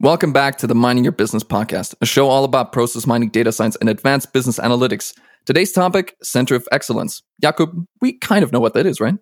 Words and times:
Welcome 0.00 0.32
back 0.32 0.58
to 0.58 0.68
the 0.68 0.76
Mining 0.76 1.02
Your 1.02 1.12
Business 1.12 1.42
podcast, 1.42 1.92
a 2.00 2.06
show 2.06 2.28
all 2.28 2.44
about 2.44 2.70
process 2.70 3.04
mining, 3.04 3.30
data 3.30 3.50
science, 3.50 3.74
and 3.80 3.88
advanced 3.88 4.32
business 4.32 4.60
analytics. 4.60 5.12
Today's 5.44 5.72
topic 5.72 6.14
Center 6.22 6.54
of 6.54 6.68
Excellence. 6.70 7.24
Jakub, 7.42 7.84
we 8.00 8.12
kind 8.12 8.44
of 8.44 8.52
know 8.52 8.60
what 8.60 8.74
that 8.74 8.86
is, 8.86 9.00
right? 9.00 9.16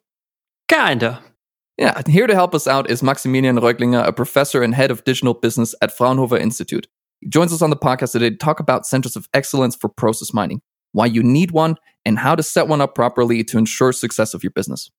Kinda. 0.68 1.24
Yeah, 1.78 2.02
here 2.06 2.26
to 2.26 2.34
help 2.34 2.54
us 2.54 2.66
out 2.66 2.90
is 2.90 3.02
Maximilian 3.02 3.56
Röglinger, 3.56 4.06
a 4.06 4.12
professor 4.12 4.62
and 4.62 4.74
head 4.74 4.90
of 4.90 5.02
digital 5.04 5.32
business 5.32 5.74
at 5.80 5.96
Fraunhofer 5.96 6.36
Institute. 6.36 6.86
He 7.22 7.30
joins 7.30 7.54
us 7.54 7.62
on 7.62 7.70
the 7.70 7.76
podcast 7.76 8.12
today 8.12 8.28
to 8.28 8.36
talk 8.36 8.60
about 8.60 8.84
centers 8.84 9.16
of 9.16 9.30
excellence 9.32 9.76
for 9.76 9.88
process 9.88 10.34
mining, 10.34 10.60
why 10.92 11.06
you 11.06 11.22
need 11.22 11.52
one, 11.52 11.76
and 12.04 12.18
how 12.18 12.34
to 12.34 12.42
set 12.42 12.68
one 12.68 12.82
up 12.82 12.94
properly 12.94 13.42
to 13.44 13.56
ensure 13.56 13.92
success 13.92 14.34
of 14.34 14.44
your 14.44 14.50
business. 14.50 14.90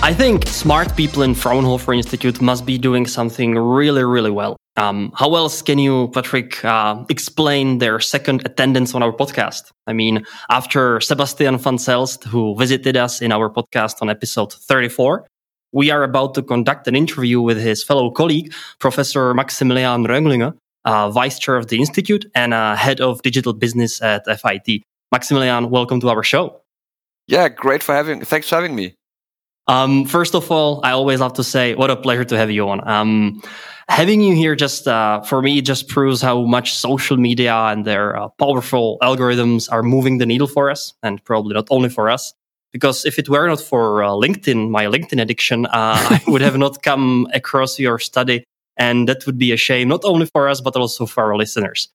I 0.00 0.14
think 0.14 0.46
smart 0.46 0.96
people 0.96 1.22
in 1.22 1.34
Fraunhofer 1.34 1.92
Institute 1.92 2.40
must 2.40 2.64
be 2.64 2.78
doing 2.78 3.04
something 3.04 3.58
really, 3.58 4.04
really 4.04 4.30
well. 4.30 4.56
Um, 4.76 5.12
how 5.16 5.34
else 5.34 5.60
can 5.60 5.78
you, 5.78 6.08
Patrick, 6.14 6.64
uh, 6.64 7.04
explain 7.08 7.78
their 7.78 7.98
second 7.98 8.42
attendance 8.46 8.94
on 8.94 9.02
our 9.02 9.12
podcast? 9.12 9.72
I 9.88 9.92
mean, 9.92 10.24
after 10.50 11.00
Sebastian 11.00 11.58
van 11.58 11.78
Zelst, 11.78 12.22
who 12.24 12.54
visited 12.54 12.96
us 12.96 13.20
in 13.20 13.32
our 13.32 13.50
podcast 13.50 13.96
on 14.00 14.08
episode 14.08 14.52
34, 14.52 15.26
we 15.72 15.90
are 15.90 16.04
about 16.04 16.34
to 16.34 16.42
conduct 16.42 16.86
an 16.86 16.94
interview 16.94 17.40
with 17.40 17.60
his 17.60 17.82
fellow 17.82 18.08
colleague, 18.12 18.54
Professor 18.78 19.34
Maximilian 19.34 20.06
Röglinger, 20.06 20.54
uh, 20.84 21.10
Vice 21.10 21.40
Chair 21.40 21.56
of 21.56 21.66
the 21.66 21.80
Institute 21.80 22.24
and 22.36 22.54
uh, 22.54 22.76
Head 22.76 23.00
of 23.00 23.20
Digital 23.22 23.52
Business 23.52 24.00
at 24.00 24.24
FIT. 24.26 24.82
Maximilian, 25.10 25.70
welcome 25.70 25.98
to 26.00 26.08
our 26.08 26.22
show. 26.22 26.60
Yeah, 27.26 27.48
great 27.48 27.82
for 27.82 27.94
having. 27.94 28.24
Thanks 28.24 28.48
for 28.48 28.54
having 28.54 28.76
me. 28.76 28.94
Um, 29.68 30.06
first 30.06 30.34
of 30.34 30.50
all, 30.50 30.80
I 30.82 30.92
always 30.92 31.20
love 31.20 31.34
to 31.34 31.44
say 31.44 31.74
what 31.74 31.90
a 31.90 31.96
pleasure 31.96 32.24
to 32.24 32.38
have 32.38 32.50
you 32.50 32.68
on. 32.68 32.86
Um, 32.88 33.42
having 33.88 34.22
you 34.22 34.34
here 34.34 34.56
just 34.56 34.88
uh, 34.88 35.20
for 35.20 35.42
me 35.42 35.60
just 35.60 35.88
proves 35.88 36.22
how 36.22 36.42
much 36.42 36.74
social 36.74 37.18
media 37.18 37.54
and 37.54 37.84
their 37.84 38.16
uh, 38.16 38.28
powerful 38.28 38.96
algorithms 39.02 39.70
are 39.70 39.82
moving 39.82 40.18
the 40.18 40.26
needle 40.26 40.46
for 40.46 40.70
us, 40.70 40.94
and 41.02 41.22
probably 41.24 41.54
not 41.54 41.68
only 41.70 41.90
for 41.90 42.08
us. 42.08 42.34
Because 42.72 43.04
if 43.04 43.18
it 43.18 43.28
were 43.28 43.46
not 43.46 43.60
for 43.60 44.02
uh, 44.02 44.10
LinkedIn, 44.10 44.70
my 44.70 44.86
LinkedIn 44.86 45.20
addiction, 45.20 45.66
uh, 45.66 45.70
I 45.72 46.22
would 46.26 46.42
have 46.42 46.56
not 46.56 46.82
come 46.82 47.28
across 47.34 47.78
your 47.78 47.98
study, 47.98 48.44
and 48.78 49.06
that 49.08 49.26
would 49.26 49.38
be 49.38 49.52
a 49.52 49.56
shame 49.56 49.88
not 49.88 50.04
only 50.04 50.26
for 50.26 50.48
us 50.48 50.62
but 50.62 50.76
also 50.76 51.04
for 51.04 51.24
our 51.24 51.36
listeners. 51.36 51.88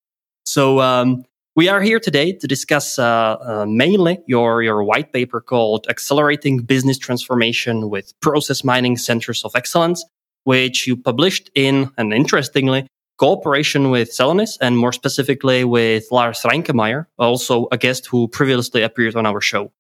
So 0.46 0.80
um, 0.80 1.26
we 1.56 1.70
are 1.70 1.82
here 1.82 2.00
today 2.00 2.34
to 2.34 2.48
discuss 2.48 2.98
uh, 2.98 3.38
uh, 3.40 3.66
mainly 3.68 4.20
your, 4.26 4.64
your 4.64 4.84
white 4.84 5.14
paper 5.14 5.40
called 5.40 5.86
Accelerating 5.88 6.60
Business 6.60 6.98
Transformation 6.98 7.92
with 7.92 8.20
Process 8.22 8.64
Mining 8.64 8.98
Centers 8.98 9.46
of 9.46 9.52
Excellence, 9.56 10.04
which 10.46 10.88
you 10.88 10.98
published 10.98 11.52
in, 11.54 11.92
and 11.98 12.12
interestingly, 12.12 12.88
cooperation 13.20 13.92
with 13.92 14.10
Celonis 14.10 14.58
and 14.62 14.78
more 14.80 14.92
specifically 14.92 15.64
with 15.64 16.06
Lars 16.12 16.42
Reinkemeyer, 16.42 17.06
also 17.20 17.68
a 17.72 17.78
guest 17.78 18.08
who 18.08 18.28
previously 18.28 18.82
appeared 18.82 19.16
on 19.16 19.28
our 19.28 19.40
show. 19.40 19.72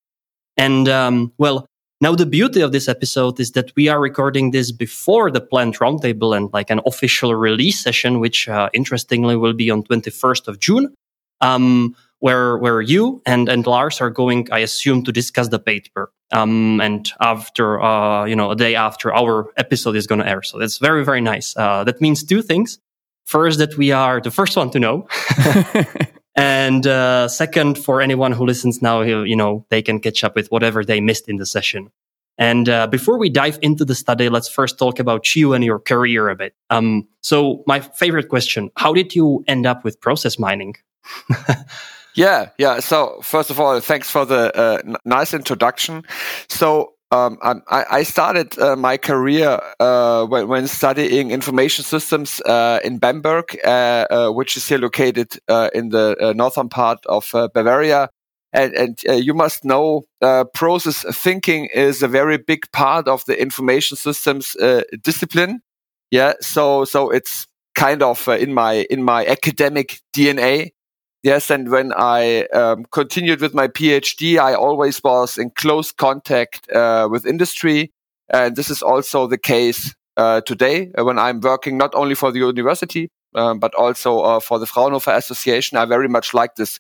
And 0.56 0.88
um, 0.88 1.34
well, 1.40 1.66
now 2.02 2.14
the 2.14 2.28
beauty 2.28 2.62
of 2.62 2.72
this 2.72 2.88
episode 2.88 3.40
is 3.40 3.54
that 3.54 3.72
we 3.76 3.88
are 3.88 4.00
recording 4.00 4.52
this 4.52 4.72
before 4.72 5.32
the 5.32 5.42
planned 5.42 5.80
roundtable 5.80 6.38
and 6.38 6.54
like 6.54 6.70
an 6.70 6.82
official 6.86 7.34
release 7.34 7.82
session, 7.82 8.20
which 8.20 8.48
uh, 8.48 8.70
interestingly 8.74 9.36
will 9.36 9.54
be 9.54 9.72
on 9.72 9.82
21st 9.82 10.48
of 10.48 10.60
June 10.60 10.94
um, 11.42 11.96
where 12.20 12.58
where 12.58 12.82
you 12.82 13.22
and 13.26 13.50
and 13.50 13.68
Lars 13.68 14.00
are 14.02 14.10
going, 14.10 14.48
I 14.52 14.60
assume, 14.60 15.04
to 15.04 15.12
discuss 15.12 15.50
the 15.50 15.60
paper. 15.60 16.12
Um, 16.32 16.82
and 16.82 17.12
after 17.20 17.82
uh, 17.82 18.26
you 18.26 18.36
know 18.36 18.52
a 18.52 18.56
day 18.56 18.76
after 18.76 19.14
our 19.14 19.52
episode 19.58 19.96
is 19.96 20.08
going 20.08 20.20
to 20.20 20.28
air, 20.28 20.42
so 20.42 20.58
that's 20.58 20.78
very 20.78 21.04
very 21.04 21.22
nice. 21.22 21.56
Uh, 21.58 21.84
that 21.84 22.00
means 22.02 22.24
two 22.24 22.42
things: 22.42 22.80
first, 23.26 23.60
that 23.60 23.78
we 23.78 23.92
are 23.92 24.22
the 24.22 24.32
first 24.32 24.56
one 24.56 24.70
to 24.72 24.80
know. 24.80 25.08
and 26.36 26.88
uh, 26.88 27.28
second, 27.28 27.78
for 27.78 28.02
anyone 28.02 28.32
who 28.32 28.46
listens 28.46 28.82
now, 28.82 29.02
you 29.02 29.36
know, 29.36 29.66
they 29.70 29.82
can 29.82 30.00
catch 30.00 30.24
up 30.24 30.36
with 30.36 30.50
whatever 30.50 30.84
they 30.84 31.02
missed 31.02 31.28
in 31.28 31.38
the 31.38 31.46
session. 31.46 31.92
And 32.38 32.68
uh, 32.68 32.88
before 32.88 33.20
we 33.20 33.30
dive 33.30 33.60
into 33.62 33.86
the 33.86 33.94
study, 33.96 34.28
let's 34.30 34.48
first 34.48 34.80
talk 34.80 35.00
about 35.00 35.36
you 35.36 35.54
and 35.54 35.64
your 35.64 35.80
career 35.80 36.30
a 36.30 36.36
bit. 36.36 36.56
Um, 36.70 37.08
so, 37.22 37.64
my 37.68 37.80
favorite 37.80 38.30
question 38.30 38.72
How 38.76 38.94
did 38.94 39.16
you 39.16 39.44
end 39.48 39.66
up 39.66 39.84
with 39.84 40.02
process 40.02 40.40
mining? 40.40 40.76
yeah, 42.16 42.50
yeah. 42.58 42.80
So 42.80 43.20
first 43.22 43.50
of 43.50 43.60
all, 43.60 43.80
thanks 43.80 44.10
for 44.10 44.26
the 44.26 44.56
uh, 44.58 44.80
n- 44.86 44.96
nice 45.06 45.34
introduction. 45.34 46.04
So 46.48 46.94
um, 47.14 47.38
I, 47.44 47.86
I, 47.92 48.04
started 48.04 48.58
uh, 48.58 48.76
my 48.76 48.98
career 48.98 49.60
uh, 49.80 50.26
when, 50.26 50.48
when, 50.48 50.68
studying 50.68 51.30
information 51.30 51.86
systems 51.86 52.42
uh, 52.42 52.80
in 52.84 52.98
Bamberg, 52.98 53.56
uh, 53.64 53.68
uh, 54.10 54.30
which 54.32 54.58
is 54.58 54.68
here 54.68 54.80
located 54.80 55.38
in 55.76 55.90
the 55.90 56.34
northern 56.36 56.70
part 56.70 57.06
of 57.06 57.30
Bavaria. 57.54 58.10
And, 58.52 58.74
and 58.74 59.00
you 59.24 59.36
must 59.36 59.64
know, 59.64 60.06
process 60.56 61.06
thinking 61.12 61.66
is 61.66 62.02
a 62.02 62.08
very 62.08 62.38
big 62.38 62.72
part 62.72 63.08
of 63.08 63.24
the 63.26 63.40
information 63.40 63.96
systems 63.96 64.56
discipline. 65.04 65.62
Yeah, 66.10 66.34
so 66.42 66.86
so 66.86 67.10
it's 67.10 67.48
kind 67.76 68.04
of 68.04 68.28
in 68.28 68.54
my 68.54 68.86
in 68.90 69.04
my 69.04 69.26
academic 69.26 70.00
DNA. 70.16 70.72
Yes, 71.24 71.50
and 71.50 71.72
when 71.72 71.94
I 71.96 72.44
um, 72.48 72.86
continued 72.92 73.40
with 73.40 73.54
my 73.54 73.70
PhD, 73.70 74.38
I 74.38 74.54
always 74.56 75.02
was 75.02 75.38
in 75.38 75.52
close 75.52 75.94
contact 75.94 76.70
uh, 76.70 77.08
with 77.10 77.26
industry. 77.26 77.92
And 78.30 78.58
this 78.58 78.70
is 78.70 78.82
also 78.82 79.28
the 79.28 79.38
case 79.38 79.96
uh, 80.18 80.42
today 80.42 80.92
uh, 80.98 81.06
when 81.06 81.18
I'm 81.18 81.40
working 81.40 81.78
not 81.78 81.96
only 81.96 82.14
for 82.14 82.34
the 82.34 82.40
university, 82.40 83.10
um, 83.36 83.60
but 83.60 83.74
also 83.76 84.20
uh, 84.20 84.40
for 84.42 84.60
the 84.60 84.66
Fraunhofer 84.66 85.12
Association. 85.12 85.78
I 85.78 85.86
very 85.86 86.10
much 86.10 86.34
like 86.34 86.56
this 86.56 86.78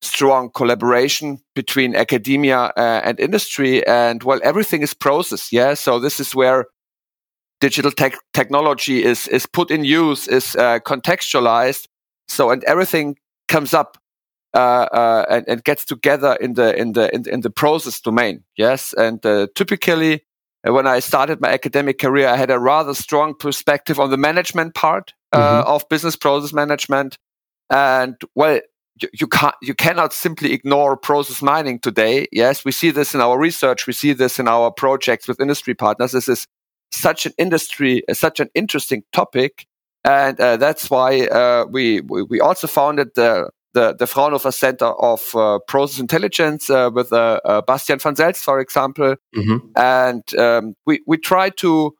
strong 0.00 0.50
collaboration 0.54 1.40
between 1.56 1.96
academia 1.96 2.72
uh, 2.76 3.00
and 3.02 3.18
industry. 3.18 3.84
And 3.84 4.22
well, 4.22 4.38
everything 4.44 4.82
is 4.82 4.94
process. 4.94 5.52
Yeah. 5.52 5.74
So 5.74 5.98
this 5.98 6.20
is 6.20 6.36
where 6.36 6.66
digital 7.60 7.90
tech 7.90 8.14
technology 8.32 9.02
is, 9.02 9.26
is 9.26 9.44
put 9.44 9.72
in 9.72 9.84
use, 9.84 10.28
is 10.28 10.54
uh, 10.54 10.78
contextualized. 10.78 11.88
So, 12.28 12.50
and 12.50 12.62
everything 12.64 13.16
comes 13.48 13.74
up 13.74 13.98
uh, 14.54 14.88
uh, 14.90 15.26
and, 15.28 15.44
and, 15.48 15.64
gets 15.64 15.84
together 15.84 16.34
in 16.40 16.54
the 16.54 16.74
in 16.80 16.92
the 16.92 17.14
in, 17.14 17.28
in 17.28 17.40
the 17.42 17.50
process 17.50 18.00
domain. 18.00 18.42
Yes, 18.56 18.94
and 18.94 19.24
uh, 19.26 19.48
typically 19.54 20.22
uh, 20.66 20.72
when 20.72 20.86
I 20.86 21.00
started 21.00 21.40
my 21.40 21.50
academic 21.50 21.98
career, 21.98 22.28
I 22.28 22.36
had 22.36 22.50
a 22.50 22.58
rather 22.58 22.94
strong 22.94 23.34
perspective 23.34 24.00
on 24.00 24.10
the 24.10 24.16
management 24.16 24.74
part 24.74 25.12
uh, 25.32 25.62
mm-hmm. 25.62 25.68
of 25.68 25.88
business 25.88 26.16
process 26.16 26.52
management, 26.52 27.18
and 27.70 28.16
well. 28.34 28.60
You, 28.98 29.10
you 29.12 29.26
can't, 29.26 29.54
you 29.60 29.74
cannot 29.74 30.14
simply 30.14 30.54
ignore 30.54 30.96
process 30.96 31.42
mining 31.42 31.80
today. 31.80 32.28
Yes, 32.32 32.64
we 32.64 32.72
see 32.72 32.90
this 32.90 33.14
in 33.14 33.20
our 33.20 33.38
research. 33.38 33.86
We 33.86 33.92
see 33.92 34.14
this 34.14 34.38
in 34.38 34.48
our 34.48 34.70
projects 34.70 35.28
with 35.28 35.38
industry 35.38 35.74
partners. 35.74 36.12
This 36.12 36.30
is 36.30 36.46
such 36.90 37.26
an 37.26 37.34
industry, 37.36 38.02
such 38.14 38.40
an 38.40 38.48
interesting 38.54 39.04
topic 39.12 39.66
and 40.06 40.40
uh, 40.40 40.56
that's 40.56 40.88
why 40.88 41.26
uh, 41.26 41.66
we, 41.68 42.00
we, 42.02 42.22
we 42.22 42.40
also 42.40 42.66
founded 42.66 43.10
the 43.14 43.50
the, 43.74 43.94
the 43.94 44.06
Fraunhofer 44.06 44.52
Center 44.52 44.86
of 44.86 45.34
uh, 45.34 45.58
Process 45.68 46.00
Intelligence 46.00 46.70
uh, 46.70 46.88
with 46.90 47.12
uh, 47.12 47.40
uh, 47.44 47.60
Bastian 47.60 47.98
van 47.98 48.14
Zelst, 48.14 48.42
for 48.42 48.58
example, 48.58 49.16
mm-hmm. 49.36 49.58
and 49.76 50.22
um, 50.38 50.74
we 50.86 51.02
we 51.06 51.18
try 51.18 51.50
to 51.50 51.94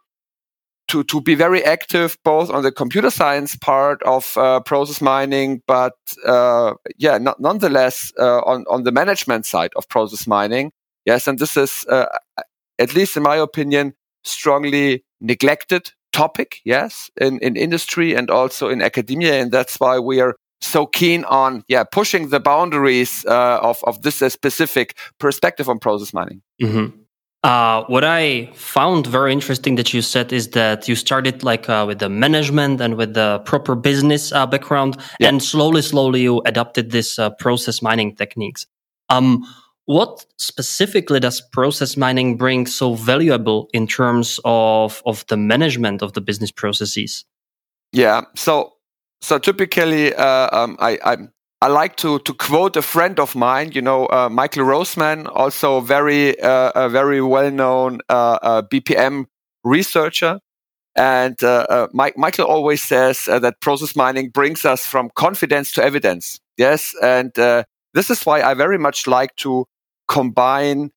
to 0.88 1.04
to 1.04 1.20
be 1.20 1.34
very 1.34 1.62
active 1.62 2.16
both 2.24 2.48
on 2.48 2.62
the 2.62 2.72
computer 2.72 3.10
science 3.10 3.56
part 3.56 4.02
of 4.04 4.32
process 4.64 5.02
mining, 5.02 5.60
but 5.66 5.92
yeah, 6.96 7.18
not, 7.18 7.40
nonetheless 7.40 8.10
on 8.18 8.64
on 8.70 8.84
the 8.84 8.92
management 8.92 9.44
side 9.44 9.72
of 9.76 9.86
process 9.90 10.26
mining. 10.26 10.72
Yes, 11.04 11.26
and 11.26 11.38
this 11.38 11.58
is 11.58 11.84
at 12.78 12.94
least 12.94 13.18
in 13.18 13.22
my 13.22 13.36
opinion 13.36 13.92
strongly 14.24 15.04
neglected 15.20 15.92
topic, 16.16 16.60
yes, 16.64 17.10
in, 17.20 17.38
in 17.40 17.56
industry 17.56 18.16
and 18.16 18.30
also 18.30 18.68
in 18.68 18.82
academia. 18.82 19.40
And 19.40 19.52
that's 19.52 19.76
why 19.78 19.98
we 19.98 20.20
are 20.20 20.34
so 20.60 20.86
keen 20.86 21.24
on, 21.24 21.62
yeah, 21.68 21.84
pushing 21.84 22.30
the 22.30 22.40
boundaries 22.40 23.24
uh, 23.26 23.60
of, 23.62 23.78
of 23.84 24.00
this 24.00 24.22
uh, 24.22 24.28
specific 24.28 24.96
perspective 25.18 25.68
on 25.68 25.78
process 25.78 26.12
mining. 26.12 26.40
Mm-hmm. 26.62 27.02
Uh, 27.42 27.84
what 27.86 28.02
I 28.02 28.50
found 28.54 29.06
very 29.06 29.32
interesting 29.32 29.76
that 29.76 29.92
you 29.94 30.02
said 30.02 30.32
is 30.32 30.48
that 30.50 30.88
you 30.88 30.96
started 30.96 31.44
like 31.44 31.68
uh, 31.68 31.84
with 31.86 31.98
the 31.98 32.08
management 32.08 32.80
and 32.80 32.96
with 32.96 33.14
the 33.14 33.38
proper 33.44 33.76
business 33.76 34.32
uh, 34.32 34.46
background, 34.46 34.96
yeah. 35.20 35.28
and 35.28 35.42
slowly, 35.42 35.82
slowly 35.82 36.22
you 36.22 36.42
adopted 36.44 36.90
this 36.90 37.18
uh, 37.18 37.30
process 37.38 37.82
mining 37.82 38.16
techniques. 38.16 38.66
Um, 39.10 39.44
what 39.86 40.26
specifically 40.36 41.20
does 41.20 41.40
process 41.40 41.96
mining 41.96 42.36
bring 42.36 42.66
so 42.66 42.94
valuable 42.94 43.68
in 43.72 43.86
terms 43.86 44.38
of, 44.44 45.00
of 45.06 45.24
the 45.28 45.36
management 45.36 46.02
of 46.02 46.12
the 46.12 46.20
business 46.20 46.50
processes? 46.50 47.24
Yeah, 47.92 48.22
so 48.34 48.74
so 49.20 49.38
typically, 49.38 50.14
uh, 50.14 50.48
um, 50.52 50.76
I, 50.80 50.98
I'm 51.04 51.32
I 51.62 51.68
like 51.68 51.96
to 51.96 52.18
to 52.18 52.34
quote 52.34 52.76
a 52.76 52.82
friend 52.82 53.18
of 53.18 53.34
mine, 53.34 53.72
you 53.72 53.80
know, 53.80 54.06
uh, 54.06 54.28
Michael 54.28 54.64
Rosemann, 54.64 55.26
also 55.32 55.80
very 55.80 56.38
uh, 56.40 56.72
a 56.74 56.88
very 56.88 57.22
well 57.22 57.50
known 57.50 58.00
uh, 58.08 58.38
uh 58.42 58.62
BPM 58.62 59.26
researcher. 59.64 60.40
And 60.98 61.42
uh, 61.44 61.88
Mike, 61.92 62.16
Michael 62.16 62.46
always 62.46 62.82
says 62.82 63.26
that 63.26 63.60
process 63.60 63.94
mining 63.94 64.30
brings 64.30 64.64
us 64.64 64.86
from 64.86 65.10
confidence 65.14 65.70
to 65.72 65.84
evidence. 65.84 66.40
Yes, 66.56 66.94
and 67.02 67.32
this 67.34 68.08
is 68.08 68.24
why 68.24 68.40
I 68.40 68.54
very 68.54 68.78
much 68.78 69.06
like 69.06 69.36
to 69.36 69.66
combine 70.08 70.90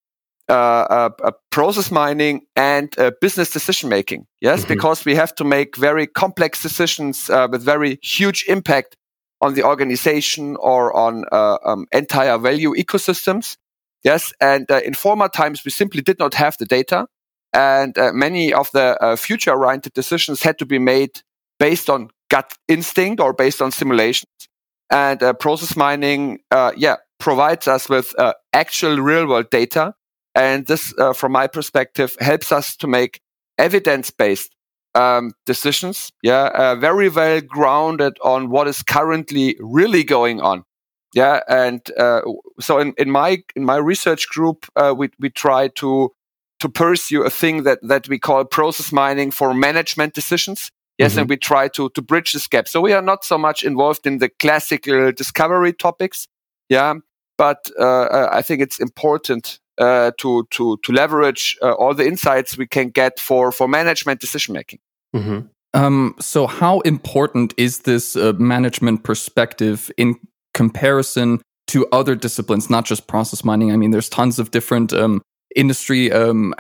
uh, 0.50 1.10
uh, 1.24 1.32
process 1.52 1.92
mining 1.92 2.42
and 2.56 2.98
uh, 2.98 3.12
business 3.22 3.52
decision 3.52 3.90
making. 3.90 4.26
Yes, 4.42 4.62
mm-hmm. 4.62 4.74
because 4.74 5.06
we 5.06 5.16
have 5.16 5.36
to 5.36 5.44
make 5.44 5.78
very 5.78 6.08
complex 6.08 6.62
decisions 6.62 7.30
with 7.30 7.64
very 7.64 8.00
huge 8.02 8.46
impact 8.48 8.96
on 9.42 9.54
the 9.54 9.64
organization 9.64 10.56
or 10.60 10.96
on 10.96 11.26
uh, 11.32 11.58
um, 11.64 11.86
entire 11.92 12.38
value 12.38 12.74
ecosystems. 12.74 13.58
Yes, 14.04 14.34
and 14.40 14.70
uh, 14.72 14.82
in 14.84 14.94
former 14.94 15.28
times 15.28 15.64
we 15.66 15.72
simply 15.72 16.02
did 16.02 16.20
not 16.20 16.34
have 16.34 16.58
the 16.58 16.66
data, 16.66 17.06
and 17.54 17.98
uh, 17.98 18.12
many 18.14 18.54
of 18.54 18.72
the 18.72 18.98
uh, 19.02 19.16
future-oriented 19.16 19.94
decisions 19.94 20.42
had 20.42 20.58
to 20.60 20.66
be 20.66 20.80
made 20.80 21.22
based 21.58 21.90
on 21.90 22.10
gut 22.30 22.54
instinct 22.68 23.20
or 23.20 23.34
based 23.34 23.62
on 23.62 23.72
simulations. 23.72 24.32
And 24.90 25.22
uh, 25.22 25.34
process 25.34 25.76
mining, 25.76 26.40
uh, 26.50 26.72
yeah, 26.78 26.96
provides 27.20 27.68
us 27.68 27.90
with 27.90 28.14
actual 28.54 28.98
real-world 28.98 29.50
data, 29.50 29.94
and 30.36 30.66
this, 30.68 30.94
from 31.16 31.32
my 31.32 31.48
perspective, 31.48 32.16
helps 32.20 32.52
us 32.52 32.76
to 32.78 32.88
make 32.88 33.20
evidence-based 33.58 34.56
um, 34.96 35.34
decisions. 35.46 36.12
Yeah, 36.24 36.48
uh, 36.54 36.76
very 36.76 37.10
well 37.10 37.42
grounded 37.42 38.18
on 38.24 38.50
what 38.50 38.68
is 38.68 38.84
currently 38.84 39.58
really 39.60 40.04
going 40.04 40.42
on. 40.42 40.64
Yeah, 41.14 41.42
and 41.48 41.82
uh, 41.98 42.22
so 42.60 42.80
in, 42.80 42.94
in 42.98 43.10
my 43.10 43.44
in 43.56 43.66
my 43.66 43.78
research 43.78 44.28
group, 44.30 44.66
uh, 44.76 44.94
we 44.96 45.10
we 45.20 45.30
try 45.30 45.70
to 45.76 46.12
to 46.60 46.70
pursue 46.70 47.24
a 47.24 47.30
thing 47.30 47.64
that 47.64 47.80
that 47.82 48.08
we 48.08 48.20
call 48.20 48.46
process 48.46 48.92
mining 48.92 49.32
for 49.32 49.54
management 49.54 50.14
decisions. 50.14 50.72
Yes, 50.98 51.12
mm-hmm. 51.12 51.22
and 51.22 51.30
we 51.30 51.38
try 51.38 51.68
to 51.70 51.90
to 51.90 52.02
bridge 52.02 52.34
this 52.34 52.48
gap. 52.48 52.68
So 52.68 52.82
we 52.82 52.94
are 52.94 53.02
not 53.02 53.24
so 53.24 53.38
much 53.38 53.64
involved 53.64 54.06
in 54.06 54.20
the 54.20 54.30
classical 54.30 55.12
discovery 55.12 55.74
topics. 55.74 56.28
Yeah, 56.70 56.96
but 57.40 57.72
uh, 57.80 57.84
uh, 57.84 58.30
I 58.34 58.42
think 58.42 58.62
it's 58.62 58.80
important 58.82 59.60
uh, 59.78 60.12
to 60.18 60.46
to 60.52 60.78
to 60.84 60.92
leverage 60.92 61.58
uh, 61.62 61.72
all 61.72 61.96
the 61.96 62.06
insights 62.06 62.58
we 62.58 62.68
can 62.68 62.90
get 62.90 63.18
for 63.18 63.52
for 63.54 63.68
management 63.68 64.20
decision 64.20 64.54
making. 64.54 64.80
Mm-hmm. 65.16 65.48
Um, 65.74 66.16
so, 66.20 66.48
how 66.48 66.82
important 66.82 67.54
is 67.58 67.80
this 67.80 68.18
uh, 68.18 68.34
management 68.38 69.04
perspective 69.04 69.90
in 69.98 70.16
comparison 70.54 71.42
to 71.68 71.88
other 71.94 72.16
disciplines, 72.16 72.70
not 72.70 72.86
just 72.86 73.08
process 73.08 73.46
mining? 73.46 73.72
I 73.72 73.78
mean, 73.78 73.92
there's 73.92 74.10
tons 74.10 74.38
of 74.38 74.52
different 74.52 74.92
um, 74.92 75.22
industry 75.56 76.12
um, 76.12 76.54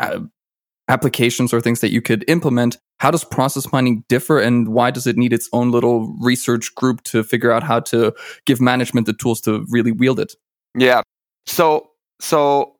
applications 0.87 1.53
or 1.53 1.59
things 1.59 1.81
that 1.81 1.91
you 1.91 2.01
could 2.01 2.23
implement. 2.29 2.77
How 2.99 3.11
does 3.11 3.25
process 3.25 3.69
mining 3.73 4.05
differ, 4.07 4.39
and 4.39 4.69
why 4.69 4.91
does 4.91 5.07
it 5.07 5.17
need 5.17 5.33
its 5.33 5.49
own 5.51 5.71
little 5.71 6.15
research 6.21 6.73
group 6.75 7.03
to 7.03 7.21
figure 7.23 7.51
out 7.51 7.63
how 7.63 7.81
to 7.91 8.13
give 8.45 8.61
management 8.61 9.07
the 9.07 9.13
tools 9.13 9.41
to 9.41 9.65
really 9.69 9.91
wield 9.91 10.21
it? 10.21 10.35
Yeah. 10.75 11.01
So, 11.45 11.91
so 12.19 12.75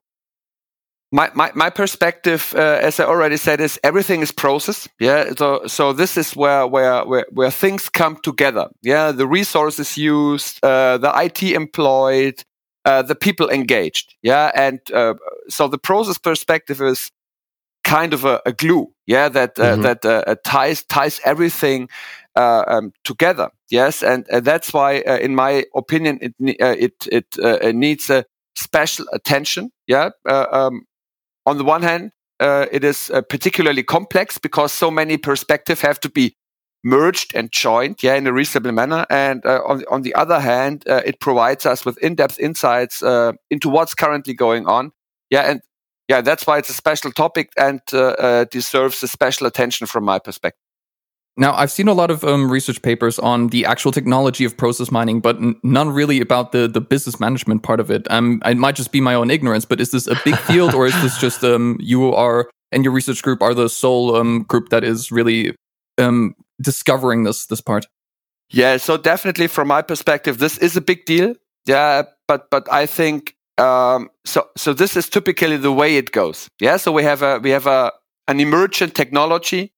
my, 1.12 1.30
my, 1.34 1.50
my 1.54 1.70
perspective, 1.70 2.52
uh, 2.56 2.78
as 2.80 3.00
I 3.00 3.04
already 3.04 3.36
said, 3.36 3.60
is 3.60 3.80
everything 3.82 4.20
is 4.20 4.30
process. 4.30 4.88
Yeah. 5.00 5.32
So, 5.36 5.66
so 5.66 5.92
this 5.92 6.16
is 6.16 6.36
where, 6.36 6.66
where, 6.66 7.04
where, 7.04 7.26
where 7.30 7.50
things 7.50 7.88
come 7.88 8.16
together. 8.22 8.68
Yeah. 8.82 9.12
The 9.12 9.26
resources 9.26 9.96
used, 9.96 10.64
uh, 10.64 10.98
the 10.98 11.12
IT 11.16 11.42
employed, 11.42 12.42
uh, 12.84 13.02
the 13.02 13.16
people 13.16 13.50
engaged. 13.50 14.14
Yeah. 14.22 14.52
And, 14.54 14.80
uh, 14.92 15.14
so 15.48 15.66
the 15.66 15.78
process 15.78 16.18
perspective 16.18 16.80
is 16.80 17.10
kind 17.98 18.14
of 18.14 18.24
a, 18.24 18.40
a 18.44 18.52
glue. 18.52 18.86
Yeah. 19.06 19.28
That, 19.28 19.58
uh, 19.58 19.62
mm-hmm. 19.62 19.82
that, 19.82 20.04
uh, 20.04 20.36
ties, 20.44 20.84
ties 20.84 21.20
everything, 21.24 21.88
um, 22.36 22.92
together. 23.04 23.48
Yes. 23.70 24.02
And, 24.02 24.24
that's 24.44 24.72
why, 24.72 25.02
in 25.26 25.34
my 25.34 25.64
opinion, 25.74 26.18
it, 26.20 26.34
it, 26.38 26.94
it, 27.10 27.26
it 27.38 27.74
needs 27.74 28.10
a 28.10 28.24
special 28.54 29.06
attention. 29.12 29.70
Yeah. 29.86 30.10
Um, 30.26 30.86
on 31.46 31.58
the 31.58 31.64
one 31.64 31.82
hand, 31.82 32.12
uh, 32.40 32.66
it 32.72 32.84
is 32.84 33.10
uh, 33.10 33.22
particularly 33.22 33.82
complex 33.82 34.38
because 34.38 34.72
so 34.72 34.90
many 34.90 35.18
perspectives 35.18 35.80
have 35.82 36.00
to 36.00 36.08
be 36.08 36.36
merged 36.82 37.34
and 37.34 37.52
joined, 37.52 38.02
yeah, 38.02 38.14
in 38.14 38.26
a 38.26 38.32
reasonable 38.32 38.72
manner. 38.72 39.06
And 39.10 39.44
uh, 39.44 39.60
on, 39.66 39.84
on 39.90 40.02
the 40.02 40.14
other 40.14 40.40
hand, 40.40 40.84
uh, 40.88 41.02
it 41.04 41.20
provides 41.20 41.66
us 41.66 41.84
with 41.84 41.98
in-depth 41.98 42.38
insights 42.38 43.02
uh, 43.02 43.32
into 43.50 43.68
what's 43.68 43.94
currently 43.94 44.34
going 44.34 44.66
on. 44.66 44.92
Yeah, 45.28 45.42
and 45.42 45.60
yeah, 46.10 46.20
that's 46.20 46.44
why 46.44 46.58
it's 46.58 46.68
a 46.68 46.74
special 46.74 47.12
topic 47.12 47.52
and 47.56 47.80
uh, 47.92 48.44
deserves 48.50 49.00
a 49.04 49.06
special 49.06 49.46
attention 49.46 49.86
from 49.86 50.02
my 50.02 50.18
perspective. 50.18 50.58
Now, 51.36 51.54
I've 51.54 51.70
seen 51.70 51.86
a 51.86 51.92
lot 51.92 52.10
of 52.10 52.24
um, 52.24 52.50
research 52.50 52.82
papers 52.82 53.20
on 53.20 53.46
the 53.48 53.64
actual 53.64 53.92
technology 53.92 54.44
of 54.44 54.56
process 54.56 54.90
mining, 54.90 55.20
but 55.20 55.36
n- 55.36 55.54
none 55.62 55.90
really 55.90 56.20
about 56.20 56.50
the, 56.50 56.66
the 56.66 56.80
business 56.80 57.20
management 57.20 57.62
part 57.62 57.78
of 57.78 57.92
it. 57.92 58.10
Um, 58.10 58.42
it 58.44 58.56
might 58.56 58.74
just 58.74 58.90
be 58.90 59.00
my 59.00 59.14
own 59.14 59.30
ignorance, 59.30 59.64
but 59.64 59.80
is 59.80 59.92
this 59.92 60.08
a 60.08 60.16
big 60.24 60.36
field 60.36 60.74
or 60.74 60.84
is 60.84 61.00
this 61.00 61.16
just 61.26 61.44
um, 61.44 61.76
you 61.78 62.12
are 62.12 62.50
and 62.72 62.82
your 62.82 62.92
research 62.92 63.22
group 63.22 63.40
are 63.40 63.54
the 63.54 63.68
sole 63.68 64.16
um, 64.16 64.42
group 64.48 64.70
that 64.70 64.82
is 64.82 65.12
really 65.12 65.54
um, 65.96 66.34
discovering 66.60 67.22
this 67.22 67.46
this 67.46 67.60
part? 67.60 67.86
Yeah, 68.50 68.78
so 68.78 68.96
definitely 68.96 69.46
from 69.46 69.68
my 69.68 69.82
perspective, 69.82 70.38
this 70.38 70.58
is 70.58 70.76
a 70.76 70.80
big 70.80 71.04
deal. 71.04 71.36
Yeah, 71.66 72.02
but 72.26 72.50
but 72.50 72.66
I 72.72 72.86
think 72.86 73.36
um, 73.60 74.08
so. 74.24 74.48
So 74.56 74.72
this 74.72 74.96
is 74.96 75.08
typically 75.08 75.56
the 75.56 75.72
way 75.72 75.96
it 75.96 76.12
goes. 76.12 76.48
Yeah, 76.60 76.76
so 76.78 76.92
we 76.92 77.04
have 77.04 77.22
a 77.22 77.38
we 77.38 77.50
have 77.50 77.66
a 77.66 77.92
an 78.26 78.40
emergent 78.40 78.94
technology 78.94 79.72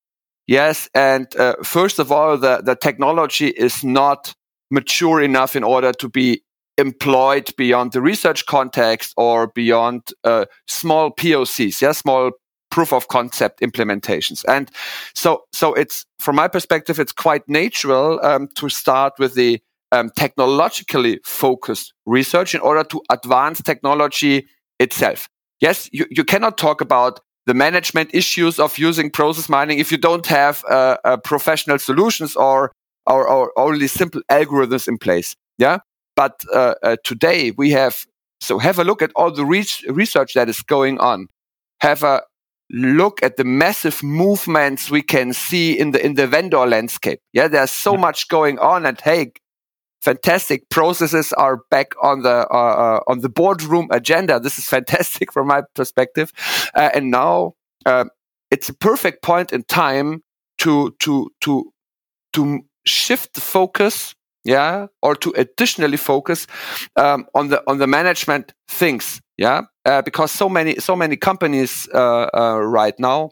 Yes, 0.46 0.88
and 0.94 1.34
uh, 1.36 1.56
first 1.62 1.98
of 1.98 2.10
all, 2.10 2.36
the, 2.36 2.62
the 2.62 2.74
technology 2.74 3.48
is 3.48 3.84
not 3.84 4.34
mature 4.70 5.20
enough 5.20 5.54
in 5.54 5.62
order 5.62 5.92
to 5.92 6.08
be 6.08 6.42
employed 6.78 7.54
beyond 7.56 7.92
the 7.92 8.00
research 8.00 8.46
context 8.46 9.14
or 9.16 9.46
beyond 9.48 10.02
uh, 10.24 10.46
small 10.66 11.12
POCs, 11.12 11.80
yeah, 11.80 11.92
small 11.92 12.32
proof 12.70 12.92
of 12.92 13.08
concept 13.08 13.60
implementations. 13.60 14.44
And 14.48 14.70
so, 15.14 15.44
so 15.52 15.74
it's 15.74 16.06
from 16.18 16.36
my 16.36 16.48
perspective, 16.48 16.98
it's 16.98 17.12
quite 17.12 17.48
natural 17.48 18.18
um, 18.24 18.48
to 18.56 18.68
start 18.68 19.12
with 19.18 19.34
the 19.34 19.60
um, 19.92 20.10
technologically 20.16 21.20
focused 21.24 21.92
research 22.06 22.54
in 22.54 22.60
order 22.60 22.82
to 22.82 23.00
advance 23.10 23.62
technology 23.62 24.46
itself. 24.80 25.28
Yes, 25.60 25.88
you, 25.92 26.06
you 26.10 26.24
cannot 26.24 26.58
talk 26.58 26.80
about 26.80 27.20
the 27.46 27.54
management 27.54 28.10
issues 28.14 28.58
of 28.58 28.78
using 28.78 29.10
process 29.10 29.48
mining 29.48 29.78
if 29.78 29.92
you 29.92 29.98
don't 29.98 30.26
have 30.26 30.64
uh, 30.68 30.96
uh, 31.04 31.16
professional 31.18 31.78
solutions 31.78 32.36
or, 32.36 32.72
or, 33.06 33.28
or 33.28 33.52
only 33.56 33.86
simple 33.86 34.22
algorithms 34.30 34.88
in 34.88 34.98
place. 34.98 35.34
Yeah. 35.58 35.78
But 36.14 36.40
uh, 36.52 36.74
uh 36.82 36.96
today 37.04 37.52
we 37.56 37.70
have, 37.70 38.06
so 38.40 38.58
have 38.58 38.78
a 38.78 38.84
look 38.84 39.02
at 39.02 39.12
all 39.16 39.30
the 39.30 39.44
re- 39.44 39.64
research 39.88 40.34
that 40.34 40.48
is 40.48 40.60
going 40.62 40.98
on. 40.98 41.28
Have 41.80 42.02
a 42.02 42.22
look 42.70 43.22
at 43.22 43.36
the 43.36 43.44
massive 43.44 44.02
movements 44.02 44.90
we 44.90 45.02
can 45.02 45.32
see 45.32 45.78
in 45.78 45.90
the, 45.90 46.04
in 46.04 46.14
the 46.14 46.26
vendor 46.26 46.66
landscape. 46.66 47.20
Yeah. 47.32 47.48
There's 47.48 47.70
so 47.70 47.96
much 47.96 48.28
going 48.28 48.58
on 48.58 48.86
and 48.86 49.00
hey, 49.00 49.32
fantastic 50.02 50.68
processes 50.68 51.32
are 51.32 51.58
back 51.70 51.92
on 52.02 52.22
the 52.22 52.46
uh, 52.50 52.54
uh, 52.54 53.00
on 53.06 53.20
the 53.20 53.28
boardroom 53.28 53.88
agenda. 53.90 54.40
This 54.40 54.58
is 54.58 54.68
fantastic 54.76 55.32
from 55.32 55.46
my 55.46 55.62
perspective, 55.74 56.32
uh, 56.74 56.90
and 56.94 57.10
now 57.10 57.54
uh, 57.86 58.04
it's 58.50 58.68
a 58.68 58.74
perfect 58.74 59.22
point 59.22 59.52
in 59.52 59.62
time 59.62 60.22
to 60.58 60.94
to 61.00 61.30
to 61.40 61.72
to 62.32 62.60
shift 62.84 63.34
the 63.34 63.40
focus, 63.40 64.14
yeah, 64.44 64.86
or 65.02 65.14
to 65.16 65.32
additionally 65.36 65.96
focus 65.96 66.46
um, 66.96 67.26
on 67.34 67.48
the 67.48 67.62
on 67.66 67.78
the 67.78 67.86
management 67.86 68.52
things, 68.68 69.20
yeah, 69.36 69.62
uh, 69.84 70.02
because 70.02 70.30
so 70.30 70.48
many 70.48 70.76
so 70.76 70.96
many 70.96 71.16
companies 71.16 71.88
uh, 71.94 72.58
right 72.60 72.98
now 72.98 73.30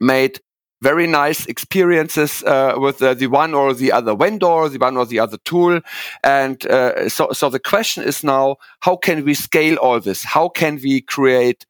made 0.00 0.40
very 0.84 1.06
nice 1.06 1.46
experiences 1.46 2.42
uh, 2.44 2.74
with 2.76 3.02
uh, 3.02 3.14
the 3.14 3.26
one 3.26 3.54
or 3.54 3.72
the 3.72 3.90
other 3.90 4.14
vendor, 4.14 4.68
the 4.68 4.78
one 4.78 4.98
or 4.98 5.06
the 5.06 5.18
other 5.18 5.38
tool. 5.38 5.80
And 6.22 6.64
uh, 6.66 7.08
so, 7.08 7.32
so 7.32 7.48
the 7.48 7.58
question 7.58 8.04
is 8.04 8.22
now, 8.22 8.56
how 8.80 8.96
can 8.96 9.24
we 9.24 9.34
scale 9.34 9.76
all 9.76 9.98
this? 9.98 10.22
How 10.24 10.50
can 10.50 10.74
we 10.84 11.00
create 11.00 11.64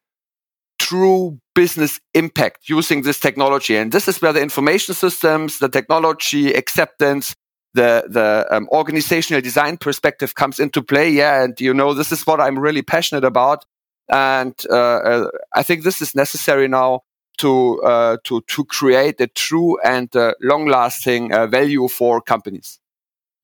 true 0.80 1.38
business 1.54 2.00
impact 2.12 2.68
using 2.68 3.02
this 3.02 3.20
technology? 3.20 3.76
And 3.76 3.92
this 3.92 4.08
is 4.08 4.20
where 4.20 4.32
the 4.32 4.42
information 4.42 4.94
systems, 4.94 5.58
the 5.60 5.68
technology 5.68 6.52
acceptance, 6.52 7.36
the 7.74 8.04
the 8.08 8.46
um, 8.50 8.68
organizational 8.70 9.42
design 9.42 9.76
perspective 9.76 10.34
comes 10.34 10.58
into 10.58 10.82
play. 10.82 11.08
Yeah, 11.10 11.44
and 11.44 11.60
you 11.60 11.74
know 11.74 11.94
this 11.94 12.12
is 12.12 12.26
what 12.26 12.40
I'm 12.40 12.58
really 12.58 12.82
passionate 12.82 13.24
about, 13.24 13.64
and 14.08 14.54
uh, 14.70 15.00
uh, 15.10 15.28
I 15.60 15.62
think 15.62 15.82
this 15.82 16.00
is 16.00 16.14
necessary 16.14 16.68
now 16.68 17.00
to 17.38 17.82
uh, 17.82 18.16
to 18.24 18.40
to 18.42 18.64
create 18.64 19.20
a 19.20 19.26
true 19.26 19.78
and 19.84 20.14
uh, 20.16 20.34
long 20.40 20.66
lasting 20.66 21.32
uh, 21.32 21.46
value 21.46 21.88
for 21.88 22.20
companies. 22.20 22.80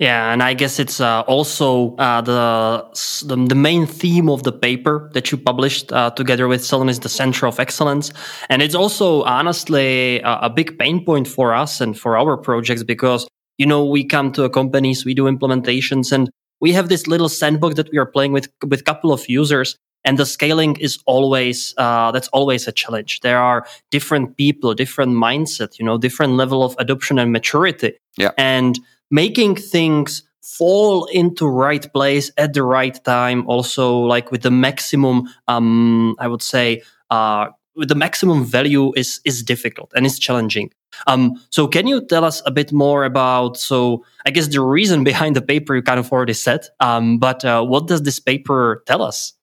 Yeah, 0.01 0.33
and 0.33 0.43
I 0.43 0.55
guess 0.55 0.79
it's 0.79 0.99
uh, 0.99 1.21
also 1.27 1.95
uh, 1.97 2.23
the, 2.23 3.37
the, 3.37 3.55
main 3.55 3.85
theme 3.85 4.31
of 4.31 4.45
the 4.45 4.53
paper 4.53 5.11
that 5.13 5.31
you 5.31 5.37
published 5.37 5.93
uh, 5.93 6.09
together 6.13 6.49
with 6.49 6.63
Celonis 6.63 7.03
the 7.03 7.11
Center 7.11 7.47
of 7.47 7.61
Excellence, 7.61 8.11
and 8.49 8.63
it's 8.63 8.75
also 8.75 9.25
honestly 9.25 10.21
a, 10.21 10.39
a, 10.45 10.49
big 10.49 10.79
pain 10.79 11.05
point 11.05 11.29
for 11.29 11.53
us 11.53 11.83
and 11.83 11.99
for 11.99 12.17
our 12.17 12.39
projects 12.39 12.83
because 12.83 13.29
you 13.59 13.67
know 13.67 13.85
we 13.85 14.03
come 14.03 14.33
to 14.33 14.49
companies, 14.49 15.05
we 15.05 15.13
do 15.13 15.25
implementations, 15.25 16.13
and 16.13 16.31
we 16.61 16.73
have 16.73 16.89
this 16.89 17.07
little 17.07 17.29
sandbox 17.29 17.75
that 17.75 17.93
we 17.93 17.99
are 17.99 18.07
playing 18.07 18.33
with 18.33 18.49
with 18.67 18.81
a 18.81 18.85
couple 18.85 19.13
of 19.13 19.29
users, 19.29 19.77
and 20.04 20.19
the 20.19 20.26
scaling 20.26 20.76
is 20.76 20.99
always 21.07 21.75
uh, 21.76 22.11
that's 22.12 22.28
always 22.28 22.66
a 22.69 22.73
challenge. 22.73 23.21
There 23.21 23.38
are 23.38 23.66
different 23.90 24.37
people 24.37 24.75
different 24.75 25.12
mindset 25.12 25.78
you 25.78 25.85
know 25.85 25.99
different 25.99 26.35
level 26.35 26.62
of 26.62 26.75
adoption 26.78 27.19
and 27.19 27.33
maturity. 27.33 27.95
Yeah. 28.16 28.30
And 28.38 28.78
making 29.11 29.57
things 29.57 30.23
fall 30.42 31.04
into 31.07 31.47
right 31.47 31.92
place 31.92 32.30
at 32.37 32.54
the 32.54 32.62
right 32.62 33.02
time 33.04 33.47
also 33.47 33.99
like 33.99 34.33
with 34.33 34.42
the 34.42 34.50
maximum 34.50 35.28
um 35.49 36.16
i 36.19 36.26
would 36.26 36.42
say 36.42 36.83
uh 37.11 37.47
with 37.76 37.88
the 37.88 37.95
maximum 37.95 38.45
value 38.45 38.92
is 38.97 39.21
is 39.25 39.42
difficult 39.42 39.92
and 39.95 40.04
it's 40.04 40.19
challenging. 40.19 40.71
Um 41.07 41.40
so 41.50 41.69
can 41.69 41.87
you 41.87 42.04
tell 42.04 42.25
us 42.25 42.42
a 42.45 42.50
bit 42.50 42.73
more 42.73 43.04
about 43.04 43.57
so 43.57 44.04
i 44.26 44.30
guess 44.30 44.49
the 44.49 44.61
reason 44.61 45.04
behind 45.11 45.37
the 45.37 45.42
paper 45.42 45.76
you 45.76 45.83
kind 45.83 46.00
of 46.00 46.12
already 46.12 46.35
said 46.35 46.66
um 46.80 47.19
but 47.19 47.45
uh, 47.45 47.62
what 47.62 47.87
does 47.87 48.02
this 48.02 48.19
paper 48.19 48.83
tell 48.87 49.02
us 49.02 49.35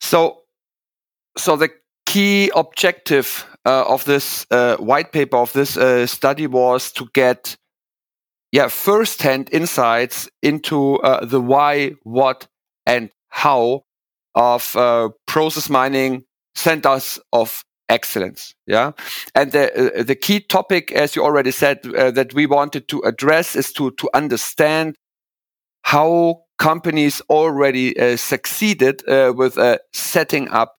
so 0.00 0.42
so 1.36 1.56
the 1.56 1.70
key 2.06 2.50
objective 2.54 3.46
uh, 3.66 3.84
of 3.86 4.04
this 4.04 4.46
uh, 4.50 4.76
white 4.76 5.12
paper 5.12 5.36
of 5.36 5.52
this 5.52 5.76
uh, 5.76 6.06
study 6.06 6.46
was 6.46 6.92
to 6.92 7.08
get 7.12 7.56
yeah, 8.52 8.68
first-hand 8.68 9.50
insights 9.52 10.30
into 10.42 10.96
uh, 11.00 11.24
the 11.24 11.40
why, 11.40 11.92
what, 12.04 12.46
and 12.86 13.10
how 13.28 13.82
of 14.34 14.74
uh, 14.76 15.10
process 15.26 15.68
mining 15.68 16.24
centers 16.54 17.18
of 17.32 17.64
excellence. 17.88 18.54
Yeah, 18.66 18.92
and 19.34 19.52
the 19.52 19.98
uh, 19.98 20.02
the 20.04 20.14
key 20.14 20.40
topic, 20.40 20.92
as 20.92 21.16
you 21.16 21.24
already 21.24 21.50
said, 21.50 21.82
that 21.82 22.32
we 22.34 22.46
wanted 22.46 22.88
to 22.88 23.00
address 23.00 23.56
is 23.56 23.72
to 23.74 23.90
to 23.90 24.08
understand 24.14 24.96
how 25.86 26.42
companies 26.58 27.22
already 27.30 27.98
uh, 27.98 28.16
succeeded 28.16 29.06
uh, 29.08 29.32
with 29.34 29.58
setting 29.92 30.48
up 30.48 30.74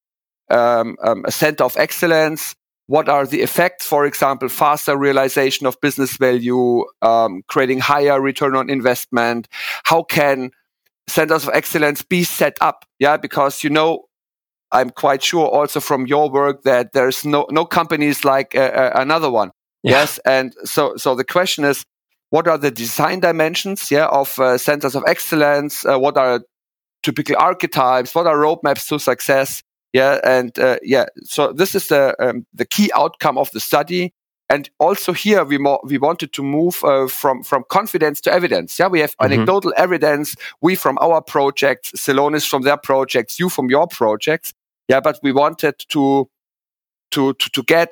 um, 0.50 0.96
um, 1.04 1.24
a 1.26 1.32
center 1.32 1.64
of 1.64 1.76
excellence 1.78 2.56
what 2.88 3.10
are 3.10 3.28
the 3.28 3.42
effects, 3.42 3.86
for 3.86 4.06
example, 4.06 4.48
faster 4.48 4.98
realization 4.98 5.68
of 5.68 5.80
business 5.82 6.16
value, 6.16 6.86
um, 7.02 7.44
creating 7.48 7.80
higher 7.80 8.20
return 8.20 8.56
on 8.56 8.70
investment? 8.70 9.50
How 9.84 10.04
can 10.04 10.52
centers 11.08 11.44
of 11.46 11.54
excellence 11.54 12.02
be 12.02 12.24
set 12.24 12.58
up? 12.62 12.86
Yeah, 12.98 13.18
because 13.18 13.62
you 13.64 13.70
know, 13.70 14.06
I'm 14.72 14.90
quite 14.90 15.22
sure 15.22 15.48
also 15.48 15.82
from 15.82 16.08
your 16.08 16.30
work 16.32 16.64
that 16.64 16.94
there's 16.94 17.26
no 17.26 17.46
no 17.52 17.66
companies 17.66 18.24
like 18.24 18.56
uh, 18.56 18.60
uh, 18.60 18.92
another 18.96 19.30
one. 19.30 19.52
Yeah. 19.84 19.92
Yes, 19.92 20.20
and 20.26 20.54
so 20.64 20.96
so 20.96 21.14
the 21.14 21.26
question 21.26 21.66
is, 21.66 21.84
what 22.30 22.48
are 22.48 22.58
the 22.58 22.72
design 22.72 23.20
dimensions? 23.20 23.90
Yeah, 23.92 24.08
of 24.08 24.38
uh, 24.40 24.58
centers 24.58 24.96
of 24.96 25.04
excellence. 25.08 25.86
Uh, 25.86 25.98
what 25.98 26.18
are 26.18 26.42
typical 27.04 27.36
archetypes? 27.38 28.14
What 28.14 28.28
are 28.28 28.36
roadmaps 28.36 28.88
to 28.90 29.00
success? 29.00 29.64
Yeah, 29.94 30.20
and 30.24 30.58
uh, 30.60 30.78
yeah, 30.84 31.06
so 31.24 31.54
this 31.54 31.74
is 31.76 31.88
the 31.88 32.16
um, 32.20 32.46
the 32.54 32.66
key 32.66 32.92
outcome 32.96 33.38
of 33.38 33.52
the 33.52 33.60
study. 33.60 34.14
And 34.50 34.70
also 34.80 35.12
here 35.12 35.44
we 35.44 35.58
mo- 35.58 35.82
we 35.84 35.98
wanted 35.98 36.32
to 36.34 36.44
move 36.44 36.82
uh, 36.84 37.08
from 37.08 37.44
from 37.44 37.64
confidence 37.70 38.22
to 38.22 38.32
evidence. 38.32 38.80
Yeah, 38.80 38.88
we 38.88 39.02
have 39.02 39.12
mm-hmm. 39.12 39.34
anecdotal 39.34 39.74
evidence. 39.76 40.36
We 40.62 40.76
from 40.76 40.98
our 41.00 41.22
projects, 41.22 41.92
Celonis 41.92 42.48
from 42.48 42.64
their 42.64 42.78
projects, 42.78 43.40
you 43.40 43.50
from 43.50 43.70
your 43.70 43.88
projects. 43.88 44.54
Yeah, 44.88 45.02
but 45.02 45.20
we 45.22 45.32
wanted 45.34 45.80
to 45.90 46.30
to 47.12 47.34
to, 47.34 47.50
to 47.50 47.64
get 47.64 47.90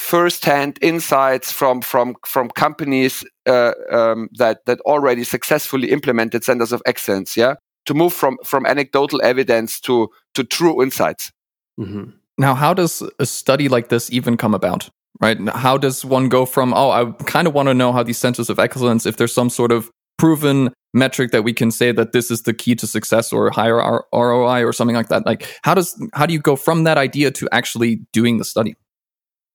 first-hand 0.00 0.78
insights 0.80 1.52
from 1.52 1.82
from 1.82 2.16
from 2.24 2.48
companies 2.50 3.24
uh, 3.46 3.72
um, 3.90 4.28
that 4.38 4.64
that 4.64 4.80
already 4.80 5.24
successfully 5.24 5.90
implemented 5.90 6.42
centers 6.42 6.72
of 6.72 6.82
excellence. 6.86 7.36
Yeah, 7.36 7.54
to 7.84 7.94
move 7.94 8.12
from 8.12 8.38
from 8.44 8.66
anecdotal 8.66 9.20
evidence 9.22 9.78
to 9.80 10.08
to 10.34 10.44
true 10.44 10.82
insights. 10.82 11.30
Mm-hmm. 11.78 12.10
Now, 12.38 12.54
how 12.54 12.72
does 12.74 13.02
a 13.18 13.26
study 13.26 13.68
like 13.68 13.88
this 13.88 14.10
even 14.10 14.36
come 14.36 14.54
about? 14.54 14.88
Right? 15.20 15.38
How 15.50 15.76
does 15.76 16.02
one 16.04 16.30
go 16.30 16.46
from 16.46 16.72
oh, 16.72 16.90
I 16.90 17.12
kind 17.24 17.46
of 17.46 17.52
want 17.52 17.68
to 17.68 17.74
know 17.74 17.92
how 17.92 18.02
these 18.02 18.18
centers 18.18 18.48
of 18.48 18.58
excellence, 18.58 19.04
if 19.04 19.16
there's 19.18 19.34
some 19.34 19.50
sort 19.50 19.70
of 19.70 19.90
proven 20.16 20.72
metric 20.94 21.30
that 21.30 21.44
we 21.44 21.52
can 21.52 21.70
say 21.70 21.92
that 21.92 22.12
this 22.12 22.30
is 22.30 22.42
the 22.42 22.54
key 22.54 22.74
to 22.74 22.86
success 22.86 23.32
or 23.32 23.50
higher 23.50 24.02
ROI 24.12 24.64
or 24.64 24.72
something 24.72 24.96
like 24.96 25.08
that. 25.08 25.26
Like, 25.26 25.46
how 25.62 25.74
does 25.74 25.94
how 26.14 26.24
do 26.24 26.32
you 26.32 26.40
go 26.40 26.56
from 26.56 26.84
that 26.84 26.96
idea 26.96 27.30
to 27.32 27.48
actually 27.52 28.00
doing 28.12 28.38
the 28.38 28.44
study? 28.44 28.74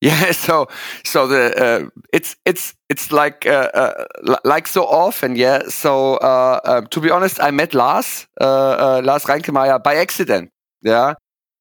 Yeah, 0.10 0.34
so 0.34 0.68
so 1.04 1.26
the 1.26 1.44
uh, 1.58 1.90
it's 2.14 2.36
it's 2.46 2.76
it's 2.90 3.12
like 3.12 3.48
uh, 3.48 3.70
uh, 3.74 4.06
like 4.44 4.68
so 4.68 4.86
often, 4.86 5.36
yeah. 5.36 5.64
So 5.70 6.18
uh, 6.18 6.60
um, 6.64 6.88
to 6.92 7.00
be 7.02 7.10
honest, 7.10 7.42
I 7.42 7.50
met 7.50 7.74
Lars 7.74 8.28
uh, 8.40 8.46
uh, 8.46 9.02
Lars 9.04 9.24
Reinkemeyer 9.24 9.82
by 9.82 9.96
accident, 9.96 10.52
yeah, 10.84 11.16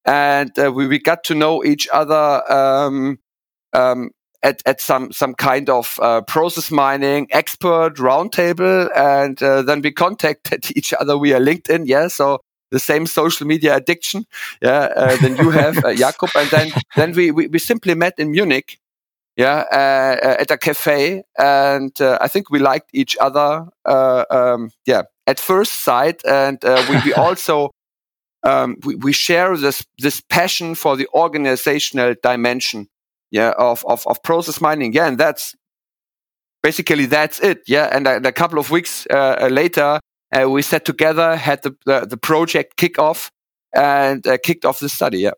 and 0.04 0.50
we 0.58 0.86
we 0.86 0.98
got 0.98 1.24
to 1.24 1.34
know 1.34 1.64
each 1.64 1.88
other 1.90 2.42
um, 2.52 3.18
um, 3.72 4.10
at 4.42 4.60
at 4.66 4.80
some 4.82 5.10
some 5.10 5.34
kind 5.34 5.70
of 5.70 5.98
process 6.26 6.70
mining 6.70 7.28
expert 7.30 7.96
roundtable, 7.96 8.90
and 8.94 9.38
then 9.38 9.80
we 9.80 9.90
contacted 9.90 10.66
each 10.76 10.92
other 10.92 11.16
via 11.18 11.40
LinkedIn, 11.40 11.84
yeah. 11.86 12.08
So 12.08 12.40
the 12.74 12.80
same 12.80 13.06
social 13.06 13.46
media 13.46 13.76
addiction, 13.76 14.26
yeah, 14.60 14.88
uh, 14.96 15.16
than 15.22 15.36
you 15.36 15.50
have, 15.50 15.78
uh, 15.78 15.94
Jakub. 16.02 16.34
And 16.34 16.50
then 16.50 16.72
then 16.96 17.12
we, 17.12 17.30
we, 17.30 17.46
we 17.46 17.58
simply 17.58 17.94
met 17.94 18.14
in 18.18 18.32
Munich, 18.32 18.78
yeah, 19.36 19.64
uh, 19.72 20.26
uh 20.26 20.36
at 20.42 20.50
a 20.50 20.58
cafe, 20.58 21.22
and 21.38 21.94
uh, 22.00 22.18
I 22.20 22.28
think 22.28 22.50
we 22.50 22.58
liked 22.58 22.90
each 22.92 23.16
other, 23.20 23.66
uh, 23.84 24.24
um, 24.30 24.70
yeah, 24.86 25.02
at 25.26 25.38
first 25.40 25.84
sight, 25.84 26.20
and 26.26 26.58
we, 26.88 26.96
we 27.06 27.14
also. 27.26 27.70
Um, 28.46 28.76
we, 28.84 28.94
we 28.96 29.12
share 29.14 29.56
this 29.56 29.86
this 29.96 30.20
passion 30.20 30.74
for 30.74 30.98
the 30.98 31.08
organizational 31.14 32.14
dimension, 32.22 32.88
yeah, 33.30 33.54
of, 33.56 33.82
of, 33.86 34.06
of 34.06 34.22
process 34.22 34.60
mining, 34.60 34.92
yeah, 34.92 35.08
and 35.08 35.16
that's 35.16 35.54
basically 36.62 37.06
that's 37.06 37.40
it, 37.40 37.62
yeah. 37.66 37.88
And, 37.90 38.06
and 38.06 38.26
a 38.26 38.32
couple 38.32 38.58
of 38.58 38.70
weeks 38.70 39.06
later, 39.10 39.98
uh, 40.34 40.48
we 40.48 40.62
sat 40.62 40.84
together, 40.84 41.36
had 41.36 41.62
the, 41.62 41.76
the, 41.86 42.06
the 42.06 42.16
project 42.16 42.76
kick 42.76 42.98
off, 42.98 43.30
and 43.74 44.26
uh, 44.26 44.38
kicked 44.42 44.64
off 44.64 44.80
the 44.80 44.88
study. 44.88 45.18
Yeah. 45.18 45.32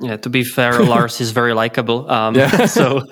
Yeah, 0.00 0.16
to 0.18 0.30
be 0.30 0.44
fair, 0.44 0.80
Lars 0.84 1.20
is 1.20 1.32
very 1.32 1.54
likable. 1.54 2.08
Um, 2.08 2.36
yeah. 2.36 2.66
so 2.78 3.02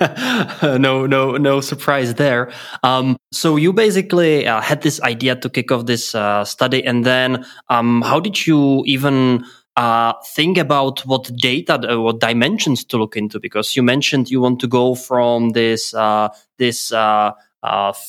no, 0.63 1.07
no, 1.07 1.37
no 1.37 1.61
surprise 1.61 2.15
there. 2.15 2.53
Um, 2.85 3.17
so 3.33 3.57
you 3.57 3.73
basically 3.73 4.47
uh, 4.47 4.61
had 4.61 4.83
this 4.83 5.01
idea 5.03 5.35
to 5.37 5.51
kick 5.51 5.73
off 5.73 5.87
this 5.87 6.15
uh, 6.15 6.45
study, 6.45 6.85
and 6.85 7.05
then 7.05 7.45
um, 7.69 8.03
how 8.03 8.21
did 8.21 8.47
you 8.47 8.85
even 8.87 9.45
uh, 9.77 10.13
think 10.27 10.59
about 10.59 11.01
what 11.07 11.29
data, 11.37 11.75
uh, 11.93 12.01
what 12.01 12.21
dimensions 12.21 12.85
to 12.85 12.99
look 12.99 13.17
into? 13.17 13.41
Because 13.41 13.75
you 13.75 13.83
mentioned 13.83 14.31
you 14.31 14.41
want 14.41 14.61
to 14.61 14.69
go 14.69 14.95
from 14.95 15.51
this 15.51 15.93
uh, 15.93 16.29
this 16.59 16.93
uh, 16.93 17.33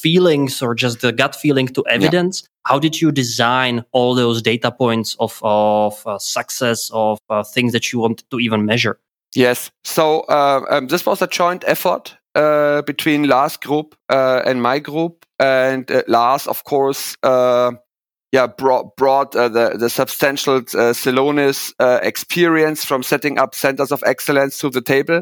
feelings 0.01 0.61
or 0.61 0.75
just 0.75 1.01
the 1.01 1.11
gut 1.11 1.35
feeling 1.35 1.67
to 1.67 1.83
evidence. 1.87 2.47
How 2.67 2.79
did 2.79 2.99
you 2.99 3.13
design 3.13 3.85
all 3.93 4.13
those 4.13 4.41
data 4.41 4.71
points 4.71 5.15
of, 5.19 5.39
of 5.41 6.05
uh, 6.05 6.19
success 6.19 6.91
of 6.91 7.17
uh, 7.29 7.43
things 7.43 7.71
that 7.71 7.93
you 7.93 7.99
want 7.99 8.29
to 8.29 8.39
even 8.39 8.65
measure? 8.65 8.99
Yes. 9.33 9.71
So 9.85 10.21
uh, 10.21 10.65
um, 10.69 10.87
this 10.87 11.05
was 11.05 11.21
a 11.21 11.27
joint 11.27 11.63
effort 11.65 12.17
uh, 12.35 12.81
between 12.81 13.23
lars 13.23 13.55
group 13.55 13.95
uh, 14.09 14.41
and 14.45 14.61
my 14.61 14.79
group 14.79 15.25
and 15.39 15.89
uh, 15.89 16.03
lars 16.07 16.45
of 16.45 16.63
course 16.65 17.15
yeah 17.23 18.47
brought, 18.57 18.97
brought 18.97 19.31
the, 19.31 19.77
the 19.79 19.89
substantial 19.89 20.61
uh, 20.75 21.99
experience 22.03 22.83
from 22.83 23.01
setting 23.01 23.39
up 23.39 23.55
centers 23.55 23.91
of 23.93 24.03
excellence 24.05 24.59
to 24.59 24.69
the 24.69 24.81
table. 24.81 25.21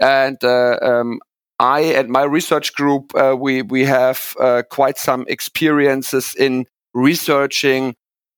And 0.00 0.42
um, 0.44 1.18
I 1.60 1.80
and 1.80 2.08
my 2.08 2.22
research 2.22 2.72
group, 2.74 3.14
uh, 3.14 3.36
we 3.38 3.60
we 3.60 3.84
have 3.84 4.34
uh, 4.40 4.62
quite 4.70 4.96
some 4.96 5.26
experiences 5.28 6.34
in 6.34 6.66
researching 6.94 7.94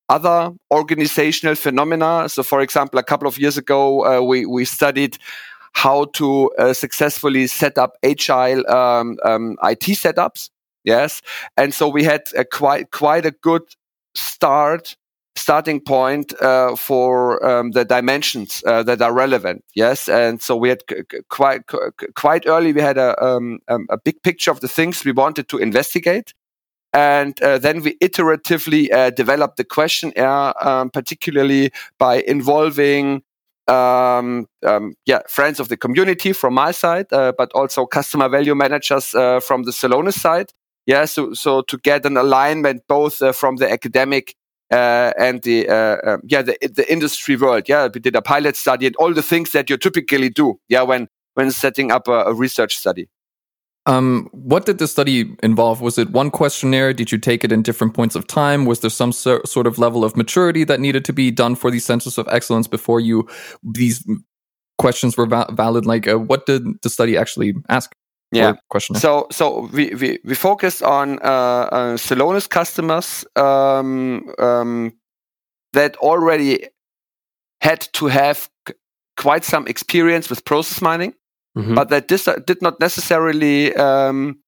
other 0.09 0.51
organizational 0.73 1.55
phenomena. 1.55 2.29
So, 2.29 2.43
for 2.43 2.61
example, 2.61 2.99
a 2.99 3.05
couple 3.05 3.29
of 3.29 3.39
years 3.39 3.57
ago, 3.57 4.05
uh, 4.05 4.21
we 4.23 4.45
we 4.45 4.65
studied 4.65 5.19
how 5.73 6.07
to 6.17 6.51
uh, 6.59 6.73
successfully 6.73 7.47
set 7.47 7.79
up 7.79 7.93
agile 8.03 8.69
um, 8.69 9.17
um, 9.25 9.57
IT 9.63 9.83
setups. 9.83 10.51
Yes, 10.83 11.23
and 11.57 11.73
so 11.73 11.89
we 11.89 12.03
had 12.03 12.23
a 12.37 12.45
quite 12.45 12.91
quite 12.91 13.25
a 13.25 13.31
good 13.31 13.63
start 14.17 14.97
starting 15.37 15.81
point 15.81 16.35
uh, 16.41 16.77
for 16.77 17.45
um, 17.45 17.71
the 17.73 17.85
dimensions 17.85 18.63
uh, 18.67 18.83
that 18.83 19.01
are 19.01 19.13
relevant. 19.13 19.65
Yes, 19.75 20.09
and 20.09 20.41
so 20.43 20.57
we 20.57 20.69
had 20.69 20.83
quite 21.29 21.63
quite 22.15 22.47
early. 22.47 22.73
We 22.73 22.81
had 22.81 22.99
a 22.99 23.23
um, 23.25 23.59
um, 23.69 23.87
a 23.91 23.99
big 23.99 24.23
picture 24.23 24.51
of 24.51 24.61
the 24.61 24.69
things 24.69 25.05
we 25.05 25.13
wanted 25.13 25.49
to 25.49 25.59
investigate, 25.59 26.35
and 26.93 27.41
uh, 27.43 27.59
then 27.59 27.83
we 27.83 27.97
iteratively 27.99 28.93
uh, 28.93 29.11
developed 29.11 29.57
the 29.57 29.65
questionnaire, 29.65 30.67
um, 30.67 30.91
particularly 30.91 31.73
by 31.99 32.23
involving 32.23 33.23
um, 33.69 34.47
um, 34.67 34.95
yeah, 35.07 35.21
friends 35.29 35.61
of 35.61 35.69
the 35.69 35.77
community 35.77 36.33
from 36.33 36.55
my 36.55 36.73
side, 36.73 37.07
uh, 37.13 37.33
but 37.39 37.51
also 37.55 37.87
customer 37.87 38.29
value 38.29 38.55
managers 38.55 39.15
uh, 39.15 39.41
from 39.41 39.63
the 39.63 39.71
Celonis 39.71 40.19
side. 40.19 40.53
Yeah, 40.85 41.05
so 41.05 41.33
so 41.33 41.63
to 41.63 41.79
get 41.79 42.05
an 42.05 42.17
alignment 42.17 42.83
both 42.89 43.23
from 43.37 43.57
the 43.57 43.71
academic 43.71 44.35
uh, 44.73 45.13
and 45.19 45.43
the 45.43 45.69
uh, 45.69 45.99
um, 46.05 46.23
yeah 46.25 46.43
the 46.43 46.57
the 46.63 46.91
industry 46.91 47.37
world. 47.37 47.69
Yeah, 47.69 47.89
we 47.93 48.01
did 48.01 48.17
a 48.17 48.23
pilot 48.23 48.57
study 48.57 48.87
and 48.87 48.97
all 48.97 49.13
the 49.13 49.23
things 49.23 49.53
that 49.53 49.71
you 49.71 49.77
typically 49.77 50.31
do. 50.31 50.59
Yeah, 50.69 50.83
when 50.83 51.09
when 51.35 51.51
setting 51.51 51.93
up 51.93 52.09
a, 52.09 52.25
a 52.25 52.35
research 52.35 52.77
study. 52.77 53.09
Um, 53.85 54.29
what 54.31 54.65
did 54.65 54.79
the 54.79 54.87
study 54.87 55.35
involve? 55.43 55.81
Was 55.81 55.99
it 55.99 56.11
one 56.11 56.31
questionnaire? 56.31 56.93
Did 56.93 57.11
you 57.11 57.19
take 57.19 57.43
it 57.43 57.51
in 57.51 57.63
different 57.63 57.95
points 57.95 58.15
of 58.15 58.29
time? 58.29 58.65
Was 58.65 58.79
there 58.79 58.91
some 58.91 59.11
so, 59.11 59.41
sort 59.45 59.67
of 59.67 59.77
level 59.77 60.05
of 60.05 60.17
maturity 60.17 60.63
that 60.65 60.79
needed 60.79 61.05
to 61.07 61.13
be 61.13 61.33
done 61.33 61.57
for 61.57 61.69
these 61.69 61.85
centers 61.85 62.17
of 62.17 62.29
excellence 62.29 62.69
before 62.69 63.01
you 63.01 63.29
these 63.65 64.07
questions 64.79 65.17
were 65.17 65.27
va 65.27 65.47
valid? 65.51 65.85
Like, 65.85 66.07
uh, 66.07 66.19
what 66.19 66.47
did 66.47 66.63
the 66.83 66.91
study 66.91 67.17
actually 67.17 67.55
ask? 67.69 67.93
Yeah. 68.33 68.55
Question. 68.71 68.97
So, 68.97 69.27
so 69.31 69.69
we, 69.73 69.95
we, 69.95 70.19
we 70.25 70.35
focused 70.35 70.83
on 70.83 71.19
uh, 71.19 71.69
uh, 71.71 71.97
Celonis 71.97 72.49
customers 72.49 73.25
um, 73.37 74.33
um, 74.39 74.93
that 75.75 75.97
already 75.97 76.67
had 77.61 77.81
to 77.93 78.07
have 78.07 78.49
quite 79.17 79.45
some 79.45 79.67
experience 79.67 80.31
with 80.31 80.45
process 80.45 80.81
mining 80.81 81.15
mm-hmm. 81.57 81.75
but 81.75 81.89
that 81.91 82.09
this 82.09 82.29
did 82.47 82.63
not 82.63 82.81
necessarily 82.81 83.75
um, 83.75 84.39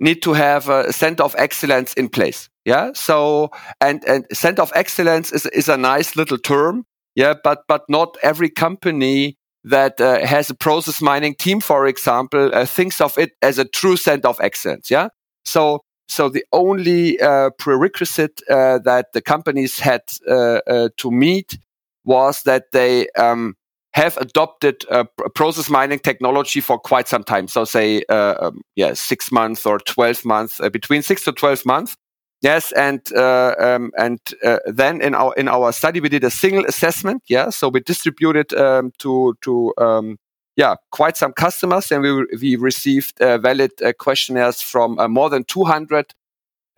need 0.00 0.22
to 0.22 0.32
have 0.32 0.68
a 0.68 0.92
center 0.92 1.22
of 1.22 1.34
excellence 1.38 1.94
in 1.94 2.08
place. 2.08 2.48
Yeah. 2.64 2.92
So, 2.94 3.50
and, 3.80 4.04
and 4.04 4.26
center 4.32 4.62
of 4.62 4.72
excellence 4.74 5.32
is, 5.32 5.46
is 5.46 5.68
a 5.68 5.76
nice 5.76 6.16
little 6.16 6.38
term. 6.38 6.84
Yeah. 7.14 7.34
But, 7.42 7.62
but 7.66 7.82
not 7.88 8.16
every 8.22 8.50
company 8.50 9.38
that 9.64 10.00
uh, 10.00 10.24
has 10.24 10.50
a 10.50 10.54
process 10.54 11.02
mining 11.02 11.34
team, 11.34 11.60
for 11.60 11.86
example, 11.86 12.50
uh, 12.54 12.64
thinks 12.64 13.00
of 13.00 13.18
it 13.18 13.32
as 13.42 13.58
a 13.58 13.64
true 13.64 13.96
center 13.96 14.28
of 14.28 14.38
excellence. 14.40 14.90
Yeah. 14.90 15.08
So, 15.44 15.80
so 16.08 16.28
the 16.28 16.44
only 16.52 17.20
uh, 17.20 17.50
prerequisite 17.58 18.40
uh, 18.48 18.78
that 18.84 19.12
the 19.12 19.20
companies 19.20 19.78
had 19.78 20.02
uh, 20.28 20.60
uh, 20.66 20.88
to 20.96 21.10
meet 21.10 21.58
was 22.04 22.42
that 22.44 22.72
they 22.72 23.08
um, 23.18 23.54
have 23.92 24.16
adopted 24.18 24.84
process 25.34 25.68
mining 25.68 25.98
technology 25.98 26.60
for 26.60 26.78
quite 26.78 27.08
some 27.08 27.24
time. 27.24 27.48
So 27.48 27.64
say, 27.64 28.02
um, 28.04 28.62
yeah, 28.76 28.94
six 28.94 29.30
months 29.32 29.66
or 29.66 29.78
12 29.80 30.24
months, 30.24 30.60
between 30.72 31.02
six 31.02 31.24
to 31.24 31.32
12 31.32 31.66
months. 31.66 31.96
Yes. 32.40 32.72
And, 32.72 33.00
uh, 33.14 33.54
um, 33.58 33.90
and 33.98 34.20
uh, 34.44 34.58
then 34.66 35.00
in 35.00 35.14
our, 35.14 35.34
in 35.34 35.48
our 35.48 35.72
study, 35.72 36.00
we 36.00 36.08
did 36.08 36.24
a 36.24 36.30
single 36.30 36.64
assessment. 36.66 37.22
Yeah. 37.28 37.50
So 37.50 37.68
we 37.68 37.80
distributed, 37.80 38.54
um, 38.54 38.92
to, 38.98 39.36
to, 39.42 39.74
um, 39.78 40.18
yeah, 40.56 40.76
quite 40.90 41.16
some 41.16 41.32
customers 41.32 41.90
and 41.92 42.02
we, 42.02 42.26
we 42.40 42.56
received 42.56 43.20
uh, 43.20 43.38
valid 43.38 43.72
questionnaires 43.98 44.60
from 44.60 44.98
more 45.12 45.30
than 45.30 45.44
200 45.44 46.14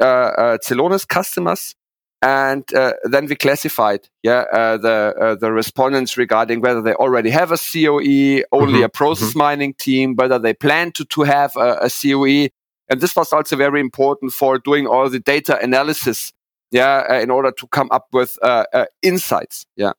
uh, 0.00 0.58
Celonis 0.62 1.06
customers 1.06 1.74
and 2.22 2.72
uh, 2.74 2.92
then 3.04 3.26
we 3.26 3.34
classified 3.34 4.08
yeah 4.22 4.44
uh, 4.52 4.76
the 4.76 5.14
uh, 5.20 5.34
the 5.36 5.50
respondents 5.50 6.16
regarding 6.16 6.60
whether 6.60 6.82
they 6.82 6.92
already 6.94 7.30
have 7.30 7.50
a 7.50 7.56
COE, 7.56 8.42
only 8.52 8.80
mm-hmm. 8.80 8.82
a 8.84 8.88
process 8.88 9.30
mm-hmm. 9.30 9.38
mining 9.38 9.74
team, 9.74 10.14
whether 10.16 10.38
they 10.38 10.52
plan 10.52 10.92
to 10.92 11.04
to 11.06 11.22
have 11.22 11.56
a, 11.56 11.78
a, 11.82 11.90
COE, 11.90 12.48
and 12.90 13.00
this 13.00 13.16
was 13.16 13.32
also 13.32 13.56
very 13.56 13.80
important 13.80 14.32
for 14.32 14.58
doing 14.58 14.86
all 14.86 15.08
the 15.08 15.20
data 15.20 15.58
analysis, 15.62 16.32
yeah, 16.72 17.06
uh, 17.08 17.20
in 17.20 17.30
order 17.30 17.52
to 17.52 17.66
come 17.68 17.88
up 17.92 18.08
with 18.12 18.36
uh, 18.42 18.64
uh, 18.72 18.86
insights, 19.02 19.64
yeah. 19.76 19.92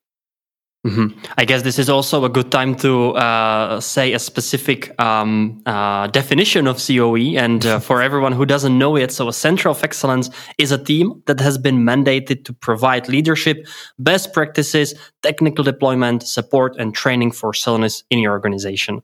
Mm-hmm. 0.86 1.16
I 1.38 1.46
guess 1.46 1.62
this 1.62 1.78
is 1.78 1.90
also 1.90 2.26
a 2.26 2.30
good 2.30 2.52
time 2.52 2.74
to 2.78 3.12
uh, 3.12 3.80
say 3.80 4.14
a 4.14 4.20
specific 4.20 5.00
um, 5.00 5.62
uh, 5.68 6.08
definition 6.08 6.66
of 6.66 6.84
COE. 6.84 7.38
And 7.38 7.64
uh, 7.64 7.80
for 7.80 8.02
everyone 8.02 8.32
who 8.32 8.48
doesn't 8.48 8.76
know 8.76 8.96
it, 8.96 9.12
so 9.12 9.28
a 9.28 9.34
center 9.34 9.70
of 9.70 9.84
excellence 9.84 10.32
is 10.58 10.72
a 10.72 10.84
team 10.84 11.22
that 11.28 11.40
has 11.40 11.60
been 11.60 11.86
mandated 11.86 12.46
to 12.46 12.54
provide 12.54 13.08
leadership, 13.08 13.68
best 14.00 14.34
practices, 14.34 14.96
technical 15.22 15.64
deployment, 15.64 16.24
support, 16.24 16.76
and 16.78 16.96
training 16.96 17.32
for 17.32 17.52
Celonis 17.52 18.02
in 18.10 18.18
your 18.18 18.32
organization. 18.32 19.04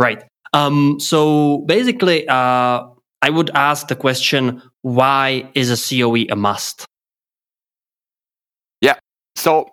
Right. 0.00 0.24
Um, 0.52 0.98
so 1.00 1.58
basically, 1.66 2.26
uh, 2.28 2.86
I 3.22 3.30
would 3.30 3.50
ask 3.54 3.88
the 3.88 3.96
question: 3.96 4.62
Why 4.82 5.50
is 5.54 5.70
a 5.70 5.76
COE 5.76 6.26
a 6.30 6.36
must? 6.36 6.86
Yeah. 8.80 8.96
So 9.36 9.70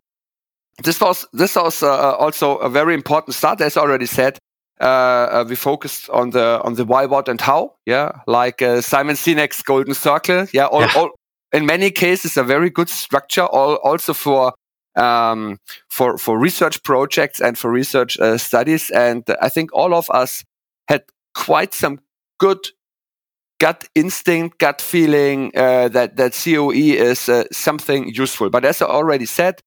this 0.83 0.99
was 0.99 1.25
this 1.33 1.55
was 1.55 1.83
uh, 1.83 2.15
also 2.15 2.57
a 2.57 2.69
very 2.69 2.93
important 2.93 3.35
start, 3.35 3.61
as 3.61 3.77
I 3.77 3.81
already 3.81 4.05
said. 4.05 4.37
Uh, 4.81 4.83
uh, 4.83 5.45
we 5.47 5.55
focused 5.55 6.09
on 6.09 6.31
the 6.31 6.61
on 6.63 6.73
the 6.75 6.83
why, 6.83 7.05
what, 7.05 7.29
and 7.29 7.39
how. 7.39 7.75
Yeah, 7.85 8.11
like 8.27 8.61
uh, 8.61 8.81
Simon 8.81 9.15
Sinek's 9.15 9.61
golden 9.61 9.93
circle. 9.93 10.47
Yeah, 10.51 10.65
all, 10.65 10.81
yeah. 10.81 10.93
all, 10.95 11.11
in 11.53 11.65
many 11.65 11.91
cases 11.91 12.35
a 12.35 12.43
very 12.43 12.69
good 12.69 12.89
structure. 12.89 13.45
All, 13.45 13.75
also 13.75 14.13
for 14.13 14.53
um, 14.95 15.59
for 15.89 16.17
for 16.17 16.37
research 16.37 16.83
projects 16.83 17.39
and 17.39 17.57
for 17.57 17.71
research 17.71 18.19
uh, 18.19 18.37
studies. 18.37 18.89
And 18.89 19.23
I 19.41 19.47
think 19.47 19.69
all 19.73 19.93
of 19.93 20.09
us 20.09 20.43
had 20.87 21.03
quite 21.33 21.73
some 21.73 21.99
good 22.39 22.67
gut 23.59 23.87
instinct, 23.95 24.59
gut 24.59 24.81
feeling 24.81 25.51
uh, 25.55 25.87
that 25.89 26.17
that 26.17 26.33
COE 26.33 26.71
is 26.71 27.29
something 27.51 28.09
useful. 28.09 28.49
But 28.49 28.65
as 28.65 28.81
I 28.81 28.85
already 28.85 29.25
said, 29.25 29.61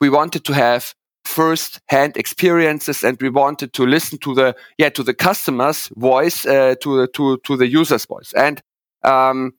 we 0.00 0.08
wanted 0.08 0.44
to 0.44 0.54
have 0.54 0.94
first 1.24 1.80
hand 1.88 2.16
experiences 2.16 3.04
and 3.04 3.20
we 3.20 3.28
wanted 3.28 3.72
to 3.74 3.86
listen 3.86 4.18
to 4.18 4.34
the 4.34 4.54
yeah 4.78 4.88
to 4.88 5.02
the 5.02 5.14
customer's 5.14 5.88
voice 5.96 6.46
uh, 6.46 6.74
to 6.80 7.00
the 7.00 7.06
to 7.08 7.38
to 7.44 7.56
the 7.56 7.68
user's 7.68 8.06
voice 8.06 8.32
and 8.32 8.60
um, 9.04 9.52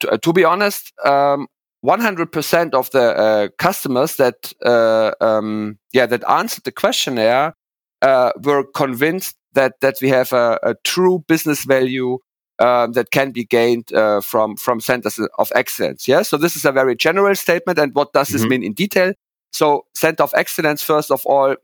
to, 0.00 0.10
uh, 0.10 0.16
to, 0.18 0.32
be 0.32 0.44
honest 0.44 0.92
um, 1.04 1.46
100% 1.84 2.74
of 2.74 2.90
the 2.90 3.16
uh, 3.16 3.48
customers 3.58 4.16
that 4.16 4.52
uh, 4.64 5.12
um, 5.20 5.78
yeah 5.92 6.06
that 6.06 6.24
answered 6.28 6.64
the 6.64 6.72
questionnaire 6.72 7.54
uh, 8.02 8.32
were 8.42 8.64
convinced 8.74 9.36
that 9.54 9.80
that 9.80 9.96
we 10.00 10.08
have 10.08 10.32
a, 10.32 10.58
a 10.62 10.74
true 10.84 11.24
business 11.26 11.64
value 11.64 12.18
um, 12.58 12.92
that 12.92 13.10
can 13.10 13.32
be 13.32 13.44
gained 13.44 13.92
uh, 13.92 14.20
from 14.20 14.56
from 14.56 14.80
centers 14.80 15.18
of 15.38 15.52
excellence. 15.54 16.06
Yeah, 16.08 16.22
so 16.22 16.36
this 16.36 16.56
is 16.56 16.64
a 16.64 16.72
very 16.72 16.96
general 16.96 17.34
statement. 17.34 17.78
And 17.78 17.94
what 17.94 18.12
does 18.12 18.28
mm 18.28 18.30
-hmm. 18.30 18.32
this 18.32 18.42
mm-hmm. 18.42 18.50
mean 18.50 18.62
in 18.62 18.74
detail? 18.74 19.12
So 19.52 19.86
center 19.94 20.24
of 20.24 20.32
excellence, 20.34 20.84
first 20.84 21.10
of 21.10 21.26
all, 21.26 21.56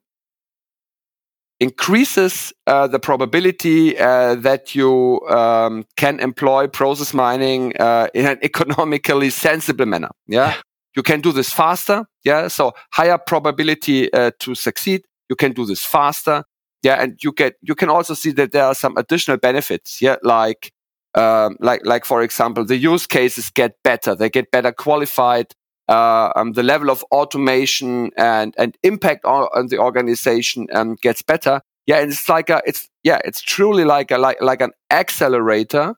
increases 1.59 2.53
uh, 2.67 2.87
the 2.89 2.99
probability 2.99 3.99
uh, 3.99 4.41
that 4.43 4.75
you 4.75 5.21
um, 5.29 5.85
can 5.97 6.21
employ 6.21 6.69
process 6.69 7.13
mining 7.13 7.75
uh, 7.81 8.07
in 8.15 8.27
an 8.27 8.39
economically 8.51 9.31
sensible 9.31 9.87
manner. 9.87 10.11
Yeah? 10.27 10.55
you 10.97 11.03
can 11.03 11.21
do 11.21 11.33
this 11.33 11.53
faster. 11.53 12.05
Yeah, 12.25 12.49
so 12.49 12.73
higher 12.93 13.19
probability 13.19 14.13
uh, 14.13 14.33
to 14.41 14.55
succeed. 14.55 15.03
You 15.29 15.37
can 15.37 15.53
do 15.53 15.65
this 15.65 15.85
faster. 15.85 16.45
Yeah, 16.83 17.03
and 17.03 17.19
you 17.23 17.33
get 17.33 17.55
you 17.63 17.75
can 17.75 17.89
also 17.91 18.15
see 18.15 18.33
that 18.33 18.53
there 18.53 18.65
are 18.65 18.75
some 18.75 18.97
additional 18.97 19.37
benefits. 19.37 20.01
Yeah, 20.01 20.17
like 20.23 20.73
um, 21.15 21.57
like 21.61 21.85
like 21.85 22.05
for 22.05 22.23
example, 22.23 22.65
the 22.65 22.77
use 22.77 23.07
cases 23.07 23.51
get 23.51 23.77
better. 23.85 24.15
They 24.15 24.31
get 24.31 24.51
better 24.51 24.73
qualified 24.73 25.55
uh, 25.91 26.33
um, 26.37 26.53
the 26.53 26.63
level 26.63 26.89
of 26.89 27.05
automation 27.11 28.11
and, 28.17 28.55
and 28.57 28.79
impact 28.85 29.25
on, 29.25 29.49
on 29.55 29.67
the 29.67 29.79
organization 29.79 30.69
um, 30.73 30.97
gets 31.03 31.21
better. 31.21 31.61
Yeah, 31.87 31.99
and 31.99 32.13
it's 32.13 32.29
like 32.29 32.49
a, 32.49 32.63
it's 32.65 32.89
yeah, 33.03 33.19
it's 33.25 33.41
truly 33.41 33.85
like 33.85 34.11
a 34.13 34.19
like 34.19 34.41
like 34.41 34.61
an 34.61 34.71
accelerator 34.91 35.95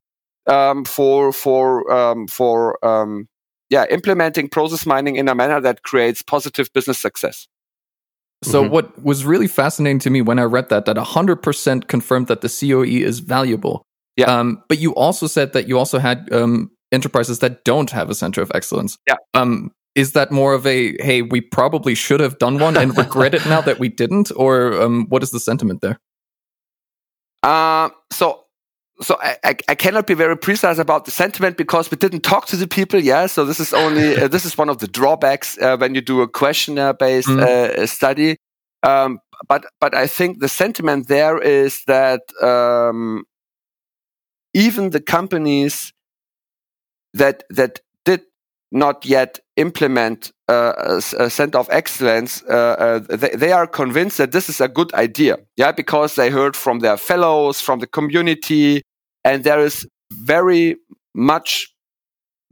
um, 0.47 0.85
for 0.85 1.33
for 1.33 1.93
um, 1.93 2.27
for 2.27 2.83
um, 2.85 3.29
yeah 3.69 3.85
implementing 3.91 4.49
process 4.49 4.87
mining 4.87 5.17
in 5.17 5.29
a 5.29 5.35
manner 5.35 5.61
that 5.61 5.83
creates 5.83 6.23
positive 6.23 6.73
business 6.73 6.99
success. 6.99 7.47
So 8.45 8.63
mm-hmm. 8.63 8.73
what 8.73 9.03
was 9.03 9.25
really 9.25 9.47
fascinating 9.47 10.01
to 10.01 10.11
me 10.11 10.21
when 10.21 10.39
I 10.39 10.45
read 10.45 10.69
that 10.71 10.85
that 10.87 10.97
100% 10.97 11.87
confirmed 11.87 12.27
that 12.27 12.41
the 12.41 12.49
COE 12.49 12.83
is 12.83 13.21
valuable. 13.21 13.85
Yeah. 14.17 14.27
Um, 14.27 14.63
but 14.69 14.79
you 14.79 14.95
also 14.95 15.27
said 15.27 15.53
that 15.53 15.69
you 15.69 15.79
also 15.79 15.99
had 15.99 16.33
um, 16.33 16.71
enterprises 16.91 17.39
that 17.39 17.65
don't 17.65 17.91
have 17.91 18.11
a 18.11 18.15
center 18.15 18.43
of 18.43 18.51
excellence. 18.55 18.99
Yeah. 19.07 19.17
Um, 19.35 19.71
is 19.95 20.13
that 20.13 20.33
more 20.33 20.55
of 20.55 20.67
a 20.67 20.97
hey 21.03 21.23
we 21.23 21.41
probably 21.41 21.95
should 21.95 22.21
have 22.21 22.39
done 22.39 22.59
one 22.59 22.77
and 22.77 22.97
regret 22.97 23.35
it 23.35 23.45
now 23.47 23.61
that 23.61 23.79
we 23.79 23.89
didn't 23.89 24.33
or 24.37 24.81
um, 24.81 25.07
what 25.09 25.23
is 25.23 25.31
the 25.31 25.41
sentiment 25.41 25.81
there 25.83 25.99
uh, 27.43 27.91
so 28.11 28.42
so 29.03 29.19
I, 29.21 29.37
I, 29.45 29.57
I, 29.69 29.75
cannot 29.75 30.07
be 30.07 30.15
very 30.15 30.37
precise 30.37 30.79
about 30.79 31.05
the 31.05 31.11
sentiment 31.11 31.57
because 31.57 31.91
we 31.91 31.97
didn't 31.97 32.21
talk 32.21 32.47
to 32.47 32.57
the 32.57 32.67
people 32.67 33.01
yeah 33.01 33.27
so 33.27 33.45
this 33.45 33.61
is 33.61 33.75
only 33.75 34.17
uh, 34.23 34.29
this 34.29 34.45
is 34.45 34.57
one 34.57 34.69
of 34.69 34.79
the 34.79 34.89
drawbacks 34.89 35.59
uh, 35.59 35.77
when 35.77 35.95
you 35.95 36.01
do 36.01 36.23
a 36.23 36.29
questionnaire 36.29 36.95
based 36.95 37.29
mm. 37.29 37.89
study 37.89 38.37
um, 38.83 39.19
but 39.49 39.65
but 39.81 39.95
i 39.95 40.07
think 40.07 40.41
the 40.41 40.49
sentiment 40.49 41.09
there 41.09 41.39
is 41.39 41.83
that 41.87 42.23
um, 42.43 43.25
even 44.55 44.91
the 44.91 45.01
companies 45.01 45.93
that 47.15 47.45
that 47.51 47.81
did 48.05 48.23
not 48.71 49.05
yet 49.05 49.39
implement 49.57 50.33
uh, 50.49 50.73
a, 50.77 51.25
a 51.25 51.31
center 51.31 51.59
of 51.59 51.69
excellence, 51.71 52.43
uh, 52.49 52.55
uh, 52.79 53.17
they, 53.17 53.31
they, 53.31 53.53
are 53.53 53.67
convinced 53.67 54.19
that 54.19 54.33
this 54.33 54.49
is 54.49 54.61
a 54.61 54.69
good 54.69 54.93
idea. 54.95 55.37
Yeah, 55.57 55.73
because 55.73 56.15
they 56.15 56.31
heard 56.31 56.57
from 56.57 56.81
their 56.81 56.97
fellows, 56.97 57.61
from 57.61 57.81
the 57.81 57.87
community, 57.87 58.83
and 59.25 59.45
there 59.45 59.61
is 59.61 59.87
very 60.13 60.77
much, 61.15 61.73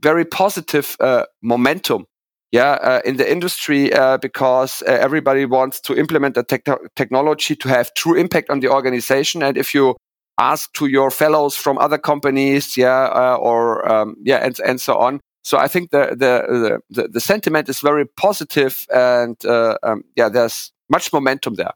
very 0.01 0.25
positive 0.25 0.95
uh, 0.99 1.25
momentum. 1.41 2.05
Yeah, 2.51 2.71
uh, 2.71 3.01
in 3.05 3.15
the 3.15 3.31
industry 3.31 3.93
uh, 3.93 4.17
because 4.17 4.83
everybody 4.85 5.45
wants 5.45 5.79
to 5.81 5.97
implement 5.97 6.35
the 6.35 6.43
te- 6.43 6.89
technology 6.97 7.55
to 7.55 7.69
have 7.69 7.93
true 7.93 8.15
impact 8.15 8.49
on 8.49 8.59
the 8.59 8.67
organization. 8.67 9.41
And 9.41 9.55
if 9.55 9.73
you 9.73 9.95
ask 10.37 10.73
to 10.73 10.87
your 10.87 11.11
fellows 11.11 11.55
from 11.55 11.77
other 11.77 11.97
companies, 11.97 12.75
yeah, 12.75 13.35
or 13.35 13.89
um, 13.89 14.15
yeah, 14.21 14.39
and 14.45 14.59
and 14.65 14.81
so 14.81 14.97
on, 14.97 15.21
so 15.43 15.57
I 15.57 15.67
think 15.67 15.91
the 15.91 16.15
the 16.15 16.79
the, 16.89 17.07
the 17.07 17.19
sentiment 17.19 17.69
is 17.69 17.79
very 17.79 18.05
positive, 18.05 18.85
and 18.93 19.43
uh, 19.45 19.77
um, 19.83 20.03
yeah, 20.15 20.29
there's 20.29 20.71
much 20.89 21.11
momentum 21.11 21.55
there. 21.55 21.73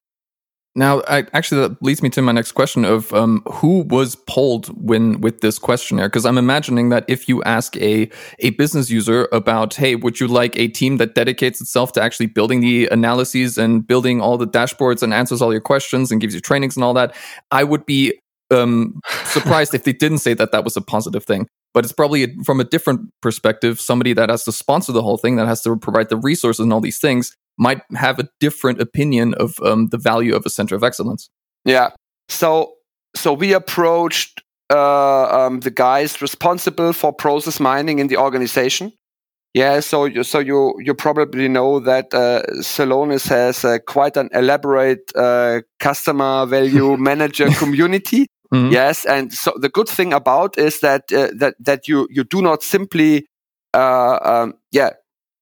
Now, 0.77 1.01
I, 1.07 1.25
actually, 1.31 1.61
that 1.61 1.81
leads 1.81 2.03
me 2.03 2.09
to 2.09 2.21
my 2.21 2.33
next 2.33 2.51
question 2.51 2.83
of 2.83 3.13
um, 3.13 3.43
who 3.49 3.83
was 3.83 4.15
polled 4.15 4.67
when 4.85 5.21
with 5.21 5.39
this 5.39 5.57
questionnaire? 5.57 6.09
Because 6.09 6.25
I'm 6.25 6.37
imagining 6.37 6.89
that 6.89 7.05
if 7.07 7.29
you 7.29 7.41
ask 7.43 7.77
a 7.77 8.09
a 8.39 8.49
business 8.51 8.89
user 8.89 9.29
about, 9.31 9.75
hey, 9.75 9.95
would 9.95 10.19
you 10.19 10.27
like 10.27 10.57
a 10.59 10.67
team 10.67 10.97
that 10.97 11.15
dedicates 11.15 11.61
itself 11.61 11.93
to 11.93 12.01
actually 12.01 12.25
building 12.25 12.59
the 12.59 12.87
analyses 12.91 13.57
and 13.57 13.87
building 13.87 14.19
all 14.19 14.37
the 14.37 14.47
dashboards 14.47 15.01
and 15.01 15.13
answers 15.13 15.41
all 15.41 15.53
your 15.53 15.61
questions 15.61 16.11
and 16.11 16.19
gives 16.19 16.35
you 16.35 16.41
trainings 16.41 16.75
and 16.75 16.83
all 16.83 16.93
that, 16.93 17.15
I 17.51 17.63
would 17.63 17.85
be 17.85 18.19
um, 18.51 18.99
surprised 19.23 19.73
if 19.73 19.85
they 19.85 19.93
didn't 19.93 20.19
say 20.19 20.33
that 20.33 20.51
that 20.51 20.65
was 20.65 20.75
a 20.75 20.81
positive 20.81 21.23
thing 21.23 21.47
but 21.73 21.83
it's 21.83 21.91
probably 21.91 22.33
from 22.43 22.59
a 22.59 22.63
different 22.63 23.01
perspective 23.21 23.81
somebody 23.81 24.13
that 24.13 24.29
has 24.29 24.43
to 24.45 24.51
sponsor 24.51 24.91
the 24.91 25.01
whole 25.01 25.17
thing 25.17 25.35
that 25.35 25.47
has 25.47 25.61
to 25.61 25.75
provide 25.75 26.09
the 26.09 26.17
resources 26.17 26.63
and 26.63 26.71
all 26.71 26.79
these 26.79 26.99
things 26.99 27.35
might 27.57 27.81
have 27.95 28.19
a 28.19 28.27
different 28.39 28.81
opinion 28.81 29.33
of 29.35 29.59
um, 29.61 29.87
the 29.87 29.97
value 29.97 30.35
of 30.35 30.45
a 30.45 30.49
center 30.49 30.75
of 30.75 30.83
excellence 30.83 31.29
yeah 31.63 31.89
so 32.29 32.73
so 33.15 33.33
we 33.33 33.53
approached 33.53 34.41
uh, 34.71 35.25
um, 35.25 35.59
the 35.59 35.71
guys 35.71 36.21
responsible 36.21 36.91
for 36.91 37.13
process 37.13 37.59
mining 37.59 37.99
in 37.99 38.07
the 38.07 38.17
organization 38.17 38.91
yeah, 39.55 39.79
so 39.79 40.03
you, 40.03 40.25
so 40.25 40.39
you 40.39 40.75
you 40.79 40.93
probably 40.93 41.47
know 41.47 41.79
that 41.79 42.13
uh, 42.13 42.43
Celonis 42.59 43.25
has 43.29 43.63
uh, 43.63 43.77
quite 43.87 44.17
an 44.17 44.27
elaborate 44.33 45.13
uh, 45.15 45.61
customer 45.79 46.45
value 46.45 46.97
manager 47.09 47.47
community. 47.51 48.27
Mm-hmm. 48.53 48.73
Yes, 48.73 49.05
and 49.05 49.31
so 49.31 49.53
the 49.55 49.69
good 49.69 49.87
thing 49.87 50.11
about 50.11 50.57
is 50.57 50.81
that 50.81 51.03
uh, 51.13 51.29
that 51.37 51.55
that 51.61 51.87
you 51.87 52.05
you 52.11 52.25
do 52.25 52.41
not 52.41 52.63
simply 52.63 53.27
uh, 53.73 54.19
um, 54.21 54.55
yeah 54.73 54.89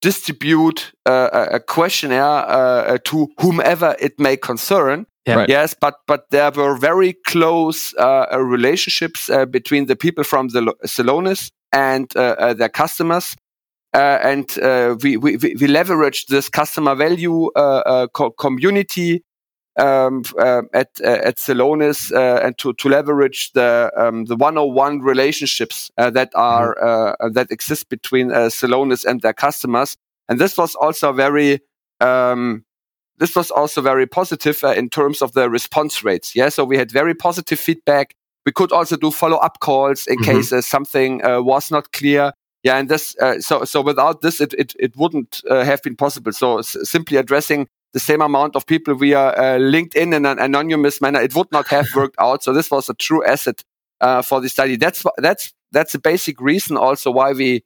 distribute 0.03 0.91
uh, 1.05 1.47
a 1.53 1.59
questionnaire 1.61 2.21
uh, 2.21 2.97
to 3.05 3.29
whomever 3.39 3.95
it 3.99 4.19
may 4.19 4.35
concern. 4.35 5.05
Yeah. 5.25 5.35
Right. 5.35 5.49
Yes, 5.49 5.73
but 5.79 5.95
but 6.05 6.25
there 6.31 6.51
were 6.51 6.75
very 6.75 7.13
close 7.25 7.93
uh, 7.97 8.25
relationships 8.37 9.29
uh, 9.29 9.45
between 9.45 9.85
the 9.85 9.95
people 9.95 10.25
from 10.25 10.49
the 10.49 10.61
Celonis 10.85 11.49
and 11.71 12.09
their 12.59 12.69
customers. 12.69 13.35
and 13.93 14.47
we, 15.03 15.17
we 15.17 15.37
we 15.37 15.67
leveraged 15.67 16.27
this 16.27 16.49
customer 16.49 16.95
value 16.95 17.49
co- 18.13 18.33
community 18.37 19.21
um, 19.77 20.23
uh, 20.37 20.61
at 20.73 20.89
uh, 21.03 21.19
at 21.23 21.37
Celonis 21.37 22.11
uh, 22.11 22.45
and 22.45 22.57
to, 22.59 22.73
to 22.73 22.89
leverage 22.89 23.51
the 23.53 23.91
um, 23.97 24.25
the 24.25 24.35
101 24.35 24.99
relationships 24.99 25.91
uh, 25.97 26.09
that 26.11 26.31
are 26.35 26.75
mm-hmm. 26.75 26.83
Uh, 26.83 27.29
that 27.29 27.51
exist 27.51 27.89
between 27.89 28.31
uh, 28.31 28.49
Celonis 28.49 29.05
and 29.05 29.21
their 29.21 29.33
customers. 29.33 29.97
And 30.29 30.39
this 30.39 30.57
was 30.57 30.75
also 30.75 31.11
very 31.11 31.61
um, 31.99 32.65
this 33.17 33.35
was 33.35 33.51
also 33.51 33.81
very 33.81 34.05
positive 34.05 34.63
in 34.63 34.89
terms 34.89 35.21
of 35.21 35.33
the 35.33 35.49
response 35.49 36.03
rates. 36.03 36.35
Yeah, 36.35 36.49
so 36.49 36.65
we 36.65 36.77
had 36.77 36.91
very 36.91 37.13
positive 37.13 37.59
feedback. 37.59 38.15
We 38.45 38.51
could 38.51 38.71
also 38.71 38.97
do 38.97 39.11
follow 39.11 39.37
up 39.37 39.59
calls 39.59 40.07
in 40.07 40.17
mm-hmm. 40.17 40.51
case 40.51 40.65
something 40.65 41.21
was 41.23 41.71
not 41.71 41.91
clear. 41.91 42.33
Yeah, 42.63 42.77
and 42.77 42.89
this 42.89 43.15
so 43.39 43.65
so 43.65 43.81
without 43.81 44.21
this, 44.21 44.39
it 44.39 44.53
it, 44.53 44.73
it 44.79 44.95
wouldn't 44.95 45.41
have 45.49 45.81
been 45.81 45.95
possible. 45.95 46.31
So 46.31 46.59
s- 46.59 46.77
simply 46.83 47.17
addressing 47.17 47.67
the 47.93 47.99
same 47.99 48.21
amount 48.21 48.55
of 48.55 48.65
people 48.65 48.95
via 48.95 49.19
uh, 49.19 49.57
LinkedIn 49.57 50.13
in 50.15 50.25
an 50.25 50.39
anonymous 50.39 50.99
manner, 50.99 51.21
it 51.21 51.35
would 51.35 51.51
not 51.51 51.67
have 51.67 51.87
worked 51.95 52.15
out. 52.19 52.43
So 52.43 52.51
this 52.51 52.69
was 52.69 52.89
a 52.89 52.93
true 52.95 53.23
asset 53.25 53.63
uh, 54.01 54.21
for 54.21 54.41
the 54.41 54.49
study. 54.49 54.75
That's 54.75 55.03
that's 55.17 55.53
that's 55.71 55.95
a 55.95 55.99
basic 55.99 56.41
reason 56.41 56.77
also 56.77 57.11
why 57.11 57.33
we 57.33 57.63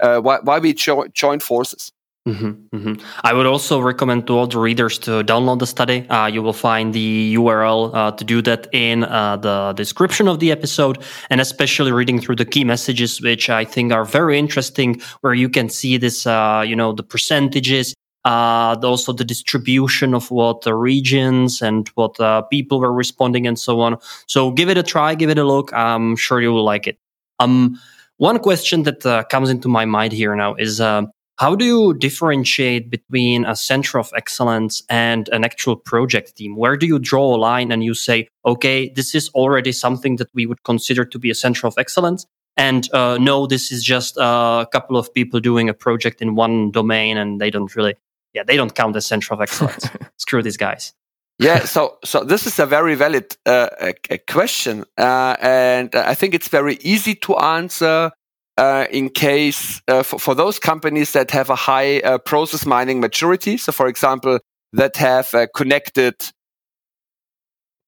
uh, 0.00 0.20
why, 0.20 0.38
why 0.42 0.58
we 0.58 0.74
jo- 0.74 1.06
joined 1.12 1.42
forces. 1.42 1.92
Mm-hmm, 2.26 2.76
mm-hmm. 2.76 3.06
I 3.22 3.34
would 3.34 3.44
also 3.44 3.80
recommend 3.80 4.26
to 4.28 4.38
all 4.38 4.46
the 4.46 4.58
readers 4.58 4.98
to 5.00 5.22
download 5.24 5.58
the 5.58 5.66
study. 5.66 6.08
Uh, 6.08 6.26
you 6.26 6.42
will 6.42 6.54
find 6.54 6.94
the 6.94 7.34
URL 7.34 7.94
uh, 7.94 8.12
to 8.12 8.24
do 8.24 8.40
that 8.40 8.66
in 8.72 9.04
uh, 9.04 9.36
the 9.36 9.74
description 9.74 10.26
of 10.26 10.40
the 10.40 10.50
episode, 10.50 11.02
and 11.28 11.38
especially 11.38 11.92
reading 11.92 12.18
through 12.18 12.36
the 12.36 12.46
key 12.46 12.64
messages, 12.64 13.20
which 13.20 13.50
I 13.50 13.66
think 13.66 13.92
are 13.92 14.06
very 14.06 14.38
interesting, 14.38 15.02
where 15.20 15.34
you 15.34 15.50
can 15.50 15.68
see 15.68 15.98
this, 15.98 16.26
uh, 16.26 16.64
you 16.66 16.74
know, 16.74 16.94
the 16.94 17.02
percentages, 17.02 17.94
uh, 18.24 18.76
also 18.82 19.12
the 19.12 19.24
distribution 19.24 20.14
of 20.14 20.30
what 20.30 20.62
the 20.62 20.74
regions 20.74 21.60
and 21.60 21.88
what 21.94 22.18
uh, 22.20 22.42
people 22.42 22.80
were 22.80 22.92
responding 22.92 23.46
and 23.46 23.58
so 23.58 23.80
on. 23.80 23.98
So 24.26 24.50
give 24.50 24.68
it 24.68 24.78
a 24.78 24.82
try, 24.82 25.14
give 25.14 25.30
it 25.30 25.38
a 25.38 25.44
look. 25.44 25.72
I'm 25.72 26.16
sure 26.16 26.40
you 26.40 26.52
will 26.52 26.64
like 26.64 26.86
it. 26.86 26.98
Um, 27.38 27.78
one 28.16 28.38
question 28.38 28.84
that 28.84 29.04
uh, 29.04 29.24
comes 29.24 29.50
into 29.50 29.68
my 29.68 29.84
mind 29.84 30.12
here 30.12 30.34
now 30.36 30.54
is 30.54 30.80
uh, 30.80 31.02
how 31.36 31.56
do 31.56 31.64
you 31.64 31.94
differentiate 31.94 32.90
between 32.90 33.44
a 33.44 33.56
center 33.56 33.98
of 33.98 34.12
excellence 34.16 34.84
and 34.88 35.28
an 35.30 35.44
actual 35.44 35.74
project 35.74 36.36
team? 36.36 36.56
Where 36.56 36.76
do 36.76 36.86
you 36.86 37.00
draw 37.00 37.34
a 37.34 37.36
line 37.36 37.72
and 37.72 37.82
you 37.82 37.92
say, 37.92 38.28
okay, 38.46 38.88
this 38.90 39.14
is 39.14 39.28
already 39.30 39.72
something 39.72 40.16
that 40.16 40.28
we 40.32 40.46
would 40.46 40.62
consider 40.62 41.04
to 41.04 41.18
be 41.18 41.30
a 41.30 41.34
center 41.34 41.66
of 41.66 41.74
excellence? 41.76 42.24
And 42.56 42.88
uh, 42.94 43.18
no, 43.20 43.48
this 43.48 43.72
is 43.72 43.82
just 43.82 44.16
a 44.16 44.66
couple 44.70 44.96
of 44.96 45.12
people 45.12 45.40
doing 45.40 45.68
a 45.68 45.74
project 45.74 46.22
in 46.22 46.36
one 46.36 46.70
domain 46.70 47.16
and 47.16 47.40
they 47.40 47.50
don't 47.50 47.74
really 47.74 47.96
yeah, 48.34 48.42
they 48.42 48.56
don't 48.56 48.74
count 48.74 48.96
as 48.96 49.06
center 49.06 49.32
of 49.32 49.40
excellence. 49.40 49.88
Screw 50.18 50.42
these 50.42 50.56
guys. 50.56 50.92
yeah, 51.38 51.64
so 51.64 51.98
so 52.04 52.24
this 52.24 52.46
is 52.46 52.58
a 52.58 52.66
very 52.66 52.94
valid 52.94 53.36
uh, 53.46 53.68
a, 53.80 53.94
a 54.10 54.18
question, 54.18 54.84
uh, 54.98 55.36
and 55.40 55.94
I 55.94 56.14
think 56.14 56.34
it's 56.34 56.48
very 56.48 56.76
easy 56.82 57.14
to 57.16 57.36
answer. 57.36 58.10
Uh, 58.56 58.86
in 58.92 59.08
case 59.10 59.82
uh, 59.88 60.04
for, 60.04 60.16
for 60.20 60.32
those 60.36 60.60
companies 60.60 61.12
that 61.12 61.32
have 61.32 61.50
a 61.50 61.56
high 61.56 61.98
uh, 61.98 62.18
process 62.18 62.64
mining 62.64 63.00
maturity, 63.00 63.56
so 63.56 63.72
for 63.72 63.88
example, 63.88 64.38
that 64.72 64.96
have 64.96 65.34
uh, 65.34 65.48
connected 65.56 66.14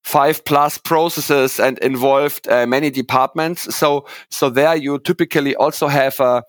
five 0.03 0.45
plus 0.45 0.77
processes 0.77 1.61
and 1.61 1.79
involved 1.79 2.49
many 2.49 2.91
departments. 2.91 3.77
So 3.77 4.07
so 4.29 4.51
there 4.51 4.75
you 4.75 4.99
typically 4.99 5.55
also 5.55 5.87
have 5.87 6.19
a 6.19 6.43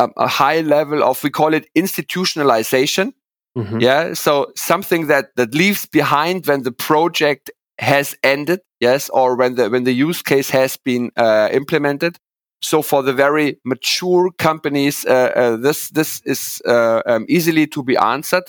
um, 0.00 0.12
a 0.16 0.26
high 0.26 0.60
level 0.60 1.02
of 1.02 1.22
we 1.22 1.30
call 1.30 1.54
it 1.54 1.68
institutionalization. 1.74 3.12
Mm-hmm. 3.56 3.80
Yeah, 3.80 4.14
so 4.14 4.52
something 4.56 5.08
that 5.08 5.34
that 5.36 5.54
leaves 5.54 5.86
behind 5.86 6.46
when 6.46 6.62
the 6.62 6.72
project 6.72 7.50
has 7.78 8.16
ended, 8.22 8.60
yes, 8.78 9.10
or 9.10 9.36
when 9.36 9.56
the 9.56 9.68
when 9.68 9.84
the 9.84 9.92
use 9.92 10.22
case 10.22 10.50
has 10.50 10.76
been 10.76 11.10
uh, 11.16 11.48
implemented. 11.52 12.16
So 12.62 12.82
for 12.82 13.02
the 13.02 13.12
very 13.12 13.58
mature 13.64 14.30
companies, 14.38 15.04
uh, 15.04 15.32
uh, 15.34 15.56
this 15.56 15.90
this 15.90 16.20
is 16.24 16.62
uh, 16.66 17.02
um, 17.06 17.26
easily 17.28 17.66
to 17.68 17.82
be 17.82 17.96
answered, 17.96 18.44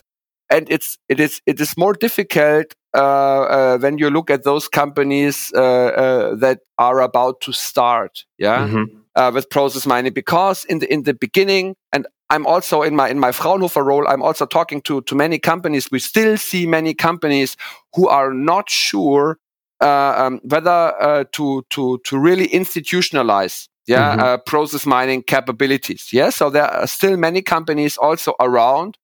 and 0.49 0.67
it's 0.69 0.97
it 1.09 1.19
is 1.19 1.41
it 1.47 1.59
is 1.59 1.75
more 1.77 1.93
difficult 1.93 2.75
uh, 2.95 3.41
uh, 3.41 3.77
when 3.79 3.97
you 3.97 4.09
look 4.09 4.29
at 4.29 4.43
those 4.43 4.67
companies 4.67 5.49
that 5.53 6.59
are 6.77 7.01
about 7.01 7.41
to 7.41 7.51
start. 7.51 8.25
Yeah. 8.37 8.67
Mm-hmm 8.67 9.00
uh, 9.15 9.31
with 9.33 9.49
process 9.49 9.85
mining 9.85 10.13
because 10.13 10.65
in 10.65 10.79
the 10.79 10.91
in 10.91 11.03
the 11.03 11.13
beginning 11.13 11.75
and 11.91 12.07
I'm 12.29 12.45
also 12.45 12.81
in 12.81 12.95
my 12.95 13.09
in 13.09 13.19
my 13.19 13.31
Fraunhofer 13.31 13.83
role 13.83 14.07
I'm 14.07 14.23
also 14.23 14.45
talking 14.45 14.81
to 14.83 15.01
to 15.01 15.15
many 15.15 15.37
companies. 15.37 15.91
We 15.91 15.99
still 15.99 16.37
see 16.37 16.65
many 16.65 16.93
companies 16.93 17.57
who 17.93 18.07
are 18.07 18.33
not 18.33 18.69
sure 18.69 19.37
uh, 19.81 20.13
um, 20.17 20.39
whether 20.43 20.69
uh, 20.69 21.25
to 21.33 21.65
to 21.71 21.99
to 22.05 22.17
really 22.17 22.47
institutionalize 22.47 23.67
yeah 23.87 24.11
mm-hmm. 24.11 24.19
Uh, 24.21 24.37
process 24.37 24.85
mining 24.85 25.23
capabilities 25.23 26.09
yeah? 26.13 26.29
So 26.29 26.49
there 26.49 26.65
are 26.65 26.87
still 26.87 27.17
many 27.17 27.41
companies 27.41 27.97
also 27.97 28.33
around 28.39 28.97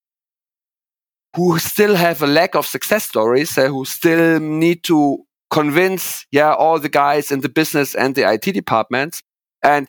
who 1.35 1.59
still 1.59 1.95
have 1.95 2.21
a 2.21 2.27
lack 2.27 2.55
of 2.55 2.65
success 2.65 3.03
stories 3.03 3.57
uh, 3.57 3.67
who 3.67 3.85
still 3.85 4.39
need 4.39 4.83
to 4.83 5.25
convince 5.49 6.25
yeah 6.31 6.53
all 6.53 6.79
the 6.79 6.89
guys 6.89 7.31
in 7.31 7.41
the 7.41 7.49
business 7.49 7.93
and 7.95 8.15
the 8.15 8.29
IT 8.31 8.53
departments. 8.53 9.21
And 9.63 9.87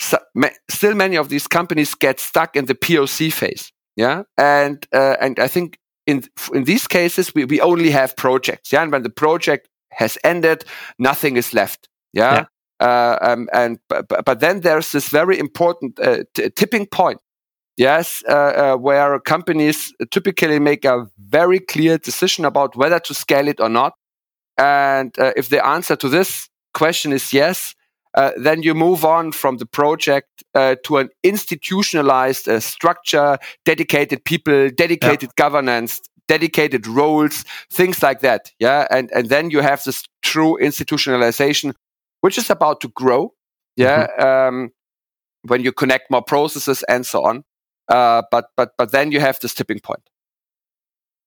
so, 0.00 0.18
ma- 0.34 0.48
still 0.70 0.94
many 0.94 1.16
of 1.16 1.28
these 1.28 1.46
companies 1.46 1.94
get 1.94 2.20
stuck 2.20 2.56
in 2.56 2.66
the 2.66 2.74
POC 2.74 3.32
phase. 3.32 3.72
Yeah, 3.96 4.22
and 4.36 4.86
uh, 4.94 5.16
and 5.20 5.38
I 5.40 5.48
think 5.48 5.78
in 6.06 6.22
in 6.54 6.64
these 6.64 6.86
cases 6.86 7.34
we, 7.34 7.44
we 7.44 7.60
only 7.60 7.90
have 7.90 8.16
projects. 8.16 8.72
Yeah, 8.72 8.82
and 8.82 8.92
when 8.92 9.02
the 9.02 9.10
project 9.10 9.68
has 9.90 10.18
ended, 10.22 10.64
nothing 10.98 11.36
is 11.36 11.52
left. 11.52 11.88
Yeah. 12.12 12.34
yeah. 12.34 12.44
Uh, 12.80 13.18
um, 13.20 13.48
and 13.52 13.80
but, 13.88 14.06
but 14.24 14.38
then 14.38 14.60
there's 14.60 14.92
this 14.92 15.08
very 15.08 15.36
important 15.38 15.98
uh, 15.98 16.22
t- 16.34 16.50
tipping 16.50 16.86
point. 16.86 17.18
Yes, 17.76 18.22
uh, 18.28 18.32
uh, 18.32 18.76
where 18.76 19.20
companies 19.20 19.92
typically 20.10 20.58
make 20.58 20.84
a 20.84 21.06
very 21.18 21.60
clear 21.60 21.98
decision 21.98 22.44
about 22.44 22.76
whether 22.76 22.98
to 23.00 23.14
scale 23.14 23.48
it 23.48 23.60
or 23.60 23.68
not. 23.68 23.94
And 24.56 25.16
uh, 25.18 25.32
if 25.36 25.48
the 25.48 25.64
answer 25.64 25.94
to 25.96 26.08
this 26.08 26.48
question 26.74 27.12
is 27.12 27.32
yes, 27.32 27.74
uh, 28.18 28.32
then 28.36 28.64
you 28.64 28.74
move 28.74 29.04
on 29.04 29.30
from 29.30 29.58
the 29.58 29.66
project 29.66 30.42
uh, 30.56 30.74
to 30.82 30.96
an 30.96 31.08
institutionalized 31.22 32.48
uh, 32.48 32.58
structure, 32.58 33.38
dedicated 33.64 34.24
people, 34.24 34.70
dedicated 34.70 35.28
yeah. 35.28 35.44
governance, 35.44 36.00
dedicated 36.26 36.88
roles, 36.88 37.44
things 37.70 38.02
like 38.02 38.18
that. 38.20 38.50
Yeah, 38.58 38.88
and 38.90 39.08
and 39.12 39.28
then 39.28 39.50
you 39.50 39.60
have 39.60 39.84
this 39.84 40.02
true 40.20 40.58
institutionalization, 40.60 41.74
which 42.20 42.38
is 42.38 42.50
about 42.50 42.80
to 42.80 42.88
grow. 42.88 43.34
Yeah, 43.76 44.08
mm-hmm. 44.08 44.26
um, 44.26 44.70
when 45.42 45.62
you 45.62 45.70
connect 45.70 46.10
more 46.10 46.22
processes 46.22 46.82
and 46.88 47.06
so 47.06 47.24
on. 47.24 47.44
Uh, 47.88 48.22
but 48.32 48.46
but 48.56 48.72
but 48.76 48.90
then 48.90 49.12
you 49.12 49.20
have 49.20 49.38
this 49.38 49.54
tipping 49.54 49.78
point. 49.78 50.02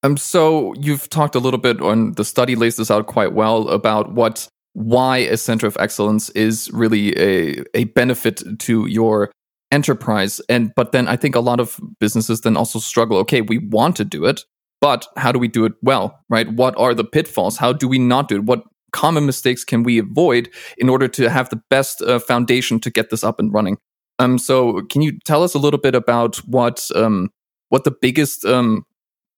Um, 0.04 0.17
so 0.17 0.73
you've 0.73 1.08
talked 1.08 1.36
a 1.36 1.39
little 1.39 1.60
bit 1.60 1.80
on 1.80 2.13
the 2.13 2.25
study 2.25 2.56
lays 2.58 2.75
this 2.75 2.91
out 2.91 3.08
quite 3.08 3.32
well 3.32 3.69
about 3.69 4.12
what 4.12 4.49
why 4.74 5.18
a 5.18 5.38
center 5.38 5.68
of 5.68 5.78
excellence 5.80 6.30
is 6.30 6.70
really 6.74 7.18
a, 7.18 7.64
a 7.74 7.86
benefit 7.86 8.42
to 8.60 8.88
your 8.88 9.32
enterprise. 9.72 10.40
And 10.50 10.74
but 10.76 10.92
then 10.92 11.08
I 11.08 11.16
think 11.16 11.36
a 11.36 11.40
lot 11.40 11.60
of 11.60 11.80
businesses 12.00 12.42
then 12.42 12.58
also 12.58 12.80
struggle. 12.80 13.18
Okay, 13.20 13.42
we 13.42 13.58
want 13.58 13.96
to 13.98 14.06
do 14.06 14.26
it, 14.26 14.44
but 14.80 15.08
how 15.18 15.32
do 15.32 15.40
we 15.40 15.48
do 15.48 15.66
it 15.66 15.74
well? 15.82 16.20
Right? 16.30 16.52
What 16.52 16.78
are 16.78 16.94
the 16.94 17.04
pitfalls? 17.04 17.58
How 17.58 17.74
do 17.74 17.88
we 17.88 18.00
not 18.00 18.28
do 18.28 18.36
it? 18.36 18.44
What 18.44 18.64
common 18.92 19.26
mistakes 19.26 19.64
can 19.64 19.84
we 19.84 19.98
avoid 19.98 20.50
in 20.78 20.90
order 20.90 21.08
to 21.08 21.30
have 21.30 21.50
the 21.50 21.62
best 21.70 22.02
uh, 22.02 22.20
foundation 22.20 22.80
to 22.82 22.90
get 22.90 23.10
this 23.10 23.24
up 23.24 23.40
and 23.40 23.54
running? 23.54 23.78
Um, 24.20 24.38
so 24.38 24.82
can 24.84 25.02
you 25.02 25.18
tell 25.26 25.44
us 25.44 25.54
a 25.54 25.60
little 25.60 25.80
bit 25.80 25.96
about 25.96 26.38
what 26.48 26.88
um, 26.96 27.30
what 27.70 27.84
the 27.84 27.92
biggest 27.92 28.46
um, 28.46 28.84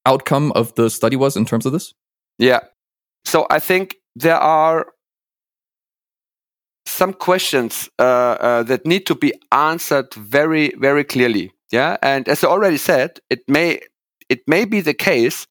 outcome 0.06 0.52
of 0.54 0.74
the 0.76 0.90
study 0.90 1.16
was 1.16 1.38
in 1.38 1.46
terms 1.46 1.66
of 1.66 1.72
this? 1.72 1.94
Yeah. 2.38 2.62
So 3.26 3.48
I 3.50 3.60
think 3.60 3.96
there 4.16 4.36
are 4.36 4.88
some 6.86 7.14
questions 7.14 7.90
uh, 8.00 8.04
uh, 8.04 8.64
that 8.64 8.86
need 8.86 9.06
to 9.08 9.16
be 9.16 9.34
answered 9.52 10.14
very, 10.14 10.74
very 10.78 11.04
clearly. 11.04 11.52
Yeah, 11.72 11.98
and 12.04 12.28
as 12.30 12.44
I 12.44 12.48
already 12.48 12.78
said, 12.78 13.20
it 13.30 13.42
may 13.48 13.80
it 14.30 14.42
may 14.48 14.66
be 14.66 14.82
the 14.82 14.94
case 14.94 15.48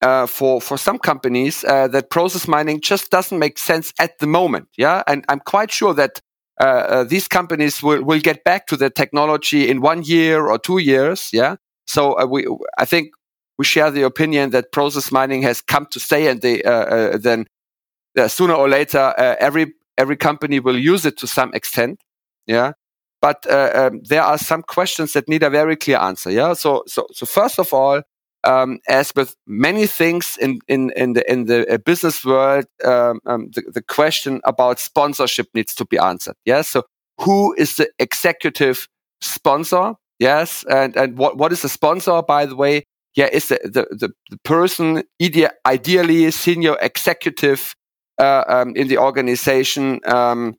uh, 0.00 0.26
for 0.26 0.60
for 0.60 0.78
some 0.78 0.98
companies 0.98 1.64
uh, 1.64 1.88
that 1.88 2.10
process 2.10 2.48
mining 2.48 2.80
just 2.80 3.10
doesn't 3.10 3.38
make 3.38 3.58
sense 3.58 3.92
at 3.98 4.18
the 4.18 4.26
moment. 4.26 4.68
Yeah, 4.78 5.02
and 5.06 5.24
I'm 5.28 5.40
quite 5.40 5.70
sure 5.70 5.92
that 5.94 6.20
uh, 6.60 6.64
uh, 6.64 7.04
these 7.04 7.28
companies 7.28 7.82
will 7.82 8.02
will 8.02 8.20
get 8.20 8.44
back 8.44 8.66
to 8.68 8.76
the 8.76 8.90
technology 8.90 9.68
in 9.68 9.82
one 9.82 10.02
year 10.02 10.46
or 10.46 10.58
two 10.58 10.78
years. 10.78 11.28
Yeah, 11.32 11.56
so 11.86 12.24
we 12.26 12.46
I 12.78 12.86
think 12.86 13.10
we 13.58 13.64
share 13.64 13.90
the 13.90 14.04
opinion 14.04 14.50
that 14.50 14.72
process 14.72 15.12
mining 15.12 15.42
has 15.42 15.60
come 15.60 15.86
to 15.90 16.00
stay, 16.00 16.28
and 16.28 16.40
they 16.40 16.62
then 17.18 17.46
sooner 18.28 18.54
or 18.54 18.68
later 18.68 19.14
every 19.18 19.74
every 19.98 20.16
company 20.16 20.60
will 20.60 20.78
use 20.78 21.04
it 21.04 21.18
to 21.18 21.26
some 21.26 21.52
extent. 21.52 22.00
Yeah. 22.46 22.72
But 23.20 23.44
uh, 23.50 23.70
um, 23.74 24.00
there 24.08 24.22
are 24.22 24.38
some 24.38 24.62
questions 24.62 25.12
that 25.12 25.28
need 25.28 25.42
a 25.42 25.50
very 25.50 25.76
clear 25.76 25.98
answer. 25.98 26.30
Yeah. 26.30 26.54
So, 26.54 26.84
so, 26.86 27.06
so 27.12 27.26
first 27.26 27.58
of 27.58 27.74
all, 27.74 28.02
um, 28.44 28.78
as 28.88 29.12
with 29.16 29.34
many 29.46 29.88
things 29.88 30.38
in, 30.40 30.60
in, 30.68 30.92
in 30.96 31.14
the, 31.14 31.30
in 31.30 31.46
the 31.46 31.68
uh, 31.68 31.78
business 31.78 32.24
world, 32.24 32.66
um, 32.84 33.18
um, 33.26 33.50
the, 33.54 33.62
the 33.74 33.82
question 33.82 34.40
about 34.44 34.78
sponsorship 34.78 35.48
needs 35.52 35.74
to 35.74 35.84
be 35.84 35.98
answered. 35.98 36.36
Yeah. 36.44 36.62
So 36.62 36.84
who 37.20 37.54
is 37.54 37.74
the 37.74 37.90
executive 37.98 38.86
sponsor? 39.20 39.94
Yes. 40.20 40.64
And, 40.70 40.96
and 40.96 41.18
what, 41.18 41.36
what 41.36 41.52
is 41.52 41.62
the 41.62 41.68
sponsor, 41.68 42.22
by 42.22 42.46
the 42.46 42.54
way? 42.54 42.84
Yeah. 43.16 43.26
Is 43.32 43.48
the, 43.48 43.58
the, 43.64 43.88
the, 43.90 44.12
the 44.30 44.38
person 44.44 45.02
ide- 45.20 45.50
ideally 45.66 46.30
senior 46.30 46.76
executive 46.80 47.74
uh, 48.18 48.44
um, 48.48 48.74
in 48.76 48.88
the 48.88 48.98
organization 48.98 50.00
um, 50.06 50.56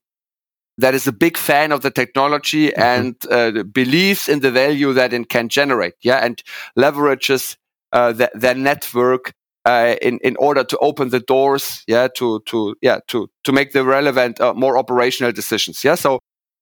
that 0.78 0.96
is 0.96 1.08
a 1.08 1.12
big 1.12 1.38
fan 1.38 1.72
of 1.72 1.82
the 1.82 1.92
technology 1.92 2.70
mm-hmm. 2.70 2.82
and 2.82 3.16
uh, 3.30 3.64
believes 3.64 4.30
in 4.30 4.40
the 4.40 4.52
value 4.52 4.94
that 4.94 5.14
it 5.14 5.30
can 5.30 5.50
generate. 5.50 5.94
Yeah, 6.02 6.18
and 6.18 6.42
leverages 6.78 7.58
uh, 7.92 8.14
the, 8.14 8.32
their 8.34 8.56
network 8.56 9.34
uh, 9.66 9.96
in 10.02 10.20
in 10.24 10.36
order 10.38 10.64
to 10.64 10.78
open 10.78 11.10
the 11.10 11.20
doors. 11.20 11.84
Yeah, 11.88 12.08
to 12.16 12.42
to 12.46 12.76
yeah 12.82 13.00
to 13.08 13.30
to 13.44 13.52
make 13.52 13.72
the 13.74 13.84
relevant 13.84 14.40
uh, 14.40 14.54
more 14.54 14.78
operational 14.78 15.32
decisions. 15.32 15.84
Yeah, 15.84 15.96
so 15.96 16.20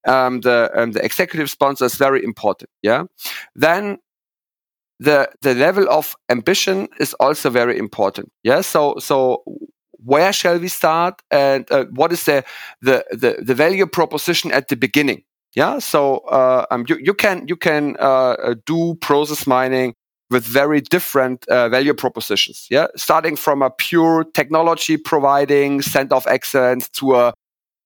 um, 0.07 0.41
the 0.41 0.71
um, 0.73 0.91
the 0.91 1.03
executive 1.03 1.49
sponsor 1.49 1.85
is 1.85 1.95
very 1.95 2.23
important. 2.23 2.69
Yeah, 2.81 3.03
then 3.55 3.99
the 4.99 5.29
the 5.41 5.53
level 5.53 5.87
of 5.89 6.15
ambition 6.29 6.87
is 6.99 7.13
also 7.19 7.49
very 7.49 7.77
important. 7.77 8.31
Yeah, 8.43 8.61
so 8.61 8.95
so 8.99 9.43
where 10.03 10.33
shall 10.33 10.59
we 10.59 10.67
start 10.67 11.21
and 11.31 11.69
uh, 11.71 11.85
what 11.91 12.11
is 12.11 12.23
the, 12.25 12.43
the, 12.81 13.03
the 13.11 13.43
the 13.43 13.55
value 13.55 13.85
proposition 13.85 14.51
at 14.51 14.67
the 14.67 14.75
beginning? 14.75 15.23
Yeah 15.55 15.79
so 15.79 16.19
uh, 16.29 16.65
um, 16.71 16.85
you, 16.87 16.97
you 17.01 17.13
can 17.13 17.47
you 17.47 17.55
can 17.55 17.95
uh, 17.99 18.03
uh 18.03 18.55
do 18.65 18.95
process 18.95 19.47
mining 19.47 19.93
with 20.29 20.43
very 20.43 20.81
different 20.81 21.47
uh, 21.47 21.69
value 21.69 21.93
propositions 21.93 22.67
yeah? 22.69 22.87
Starting 22.95 23.35
from 23.35 23.61
a 23.61 23.69
pure 23.69 24.25
technology 24.33 24.97
providing 24.97 25.81
center 25.81 26.15
of 26.15 26.27
excellence 26.27 26.89
to 26.89 27.15
a 27.15 27.33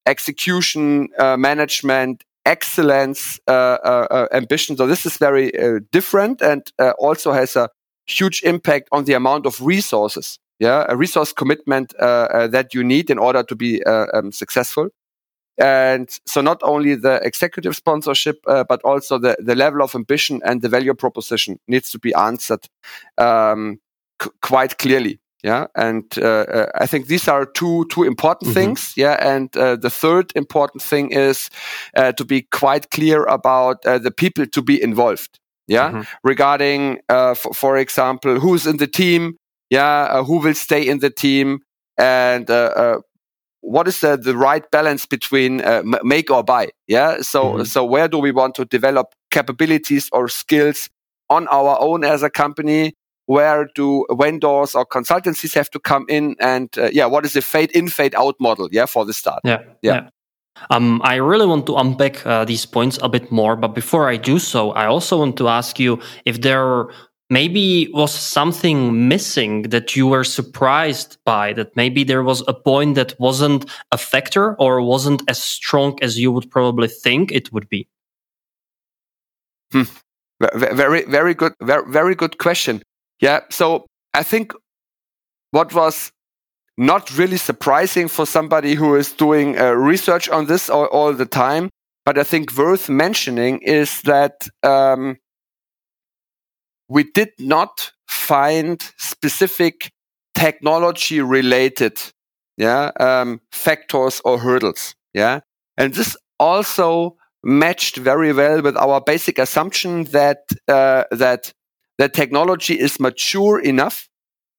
execution 0.06 1.10
uh, 1.20 1.38
management 1.38 2.24
excellence 2.44 3.40
ambition. 3.48 4.76
So 4.76 4.88
this 4.88 5.06
is 5.06 5.18
very 5.18 5.52
different 5.92 6.42
and 6.42 6.64
also 6.98 7.32
has 7.34 7.56
a 7.56 7.70
huge 8.08 8.42
impact 8.44 8.90
on 8.92 9.06
the 9.06 9.14
amount 9.14 9.46
of 9.46 9.62
resources 9.62 10.40
yeah, 10.62 10.86
a 10.88 10.96
resource 10.96 11.34
commitment 11.34 11.92
uh, 12.00 12.04
uh, 12.06 12.48
that 12.48 12.76
you 12.76 12.84
need 12.84 13.10
in 13.10 13.18
order 13.18 13.42
to 13.42 13.56
be 13.56 13.84
uh, 13.84 14.06
um, 14.14 14.32
successful. 14.32 14.90
And 15.58 16.08
so 16.28 16.40
not 16.40 16.62
only 16.62 16.94
the 16.94 17.20
executive 17.24 17.76
sponsorship, 17.76 18.38
uh, 18.46 18.64
but 18.70 18.80
also 18.84 19.18
the, 19.18 19.36
the 19.40 19.56
level 19.56 19.82
of 19.82 19.96
ambition 19.96 20.40
and 20.46 20.62
the 20.62 20.70
value 20.70 20.94
proposition 20.94 21.60
needs 21.68 21.90
to 21.92 22.00
be 22.00 22.14
answered 22.14 22.68
um, 23.18 23.80
quite 24.42 24.78
clearly. 24.78 25.20
Yeah, 25.44 25.66
and 25.74 26.04
uh, 26.20 26.22
uh, 26.22 26.66
I 26.76 26.86
think 26.86 27.08
these 27.08 27.28
are 27.28 27.48
two 27.48 27.86
two 27.90 28.04
important 28.04 28.52
mm-hmm. 28.52 28.60
things. 28.60 28.94
Yeah, 28.96 29.18
and 29.20 29.52
the 29.52 29.90
third 29.90 30.32
important 30.36 30.84
thing 30.84 31.12
is 31.12 31.50
to 31.96 32.24
be 32.24 32.44
quite 32.44 32.92
clear 32.92 33.24
about 33.26 33.82
the 33.82 34.14
people 34.16 34.46
to 34.46 34.62
be 34.62 34.80
involved. 34.80 35.40
Yeah, 35.68 35.90
mm-hmm. 35.90 36.02
regarding, 36.24 37.00
for, 37.10 37.54
for 37.56 37.78
example, 37.78 38.40
who's 38.40 38.68
in 38.68 38.78
the 38.78 38.88
team, 38.88 39.38
yeah, 39.72 40.04
uh, 40.04 40.24
who 40.24 40.38
will 40.38 40.54
stay 40.54 40.88
in 40.88 41.00
the 41.00 41.10
team, 41.10 41.62
and 41.98 42.48
uh, 42.52 42.72
uh, 42.76 43.02
what 43.62 43.88
is 43.88 44.02
the, 44.02 44.18
the 44.18 44.36
right 44.36 44.70
balance 44.70 45.06
between 45.06 45.62
uh, 45.62 45.82
make 46.04 46.30
or 46.30 46.44
buy? 46.44 46.70
Yeah. 46.88 47.22
So, 47.22 47.44
mm-hmm. 47.44 47.64
so 47.64 47.86
where 47.86 48.08
do 48.08 48.18
we 48.18 48.32
want 48.32 48.54
to 48.56 48.66
develop 48.66 49.14
capabilities 49.32 50.10
or 50.12 50.28
skills 50.28 50.90
on 51.30 51.48
our 51.48 51.80
own 51.80 52.04
as 52.04 52.22
a 52.22 52.30
company? 52.30 52.94
Where 53.28 53.70
do 53.76 54.06
vendors 54.12 54.76
or 54.76 54.86
consultancies 54.86 55.54
have 55.54 55.70
to 55.72 55.80
come 55.80 56.06
in? 56.10 56.36
And 56.40 56.70
uh, 56.78 56.90
yeah, 56.92 57.06
what 57.06 57.24
is 57.24 57.34
the 57.34 57.42
fade 57.42 57.72
in, 57.72 57.88
fade 57.88 58.16
out 58.16 58.36
model? 58.40 58.68
Yeah, 58.72 58.88
for 58.88 59.06
the 59.06 59.14
start. 59.14 59.42
Yeah. 59.46 59.62
Yeah. 59.82 59.94
yeah. 59.94 60.10
Um, 60.70 61.02
I 61.04 61.16
really 61.16 61.46
want 61.46 61.66
to 61.68 61.76
unpack 61.78 62.26
uh, 62.26 62.44
these 62.46 62.66
points 62.66 63.00
a 63.02 63.08
bit 63.08 63.32
more, 63.32 63.56
but 63.56 63.70
before 63.70 64.10
I 64.10 64.18
do 64.18 64.38
so, 64.38 64.72
I 64.72 64.86
also 64.86 65.18
want 65.18 65.38
to 65.38 65.48
ask 65.48 65.80
you 65.80 66.00
if 66.26 66.42
there 66.42 66.90
maybe 67.32 67.90
was 67.94 68.14
something 68.14 69.08
missing 69.08 69.62
that 69.64 69.96
you 69.96 70.06
were 70.06 70.24
surprised 70.24 71.18
by 71.24 71.54
that 71.54 71.74
maybe 71.78 72.04
there 72.04 72.24
was 72.24 72.44
a 72.46 72.54
point 72.54 72.96
that 72.96 73.18
wasn't 73.20 73.66
a 73.94 73.98
factor 73.98 74.54
or 74.56 74.82
wasn't 74.82 75.24
as 75.30 75.42
strong 75.42 75.98
as 76.02 76.20
you 76.20 76.30
would 76.30 76.52
probably 76.52 76.90
think 76.90 77.32
it 77.32 77.52
would 77.54 77.68
be 77.70 77.88
hmm. 79.72 79.84
very 80.40 81.06
very 81.06 81.34
good 81.34 81.54
very, 81.62 81.90
very 81.90 82.16
good 82.16 82.38
question 82.38 82.84
yeah 83.22 83.40
so 83.50 83.86
i 84.14 84.22
think 84.22 84.54
what 85.52 85.74
was 85.74 86.12
not 86.78 87.18
really 87.18 87.38
surprising 87.38 88.10
for 88.10 88.26
somebody 88.26 88.74
who 88.76 88.96
is 88.96 89.14
doing 89.14 89.58
uh, 89.58 89.72
research 89.72 90.28
on 90.30 90.48
this 90.48 90.70
all, 90.70 90.88
all, 90.88 91.14
the 91.14 91.26
time 91.26 91.70
but 92.04 92.18
i 92.18 92.24
think 92.24 92.58
worth 92.58 92.90
mentioning 92.90 93.60
is 93.60 94.02
that 94.02 94.50
um, 94.64 95.16
we 96.92 97.04
did 97.04 97.32
not 97.40 97.92
find 98.08 98.82
specific 98.98 99.92
technology 100.36 101.22
related 101.22 101.98
yeah 102.58 102.92
um, 103.00 103.40
factors 103.52 104.22
or 104.26 104.38
hurdles 104.40 104.96
yeah 105.14 105.40
and 105.78 105.94
this 105.94 106.18
also 106.40 107.16
matched 107.44 107.98
very 107.98 108.34
well 108.34 108.62
with 108.62 108.76
our 108.78 109.02
basic 109.02 109.40
assumption 109.40 110.04
that 110.06 110.40
uh, 110.68 111.04
that 111.12 111.54
the 111.98 112.10
technology 112.10 112.80
is 112.80 113.00
mature 113.00 113.60
enough 113.60 114.10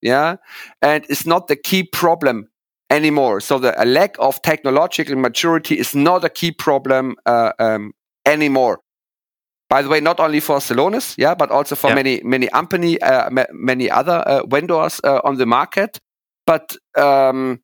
yeah 0.00 0.36
and 0.80 1.04
it's 1.08 1.26
not 1.26 1.48
the 1.48 1.56
key 1.56 1.82
problem 1.82 2.48
anymore. 2.92 3.40
So 3.40 3.58
the 3.58 3.72
lack 3.86 4.16
of 4.18 4.42
technological 4.42 5.16
maturity 5.16 5.78
is 5.78 5.94
not 5.94 6.24
a 6.24 6.28
key 6.28 6.52
problem 6.52 7.16
uh, 7.26 7.52
um, 7.58 7.92
anymore. 8.26 8.80
By 9.72 9.80
the 9.80 9.88
way, 9.88 10.00
not 10.02 10.20
only 10.20 10.40
for 10.40 10.58
Celonis, 10.58 11.14
yeah, 11.16 11.34
but 11.34 11.50
also 11.50 11.74
for 11.74 11.88
yeah. 11.88 11.94
many 11.94 12.20
many 12.24 12.46
company, 12.48 13.00
uh, 13.00 13.30
many 13.54 13.90
other 13.90 14.18
uh, 14.26 14.44
vendors 14.44 15.00
uh, 15.02 15.22
on 15.24 15.38
the 15.38 15.46
market. 15.46 15.98
But 16.44 16.76
um, 16.94 17.62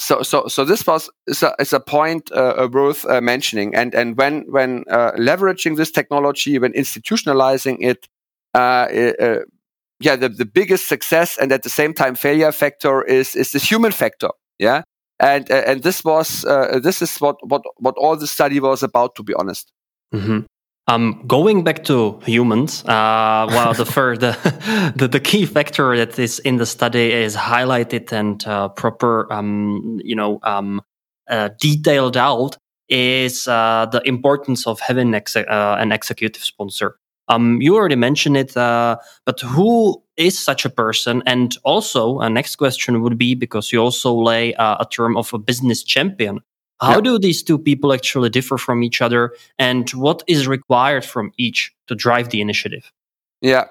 so 0.00 0.24
so 0.24 0.48
so 0.48 0.64
this 0.64 0.84
was 0.84 1.08
is 1.28 1.44
a, 1.44 1.54
is 1.60 1.72
a 1.72 1.78
point 1.78 2.32
uh, 2.32 2.68
worth 2.72 3.04
uh, 3.04 3.20
mentioning. 3.20 3.72
And 3.72 3.94
and 3.94 4.18
when 4.18 4.46
when 4.50 4.82
uh, 4.90 5.12
leveraging 5.12 5.76
this 5.76 5.92
technology, 5.92 6.58
when 6.58 6.72
institutionalizing 6.72 7.76
it, 7.82 8.08
yeah, 8.52 10.16
the, 10.16 10.28
the 10.28 10.44
biggest 10.44 10.88
success 10.88 11.38
and 11.38 11.52
at 11.52 11.62
the 11.62 11.70
same 11.70 11.94
time 11.94 12.16
failure 12.16 12.50
factor 12.50 13.04
is 13.04 13.36
is 13.36 13.52
the 13.52 13.60
human 13.60 13.92
factor. 13.92 14.30
Yeah, 14.58 14.82
and 15.20 15.48
and 15.52 15.84
this 15.84 16.02
was 16.02 16.42
this 16.82 17.00
is 17.00 17.16
what 17.18 17.36
what 17.46 17.62
what 17.76 17.94
all 17.96 18.16
the 18.16 18.26
study 18.26 18.58
was 18.58 18.82
about. 18.82 19.14
To 19.14 19.22
be 19.22 19.34
honest. 19.34 19.70
Mm-hmm. 20.12 20.46
Um, 20.88 21.24
going 21.26 21.64
back 21.64 21.82
to 21.84 22.20
humans, 22.24 22.84
uh, 22.84 23.46
well, 23.48 23.74
the, 23.74 23.84
first, 23.96 24.20
the, 24.20 24.92
the, 24.96 25.08
the 25.08 25.18
key 25.18 25.44
factor 25.44 25.96
that 25.96 26.16
is 26.18 26.38
in 26.38 26.58
the 26.58 26.66
study 26.66 27.12
is 27.12 27.34
highlighted 27.34 28.12
and 28.12 28.46
uh, 28.46 28.68
proper, 28.68 29.32
um, 29.32 30.00
you 30.04 30.14
know, 30.14 30.38
um, 30.44 30.80
uh, 31.28 31.48
detailed 31.60 32.16
out 32.16 32.56
is 32.88 33.48
uh, 33.48 33.86
the 33.90 34.00
importance 34.06 34.64
of 34.68 34.78
having 34.78 35.12
ex- 35.12 35.34
uh, 35.34 35.76
an 35.80 35.90
executive 35.90 36.44
sponsor. 36.44 36.96
Um, 37.26 37.60
you 37.60 37.74
already 37.74 37.96
mentioned 37.96 38.36
it, 38.36 38.56
uh, 38.56 38.98
but 39.24 39.40
who 39.40 40.00
is 40.16 40.38
such 40.38 40.64
a 40.64 40.70
person? 40.70 41.20
And 41.26 41.56
also, 41.64 42.20
a 42.20 42.30
next 42.30 42.54
question 42.54 43.02
would 43.02 43.18
be 43.18 43.34
because 43.34 43.72
you 43.72 43.80
also 43.80 44.14
lay 44.14 44.54
a 44.56 44.86
term 44.88 45.16
of 45.16 45.34
a 45.34 45.38
business 45.38 45.82
champion. 45.82 46.38
How 46.80 47.00
do 47.00 47.18
these 47.18 47.42
two 47.42 47.58
people 47.58 47.92
actually 47.92 48.28
differ 48.28 48.58
from 48.58 48.82
each 48.82 49.00
other, 49.00 49.32
and 49.58 49.88
what 49.90 50.22
is 50.26 50.46
required 50.46 51.04
from 51.04 51.32
each 51.38 51.74
to 51.86 51.94
drive 51.94 52.28
the 52.28 52.40
initiative? 52.40 52.92
Yeah. 53.40 53.66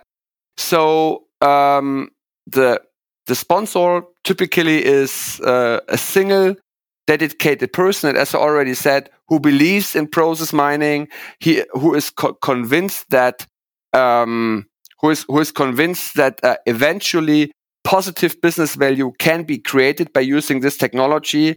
So 0.57 1.25
um, 1.41 2.09
the 2.47 2.81
the 3.27 3.35
sponsor 3.35 4.03
typically 4.23 4.83
is 4.83 5.39
uh, 5.41 5.81
a 5.87 5.97
single 5.97 6.55
dedicated 7.05 7.73
person, 7.73 8.09
and 8.09 8.17
as 8.17 8.33
I 8.33 8.39
already 8.39 8.73
said, 8.73 9.09
who 9.27 9.39
believes 9.39 9.95
in 9.95 10.07
process 10.07 10.51
mining, 10.51 11.07
he 11.39 11.63
who 11.73 11.93
is 11.93 12.09
co- 12.09 12.33
convinced 12.33 13.09
that 13.11 13.45
um, 13.93 14.65
who 14.99 15.11
is 15.11 15.25
who 15.27 15.39
is 15.39 15.51
convinced 15.51 16.15
that 16.15 16.43
uh, 16.43 16.57
eventually 16.65 17.51
positive 17.83 18.41
business 18.41 18.75
value 18.75 19.11
can 19.19 19.43
be 19.43 19.59
created 19.59 20.11
by 20.11 20.21
using 20.21 20.61
this 20.61 20.75
technology 20.75 21.55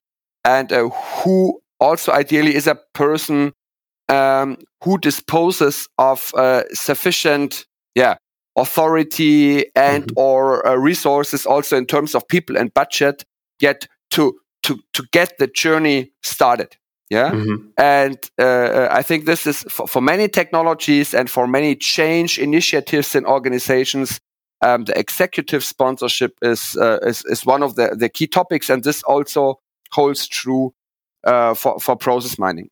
and 0.49 0.73
uh, 0.73 0.89
who 0.89 1.61
also 1.79 2.11
ideally 2.13 2.55
is 2.55 2.67
a 2.67 2.79
person 2.95 3.53
um, 4.09 4.57
who 4.83 4.97
disposes 4.99 5.87
of 5.99 6.33
uh, 6.35 6.63
sufficient, 6.73 7.67
yeah, 7.95 8.17
authority 8.57 9.67
and 9.77 10.05
mm-hmm. 10.05 10.19
or 10.19 10.67
uh, 10.67 10.75
resources 10.75 11.45
also 11.45 11.77
in 11.77 11.87
terms 11.87 12.15
of 12.15 12.27
people 12.29 12.57
and 12.57 12.73
budget 12.73 13.25
yet 13.61 13.87
to 14.11 14.35
to 14.63 14.79
to 14.95 15.05
get 15.13 15.39
the 15.39 15.47
journey 15.47 16.11
started 16.23 16.77
yeah 17.09 17.31
mm-hmm. 17.31 17.69
and 17.77 18.19
uh, 18.41 18.43
uh 18.43 18.89
i 18.91 19.03
think 19.03 19.27
this 19.27 19.47
is 19.47 19.63
for, 19.71 19.87
for, 19.87 20.01
many 20.01 20.29
technologies 20.29 21.15
and 21.15 21.31
for 21.31 21.47
many 21.47 21.77
change 21.77 22.39
initiatives 22.39 23.15
in 23.15 23.25
organizations 23.25 24.19
um, 24.61 24.85
the 24.85 24.99
executive 24.99 25.63
sponsorship 25.63 26.33
is, 26.43 26.77
uh, 26.77 26.99
is 27.03 27.25
is 27.27 27.47
one 27.47 27.63
of 27.63 27.77
the 27.77 27.95
the 27.97 28.09
key 28.09 28.27
topics 28.27 28.71
and 28.71 28.83
this 28.83 29.05
also 29.05 29.61
holds 29.93 30.27
true 30.27 30.73
uh, 31.25 31.55
for, 31.55 31.79
for 31.81 31.97
process 31.97 32.39
mining. 32.39 32.69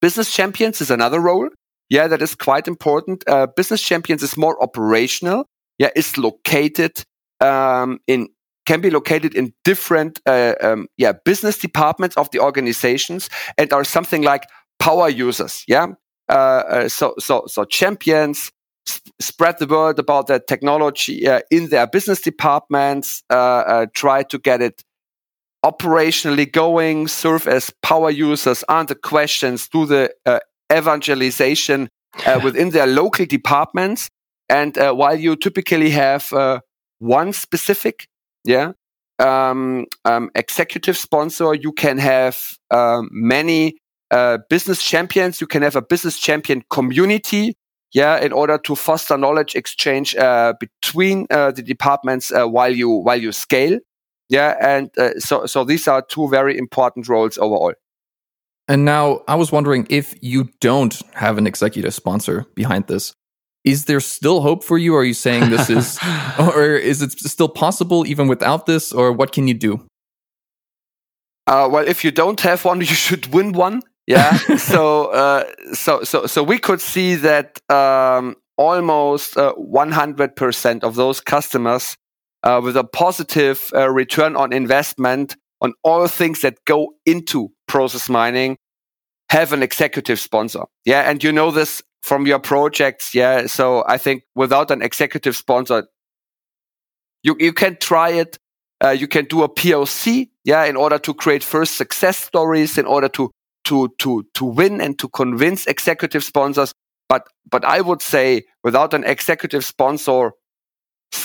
Business 0.00 0.32
champions 0.32 0.80
is 0.80 0.90
another 0.90 1.20
role. 1.20 1.48
Yeah, 1.88 2.08
that 2.08 2.22
is 2.22 2.34
quite 2.34 2.68
important. 2.68 3.24
Uh, 3.26 3.46
business 3.46 3.80
champions 3.82 4.22
is 4.22 4.36
more 4.36 4.60
operational. 4.62 5.46
Yeah, 5.78 5.90
is 5.94 6.16
located 6.18 7.02
um, 7.40 7.98
in 8.06 8.28
can 8.66 8.80
be 8.80 8.90
located 8.90 9.34
in 9.34 9.52
different 9.64 10.20
uh, 10.26 10.54
um, 10.60 10.88
yeah 10.96 11.12
business 11.24 11.58
departments 11.58 12.16
of 12.16 12.30
the 12.30 12.40
organizations 12.40 13.30
and 13.56 13.72
are 13.72 13.84
something 13.84 14.22
like 14.22 14.48
power 14.78 15.08
users. 15.08 15.62
Yeah, 15.68 15.88
uh, 16.28 16.32
uh, 16.32 16.88
so 16.88 17.14
so 17.18 17.44
so 17.46 17.64
champions 17.64 18.50
sp- 18.88 19.14
spread 19.20 19.58
the 19.58 19.66
word 19.66 19.98
about 19.98 20.26
that 20.26 20.46
technology 20.46 21.28
uh, 21.28 21.40
in 21.50 21.68
their 21.68 21.86
business 21.86 22.20
departments. 22.20 23.22
Uh, 23.30 23.86
try 23.94 24.22
to 24.24 24.38
get 24.38 24.60
it 24.60 24.82
operationally 25.64 26.50
going, 26.50 27.08
serve 27.08 27.48
as 27.48 27.72
power 27.82 28.10
users, 28.10 28.62
answer 28.68 28.94
questions, 28.94 29.68
do 29.68 29.86
the 29.86 30.12
uh, 30.24 30.38
evangelization 30.72 31.88
uh, 32.24 32.40
within 32.44 32.70
their 32.70 32.86
local 32.86 33.26
departments. 33.26 34.08
And 34.48 34.76
uh, 34.78 34.92
while 34.92 35.18
you 35.18 35.36
typically 35.36 35.90
have 35.90 36.32
uh, 36.32 36.60
one 36.98 37.32
specific, 37.32 38.06
yeah, 38.44 38.72
um, 39.18 39.86
um, 40.04 40.30
executive 40.34 40.96
sponsor, 40.96 41.54
you 41.54 41.72
can 41.72 41.98
have 41.98 42.38
um, 42.70 43.08
many 43.10 43.78
uh, 44.10 44.38
business 44.48 44.84
champions. 44.84 45.40
You 45.40 45.46
can 45.46 45.62
have 45.62 45.74
a 45.74 45.82
business 45.82 46.18
champion 46.18 46.62
community, 46.70 47.54
yeah, 47.92 48.20
in 48.20 48.32
order 48.32 48.58
to 48.58 48.76
foster 48.76 49.16
knowledge 49.16 49.56
exchange 49.56 50.14
uh, 50.14 50.52
between 50.60 51.26
the 51.28 51.62
departments 51.64 52.30
while 52.30 52.72
you 52.72 52.90
while 52.90 53.20
you 53.20 53.32
scale. 53.32 53.78
Yeah, 54.28 54.56
and 54.60 54.90
uh, 54.98 55.18
so 55.18 55.46
so 55.46 55.64
these 55.64 55.86
are 55.86 56.02
two 56.02 56.28
very 56.28 56.58
important 56.58 57.08
roles 57.08 57.38
overall. 57.38 57.74
And 58.68 58.84
now 58.84 59.22
I 59.28 59.36
was 59.36 59.52
wondering 59.52 59.86
if 59.88 60.14
you 60.20 60.48
don't 60.60 61.00
have 61.14 61.38
an 61.38 61.46
executive 61.46 61.94
sponsor 61.94 62.46
behind 62.54 62.88
this, 62.88 63.14
is 63.64 63.84
there 63.84 64.00
still 64.00 64.40
hope 64.40 64.64
for 64.64 64.78
you? 64.78 64.94
Are 64.96 65.04
you 65.04 65.14
saying 65.14 65.50
this 65.50 65.70
is, 65.78 65.98
or 66.38 66.74
is 66.74 67.02
it 67.02 67.12
still 67.12 67.48
possible 67.48 68.06
even 68.06 68.28
without 68.28 68.66
this, 68.66 68.92
or 68.92 69.12
what 69.12 69.32
can 69.32 69.46
you 69.46 69.54
do? 69.54 69.86
Uh, 71.46 71.68
well, 71.70 71.86
if 71.86 72.04
you 72.04 72.10
don't 72.10 72.40
have 72.40 72.64
one, 72.64 72.80
you 72.80 72.86
should 72.86 73.32
win 73.32 73.52
one. 73.52 73.82
Yeah. 74.06 74.36
so, 74.56 75.06
uh, 75.06 75.44
so, 75.72 76.04
so, 76.04 76.26
so 76.26 76.42
we 76.42 76.58
could 76.58 76.80
see 76.80 77.16
that 77.16 77.60
um, 77.70 78.36
almost 78.56 79.36
uh, 79.36 79.52
100% 79.54 80.82
of 80.82 80.94
those 80.94 81.20
customers 81.20 81.96
uh, 82.42 82.60
with 82.62 82.76
a 82.76 82.84
positive 82.84 83.70
uh, 83.74 83.90
return 83.90 84.36
on 84.36 84.52
investment 84.52 85.36
on 85.60 85.72
all 85.82 86.06
things 86.06 86.42
that 86.42 86.64
go 86.64 86.94
into 87.04 87.50
process 87.66 88.08
mining 88.08 88.56
have 89.30 89.52
an 89.52 89.62
executive 89.62 90.20
sponsor. 90.20 90.64
Yeah. 90.84 91.08
And 91.08 91.22
you 91.22 91.32
know 91.32 91.50
this 91.50 91.82
from 92.02 92.26
your 92.26 92.38
projects. 92.38 93.14
Yeah. 93.14 93.46
So 93.46 93.84
I 93.88 93.98
think 93.98 94.22
without 94.34 94.70
an 94.70 94.82
executive 94.82 95.36
sponsor, 95.36 95.88
you, 97.22 97.36
you 97.38 97.52
can 97.52 97.76
try 97.80 98.10
it. 98.10 98.38
Uh, 98.84 98.90
you 98.90 99.08
can 99.08 99.24
do 99.24 99.42
a 99.42 99.48
POC. 99.48 100.28
Yeah. 100.44 100.64
In 100.64 100.76
order 100.76 100.98
to 100.98 101.14
create 101.14 101.42
first 101.42 101.76
success 101.76 102.18
stories, 102.18 102.78
in 102.78 102.86
order 102.86 103.08
to, 103.08 103.30
to, 103.64 103.92
to, 103.98 104.24
to 104.34 104.44
win 104.44 104.80
and 104.80 104.98
to 104.98 105.08
convince 105.08 105.66
executive 105.66 106.22
sponsors. 106.22 106.72
But, 107.08 107.26
but 107.50 107.64
I 107.64 107.80
would 107.80 108.02
say 108.02 108.44
without 108.62 108.94
an 108.94 109.04
executive 109.04 109.64
sponsor, 109.64 110.32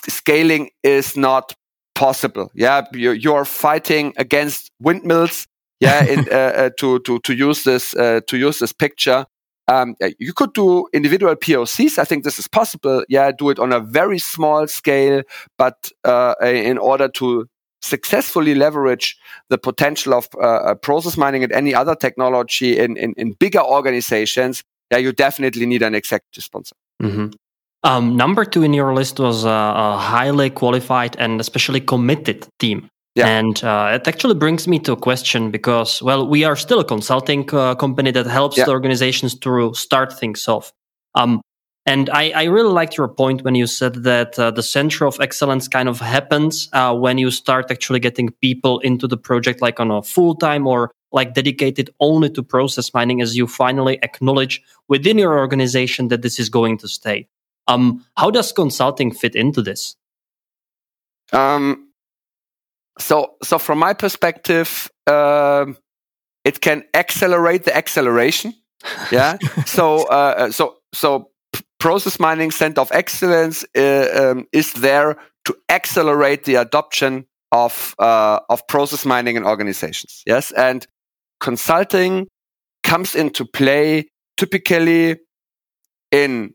scaling 0.08 0.69
is 0.84 1.17
not 1.17 1.54
possible. 1.95 2.49
Yeah, 2.54 2.86
you, 2.93 3.12
you're 3.12 3.45
fighting 3.45 4.13
against 4.17 4.71
windmills. 4.80 5.47
Yeah, 5.80 6.06
in, 6.06 6.19
uh, 6.32 6.36
uh, 6.36 6.69
to 6.77 6.99
to 6.99 7.19
to 7.19 7.34
use 7.34 7.63
this 7.63 7.95
uh, 7.95 8.21
to 8.27 8.38
use 8.38 8.60
this 8.60 8.73
picture. 8.73 9.25
Um, 9.67 9.95
you 10.19 10.34
could 10.34 10.54
do 10.54 10.88
individual 10.91 11.36
POCs. 11.36 11.97
I 11.97 12.04
think 12.04 12.23
this 12.23 12.39
is 12.39 12.47
possible. 12.47 13.04
Yeah, 13.08 13.32
do 13.32 13.49
it 13.49 13.60
on 13.60 13.71
a 13.71 13.80
very 13.80 14.19
small 14.19 14.67
scale, 14.67 15.21
but 15.58 15.91
uh, 16.04 16.34
in 16.41 16.77
order 16.77 17.08
to 17.10 17.47
successfully 17.82 18.56
leverage 18.56 19.17
the 19.49 19.58
potential 19.58 20.13
of 20.13 20.27
uh, 20.36 20.39
uh, 20.39 20.75
process 20.75 21.17
mining 21.17 21.43
and 21.43 21.51
any 21.51 21.73
other 21.73 21.95
technology 21.95 22.77
in, 22.77 22.95
in, 22.97 23.13
in 23.17 23.34
bigger 23.34 23.62
organizations, 23.62 24.63
yeah, 24.92 24.98
you 24.98 25.12
definitely 25.12 25.65
need 25.65 25.81
an 25.81 25.96
executive 25.96 26.44
sponsor. 26.44 26.75
Mm-hmm. 27.02 27.27
Um, 27.84 28.15
number 28.15 28.46
two 28.46 28.63
in 28.63 28.73
your 28.73 28.94
list 28.94 29.19
was 29.19 29.44
a, 29.44 29.50
a, 29.50 29.98
highly 29.98 30.52
qualified 30.52 31.15
and 31.17 31.42
especially 31.42 31.82
committed 31.82 32.48
team. 32.60 32.88
Yeah. 33.15 33.27
And 33.27 33.62
uh, 33.63 33.92
it 34.00 34.08
actually 34.08 34.36
brings 34.36 34.67
me 34.67 34.79
to 34.79 34.94
a 34.94 34.96
question 34.96 35.52
because, 35.52 36.02
well, 36.02 36.27
we 36.27 36.44
are 36.44 36.56
still 36.56 36.79
a 36.79 36.86
consulting 36.86 37.50
uh, 37.54 37.75
company 37.75 38.12
that 38.12 38.27
helps 38.27 38.58
yeah. 38.58 38.65
the 38.65 38.71
organizations 38.71 39.38
to 39.40 39.73
start 39.73 40.17
things 40.17 40.48
off. 40.48 40.71
Um, 41.15 41.42
and 41.86 42.10
I, 42.12 42.29
I, 42.29 42.44
really 42.44 42.71
liked 42.71 42.96
your 42.96 43.08
point 43.08 43.44
when 43.44 43.56
you 43.56 43.65
said 43.65 44.04
that 44.04 44.38
uh, 44.38 44.52
the 44.52 44.62
center 44.62 45.06
of 45.06 45.19
excellence 45.19 45.67
kind 45.67 45.90
of 45.90 46.00
happens 46.00 46.69
uh, 46.73 46.96
when 46.96 47.17
you 47.17 47.32
start 47.32 47.71
actually 47.71 48.00
getting 48.00 48.29
people 48.40 48.79
into 48.79 49.08
the 49.08 49.17
project, 49.17 49.62
like 49.62 49.79
on 49.79 49.90
a 49.90 50.04
full 50.04 50.36
time 50.36 50.67
or 50.67 50.92
like 51.12 51.34
dedicated 51.34 51.90
only 52.00 52.29
to 52.29 52.44
process 52.44 52.94
mining, 52.94 53.19
as 53.19 53.36
you 53.36 53.48
finally 53.48 53.98
acknowledge 54.04 54.62
within 54.88 55.17
your 55.17 55.38
organization 55.40 56.10
that 56.10 56.21
this 56.21 56.40
is 56.40 56.50
going 56.50 56.77
to 56.77 56.88
stay. 56.88 57.27
Um, 57.67 58.05
how 58.17 58.31
does 58.31 58.51
consulting 58.51 59.12
fit 59.12 59.35
into 59.35 59.62
this? 59.62 59.95
Um, 61.31 61.89
so 62.99 63.35
so 63.43 63.57
from 63.57 63.79
my 63.79 63.93
perspective, 63.93 64.89
um, 65.07 65.77
it 66.43 66.62
can 66.62 66.83
accelerate 66.93 67.63
the 67.63 67.75
acceleration. 67.75 68.53
Yeah. 69.12 69.37
so 69.65 70.07
uh, 70.07 70.51
so 70.51 70.77
so 70.91 71.29
process 71.79 72.19
mining 72.19 72.49
center 72.51 72.81
of 72.81 72.91
excellence 72.91 73.63
uh, 73.77 74.07
um, 74.31 74.47
is 74.51 74.73
there 74.73 75.17
to 75.45 75.55
accelerate 75.69 76.45
the 76.45 76.55
adoption 76.55 77.25
of 77.51 77.95
uh, 77.99 78.39
of 78.49 78.65
process 78.67 79.05
mining 79.05 79.35
in 79.35 79.45
organizations. 79.45 80.23
Yes, 80.25 80.51
and 80.51 80.87
consulting 81.39 82.27
comes 82.83 83.15
into 83.15 83.45
play 83.45 84.09
typically 84.37 85.19
in 86.12 86.53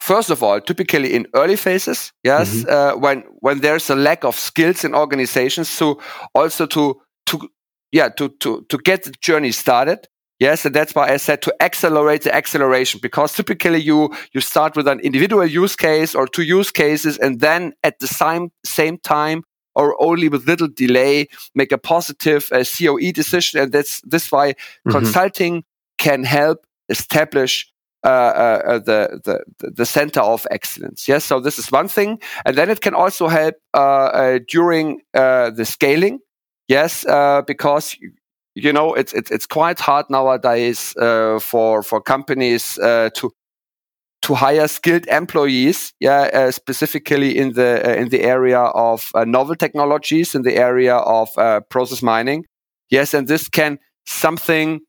first 0.00 0.30
of 0.30 0.42
all 0.42 0.60
typically 0.60 1.14
in 1.14 1.26
early 1.34 1.56
phases 1.56 2.12
yes 2.24 2.48
mm-hmm. 2.48 2.70
uh, 2.70 2.96
when 3.00 3.22
when 3.40 3.60
there's 3.60 3.90
a 3.90 3.96
lack 3.96 4.24
of 4.24 4.36
skills 4.36 4.84
in 4.84 4.94
organizations 4.94 5.68
so 5.68 6.00
also 6.34 6.66
to 6.66 7.00
to 7.26 7.48
yeah 7.92 8.08
to 8.08 8.28
to 8.40 8.64
to 8.68 8.78
get 8.78 9.04
the 9.04 9.10
journey 9.20 9.52
started 9.52 10.06
yes 10.38 10.64
and 10.64 10.74
that's 10.74 10.94
why 10.94 11.08
i 11.08 11.16
said 11.16 11.42
to 11.42 11.54
accelerate 11.60 12.22
the 12.22 12.34
acceleration 12.34 13.00
because 13.02 13.32
typically 13.34 13.80
you 13.80 14.10
you 14.32 14.40
start 14.40 14.76
with 14.76 14.86
an 14.86 15.00
individual 15.00 15.44
use 15.44 15.76
case 15.76 16.14
or 16.14 16.26
two 16.26 16.42
use 16.42 16.70
cases 16.70 17.18
and 17.18 17.40
then 17.40 17.72
at 17.82 17.98
the 17.98 18.06
same 18.06 18.50
same 18.64 18.98
time 18.98 19.42
or 19.74 20.00
only 20.02 20.28
with 20.28 20.46
little 20.46 20.68
delay 20.68 21.26
make 21.54 21.72
a 21.72 21.78
positive 21.78 22.48
uh, 22.52 22.64
coe 22.64 22.98
decision 23.12 23.60
and 23.60 23.72
that's 23.72 24.00
this 24.02 24.30
why 24.30 24.52
mm-hmm. 24.52 24.90
consulting 24.90 25.64
can 25.98 26.24
help 26.24 26.66
establish 26.88 27.70
uh, 28.04 28.08
uh, 28.08 28.62
uh, 28.64 28.78
the, 28.78 29.20
the 29.24 29.70
the 29.72 29.84
center 29.84 30.20
of 30.20 30.46
excellence. 30.52 31.08
Yes, 31.08 31.24
so 31.24 31.40
this 31.40 31.58
is 31.58 31.72
one 31.72 31.88
thing, 31.88 32.20
and 32.44 32.56
then 32.56 32.70
it 32.70 32.80
can 32.80 32.94
also 32.94 33.26
help 33.26 33.56
uh, 33.74 33.78
uh 33.78 34.38
during 34.48 35.00
uh, 35.14 35.50
the 35.50 35.64
scaling. 35.64 36.20
Yes, 36.68 37.04
because 37.46 37.96
you 38.54 38.72
know 38.72 38.94
it's 38.94 39.12
it's 39.14 39.32
it's 39.32 39.46
quite 39.46 39.80
hard 39.80 40.06
nowadays 40.10 40.94
for 41.40 41.82
for 41.82 42.00
companies 42.00 42.74
to 42.74 43.32
to 44.22 44.34
hire 44.34 44.68
skilled 44.68 45.06
employees. 45.08 45.92
Yeah, 45.98 46.50
specifically 46.50 47.36
in 47.36 47.54
the 47.54 47.98
in 47.98 48.10
the 48.10 48.22
area 48.22 48.60
of 48.60 49.10
novel 49.26 49.56
technologies, 49.56 50.36
in 50.36 50.42
the 50.42 50.54
area 50.54 50.94
of 50.94 51.30
process 51.68 52.00
mining. 52.00 52.44
Yes, 52.90 53.12
and 53.12 53.26
this 53.26 53.48
can 53.48 53.80
something 54.06 54.80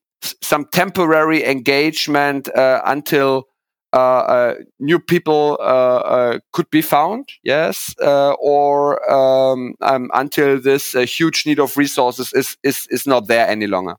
some 0.41 0.65
temporary 0.65 1.45
engagement 1.45 2.53
uh, 2.55 2.81
until 2.85 3.47
uh, 3.91 3.97
uh, 3.97 4.55
new 4.79 4.99
people 4.99 5.57
uh, 5.59 6.37
could 6.53 6.69
be 6.69 6.81
found, 6.81 7.29
yes, 7.43 7.95
or 7.99 9.11
um, 9.11 9.73
um, 9.81 10.11
until 10.13 10.61
this 10.61 10.93
huge 10.93 11.45
need 11.45 11.59
of 11.59 11.75
resources 11.75 12.31
is, 12.33 12.55
is, 12.63 12.87
is 12.91 13.07
not 13.07 13.27
there 13.27 13.47
any 13.47 13.65
longer. 13.65 13.95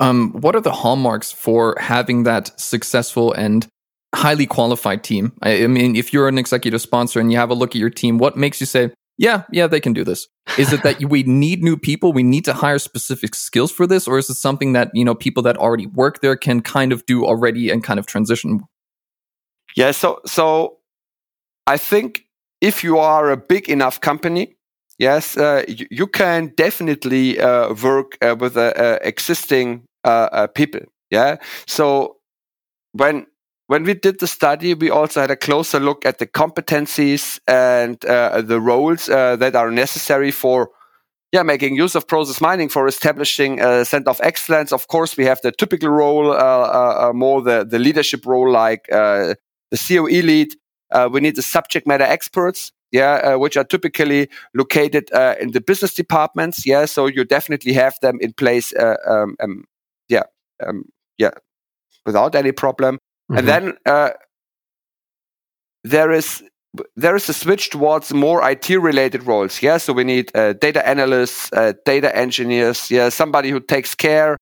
Um, 0.00 0.32
what 0.32 0.54
are 0.56 0.60
the 0.60 0.72
hallmarks 0.72 1.32
for 1.32 1.76
having 1.78 2.24
that 2.24 2.58
successful 2.60 3.32
and 3.32 3.66
highly 4.14 4.46
qualified 4.46 5.04
team? 5.04 5.32
I, 5.40 5.64
I 5.64 5.66
mean, 5.68 5.96
if 5.96 6.12
you're 6.12 6.28
an 6.28 6.36
executive 6.36 6.80
sponsor 6.80 7.20
and 7.20 7.30
you 7.30 7.38
have 7.38 7.50
a 7.50 7.54
look 7.54 7.70
at 7.70 7.80
your 7.80 7.90
team, 7.90 8.18
what 8.18 8.36
makes 8.36 8.60
you 8.60 8.66
say, 8.66 8.90
yeah, 9.18 9.44
yeah, 9.50 9.66
they 9.66 9.80
can 9.80 9.92
do 9.92 10.04
this. 10.04 10.28
Is 10.58 10.72
it 10.72 10.82
that 10.82 11.02
we 11.08 11.22
need 11.22 11.62
new 11.62 11.76
people? 11.76 12.12
We 12.12 12.22
need 12.22 12.44
to 12.44 12.52
hire 12.52 12.78
specific 12.78 13.34
skills 13.34 13.72
for 13.72 13.86
this, 13.86 14.06
or 14.06 14.18
is 14.18 14.28
it 14.30 14.34
something 14.34 14.72
that 14.72 14.90
you 14.94 15.04
know 15.04 15.14
people 15.14 15.42
that 15.44 15.56
already 15.56 15.86
work 15.86 16.20
there 16.20 16.36
can 16.36 16.60
kind 16.60 16.92
of 16.92 17.04
do 17.06 17.24
already 17.24 17.70
and 17.70 17.82
kind 17.82 17.98
of 17.98 18.06
transition? 18.06 18.60
Yeah, 19.76 19.90
so 19.90 20.20
so 20.26 20.78
I 21.66 21.76
think 21.76 22.26
if 22.60 22.84
you 22.84 22.98
are 22.98 23.30
a 23.30 23.36
big 23.36 23.68
enough 23.68 24.00
company, 24.00 24.56
yes, 24.98 25.36
uh, 25.36 25.64
you, 25.68 25.86
you, 25.90 26.06
can 26.06 26.52
definitely 26.56 27.38
uh, 27.38 27.74
work 27.74 28.16
uh, 28.22 28.36
with 28.38 28.56
existing 28.56 29.84
uh, 30.04 30.28
uh, 30.32 30.46
people. 30.46 30.80
Yeah, 31.10 31.36
so 31.66 32.16
when 32.92 33.26
when 33.68 33.82
we 33.82 33.94
did 33.94 34.20
the 34.20 34.26
study, 34.26 34.74
we 34.74 34.90
also 34.90 35.20
had 35.20 35.30
a 35.30 35.36
closer 35.36 35.80
look 35.80 36.06
at 36.06 36.18
the 36.18 36.26
competencies 36.26 37.40
and 37.48 38.02
uh, 38.04 38.40
the 38.40 38.60
roles 38.60 39.08
uh, 39.08 39.36
that 39.36 39.56
are 39.56 39.70
necessary 39.70 40.30
for 40.30 40.70
yeah, 41.32 41.42
making 41.42 41.74
use 41.74 41.96
of 41.96 42.06
process 42.06 42.40
mining 42.40 42.68
for 42.68 42.86
establishing 42.86 43.60
a 43.60 43.84
center 43.84 44.10
of 44.10 44.20
excellence. 44.22 44.72
Of 44.72 44.86
course, 44.86 45.16
we 45.16 45.24
have 45.24 45.40
the 45.42 45.50
typical 45.50 45.90
role, 45.90 46.30
uh, 46.30 46.34
uh, 46.36 47.08
uh 47.08 47.12
more 47.12 47.42
the, 47.42 47.64
the 47.64 47.80
leadership 47.80 48.24
role, 48.24 48.50
like 48.50 48.86
uh, 48.92 49.34
the 49.72 49.76
COE 49.76 50.22
lead. 50.22 50.54
we 51.10 51.20
need 51.20 51.34
the 51.34 51.42
subject 51.42 51.86
matter 51.86 52.04
experts, 52.04 52.70
yeah, 52.92 53.34
which 53.34 53.56
are 53.56 53.64
typically 53.64 54.30
located 54.54 55.10
in 55.40 55.50
the 55.50 55.60
business 55.60 55.92
departments. 55.92 56.64
Yeah, 56.64 56.84
so 56.84 57.06
you 57.06 57.24
definitely 57.24 57.72
have 57.72 57.94
them 58.00 58.18
in 58.20 58.32
place. 58.32 58.72
Um, 58.78 59.34
um, 59.40 59.64
yeah, 60.08 60.22
um, 60.64 60.84
yeah, 61.18 61.32
without 62.06 62.36
any 62.36 62.52
problem. 62.52 63.00
Mm-hmm. 63.30 63.38
And 63.38 63.48
then 63.48 63.74
uh, 63.86 64.10
there 65.84 66.12
is 66.12 66.42
there 66.94 67.16
is 67.16 67.28
a 67.28 67.32
switch 67.32 67.70
towards 67.70 68.12
more 68.12 68.42
IT 68.48 68.68
related 68.68 69.26
roles. 69.26 69.62
Yeah, 69.62 69.78
so 69.78 69.92
we 69.92 70.04
need 70.04 70.30
uh, 70.36 70.52
data 70.54 70.86
analysts, 70.86 71.50
uh, 71.52 71.72
data 71.86 72.14
engineers. 72.14 72.90
Yeah, 72.90 73.08
somebody 73.08 73.50
who 73.50 73.60
takes 73.60 73.94
care 73.94 74.36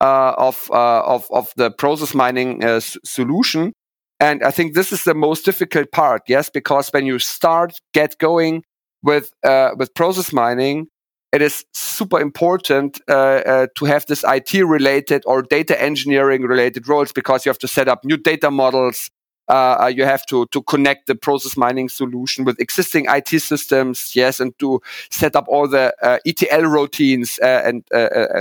uh, 0.00 0.34
of 0.38 0.70
uh, 0.70 1.02
of 1.02 1.26
of 1.30 1.52
the 1.56 1.70
process 1.70 2.14
mining 2.14 2.62
uh, 2.64 2.76
s- 2.76 2.96
solution. 3.04 3.72
And 4.20 4.42
I 4.42 4.50
think 4.50 4.74
this 4.74 4.92
is 4.92 5.04
the 5.04 5.14
most 5.14 5.44
difficult 5.44 5.90
part. 5.92 6.22
Yes, 6.28 6.50
because 6.50 6.90
when 6.90 7.06
you 7.06 7.18
start 7.18 7.80
get 7.94 8.18
going 8.18 8.62
with 9.02 9.30
with 9.42 9.94
process 9.94 10.32
mining, 10.32 10.88
it 11.32 11.42
is 11.42 11.64
super 11.72 12.20
important 12.20 13.00
uh, 13.08 13.12
uh, 13.12 13.66
to 13.76 13.84
have 13.84 14.04
this 14.06 14.24
IT 14.26 14.52
related 14.64 15.22
or 15.26 15.42
data 15.42 15.80
engineering 15.80 16.42
related 16.42 16.88
roles 16.88 17.12
because 17.12 17.44
you 17.44 17.50
have 17.50 17.58
to 17.58 17.68
set 17.68 17.88
up 17.88 18.04
new 18.04 18.16
data 18.16 18.50
models. 18.50 19.10
Uh, 19.48 19.82
uh 19.82 19.86
you 19.86 20.04
have 20.04 20.24
to 20.26 20.46
to 20.46 20.62
connect 20.62 21.06
the 21.06 21.14
process 21.14 21.56
mining 21.56 21.88
solution 21.88 22.44
with 22.44 22.60
existing 22.60 23.06
IT 23.08 23.28
systems, 23.40 24.14
yes, 24.14 24.40
and 24.40 24.56
to 24.58 24.80
set 25.10 25.34
up 25.34 25.44
all 25.48 25.66
the 25.68 25.92
uh, 26.02 26.18
ETL 26.24 26.66
routines 26.66 27.38
uh, 27.42 27.62
and 27.64 27.84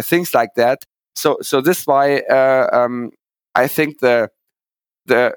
things 0.05 0.33
like 0.33 0.53
that. 0.55 0.83
So, 1.15 1.37
so 1.41 1.61
this 1.61 1.79
is 1.79 1.87
why 1.87 2.19
um, 2.21 3.11
I 3.55 3.67
think 3.67 3.99
the 3.99 4.29
the 5.05 5.35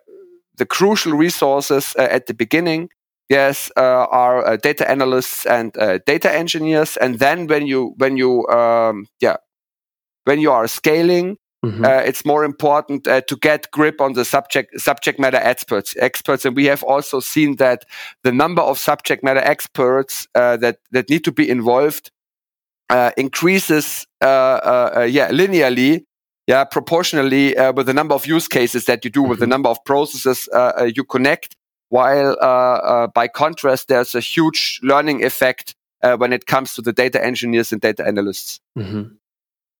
the 0.56 0.66
crucial 0.66 1.12
resources 1.12 1.94
at 1.96 2.26
the 2.26 2.34
beginning 2.34 2.90
yes 3.28 3.70
uh, 3.76 4.06
are 4.10 4.46
uh, 4.46 4.56
data 4.56 4.88
analysts 4.90 5.46
and 5.46 5.76
uh, 5.78 5.98
data 6.06 6.32
engineers 6.32 6.96
and 6.96 7.18
then 7.18 7.46
when 7.46 7.66
you 7.66 7.94
when 7.96 8.16
you 8.16 8.46
um, 8.48 9.06
yeah 9.20 9.36
when 10.24 10.40
you 10.40 10.50
are 10.52 10.68
scaling 10.68 11.36
mm-hmm. 11.64 11.84
Uh, 11.84 12.02
it's 12.08 12.24
more 12.24 12.44
important 12.44 13.06
uh, 13.06 13.20
to 13.20 13.36
get 13.36 13.70
grip 13.70 14.00
on 14.00 14.12
the 14.14 14.24
subject 14.24 14.80
subject 14.80 15.18
matter 15.18 15.38
experts 15.38 15.94
experts 15.98 16.44
and 16.44 16.56
we 16.56 16.66
have 16.66 16.82
also 16.82 17.20
seen 17.20 17.56
that 17.56 17.84
the 18.24 18.32
number 18.32 18.62
of 18.62 18.78
subject 18.78 19.22
matter 19.22 19.40
experts 19.40 20.26
uh, 20.34 20.56
that 20.56 20.78
that 20.90 21.08
need 21.08 21.24
to 21.24 21.32
be 21.32 21.48
involved 21.48 22.10
increases 23.16 24.06
yeah 24.20 25.28
linearly 25.30 26.04
yeah 26.46 26.64
proportionally 26.64 27.54
with 27.76 27.86
the 27.86 27.94
number 27.94 28.14
of 28.14 28.26
use 28.26 28.48
cases 28.48 28.84
that 28.84 29.04
you 29.04 29.10
do 29.10 29.20
mm-hmm. 29.20 29.30
with 29.30 29.38
the 29.38 29.44
mm-hmm. 29.44 29.50
number 29.50 29.70
of 29.70 29.78
processes 29.84 30.48
you 30.96 31.04
connect 31.04 31.56
while 31.92 32.38
uh, 32.40 32.44
uh, 32.44 33.06
by 33.08 33.28
contrast, 33.28 33.88
there's 33.88 34.14
a 34.14 34.20
huge 34.20 34.80
learning 34.82 35.22
effect 35.22 35.74
uh, 36.02 36.16
when 36.16 36.32
it 36.32 36.46
comes 36.46 36.74
to 36.74 36.80
the 36.80 36.92
data 36.92 37.22
engineers 37.22 37.70
and 37.70 37.82
data 37.82 38.02
analysts. 38.06 38.60
Mm-hmm. 38.78 39.14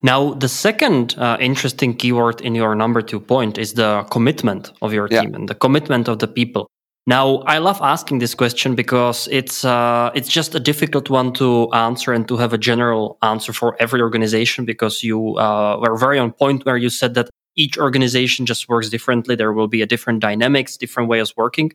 Now, 0.02 0.34
the 0.34 0.48
second 0.48 1.14
uh, 1.16 1.38
interesting 1.40 1.94
keyword 1.94 2.42
in 2.42 2.54
your 2.54 2.74
number 2.74 3.00
two 3.00 3.18
point 3.18 3.56
is 3.56 3.72
the 3.74 4.06
commitment 4.10 4.72
of 4.82 4.92
your 4.92 5.08
team 5.08 5.30
yeah. 5.30 5.36
and 5.36 5.48
the 5.48 5.54
commitment 5.54 6.06
of 6.06 6.18
the 6.18 6.28
people. 6.28 6.68
Now, 7.06 7.38
I 7.46 7.56
love 7.58 7.80
asking 7.80 8.18
this 8.18 8.34
question 8.34 8.74
because 8.74 9.26
it's 9.32 9.64
uh, 9.64 10.10
it's 10.14 10.28
just 10.28 10.54
a 10.54 10.60
difficult 10.60 11.08
one 11.08 11.32
to 11.34 11.72
answer 11.72 12.12
and 12.12 12.28
to 12.28 12.36
have 12.36 12.52
a 12.52 12.58
general 12.58 13.16
answer 13.22 13.54
for 13.54 13.74
every 13.80 14.02
organization 14.02 14.66
because 14.66 15.02
you 15.02 15.38
uh, 15.38 15.78
were 15.80 15.96
very 15.96 16.18
on 16.18 16.32
point 16.32 16.66
where 16.66 16.76
you 16.76 16.90
said 16.90 17.14
that 17.14 17.30
each 17.56 17.78
organization 17.78 18.44
just 18.44 18.68
works 18.68 18.90
differently. 18.90 19.34
There 19.34 19.52
will 19.52 19.68
be 19.68 19.80
a 19.80 19.86
different 19.86 20.20
dynamics, 20.20 20.76
different 20.76 21.08
ways 21.08 21.30
of 21.30 21.36
working. 21.38 21.72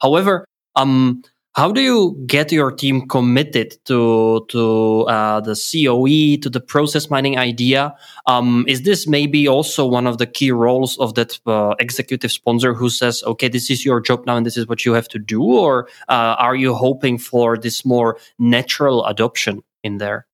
However, 0.00 0.44
um, 0.74 1.22
how 1.56 1.72
do 1.72 1.80
you 1.80 2.22
get 2.26 2.52
your 2.52 2.70
team 2.70 3.08
committed 3.08 3.78
to 3.86 4.44
to 4.50 5.04
uh, 5.08 5.40
the 5.40 5.54
COE 5.56 6.38
to 6.42 6.50
the 6.50 6.60
process 6.60 7.08
mining 7.08 7.38
idea? 7.38 7.94
Um, 8.26 8.66
is 8.68 8.82
this 8.82 9.06
maybe 9.06 9.48
also 9.48 9.86
one 9.86 10.06
of 10.06 10.18
the 10.18 10.26
key 10.26 10.52
roles 10.52 10.98
of 10.98 11.14
that 11.14 11.40
uh, 11.46 11.74
executive 11.80 12.30
sponsor 12.30 12.74
who 12.74 12.90
says, 12.90 13.22
"Okay, 13.24 13.48
this 13.48 13.70
is 13.70 13.86
your 13.86 14.02
job 14.02 14.26
now, 14.26 14.36
and 14.36 14.44
this 14.44 14.58
is 14.58 14.68
what 14.68 14.84
you 14.84 14.92
have 14.92 15.08
to 15.08 15.18
do," 15.18 15.42
or 15.42 15.88
uh, 16.10 16.36
are 16.38 16.54
you 16.54 16.74
hoping 16.74 17.16
for 17.16 17.56
this 17.56 17.86
more 17.86 18.18
natural 18.38 19.06
adoption 19.06 19.62
in 19.82 19.96
there? 19.96 20.26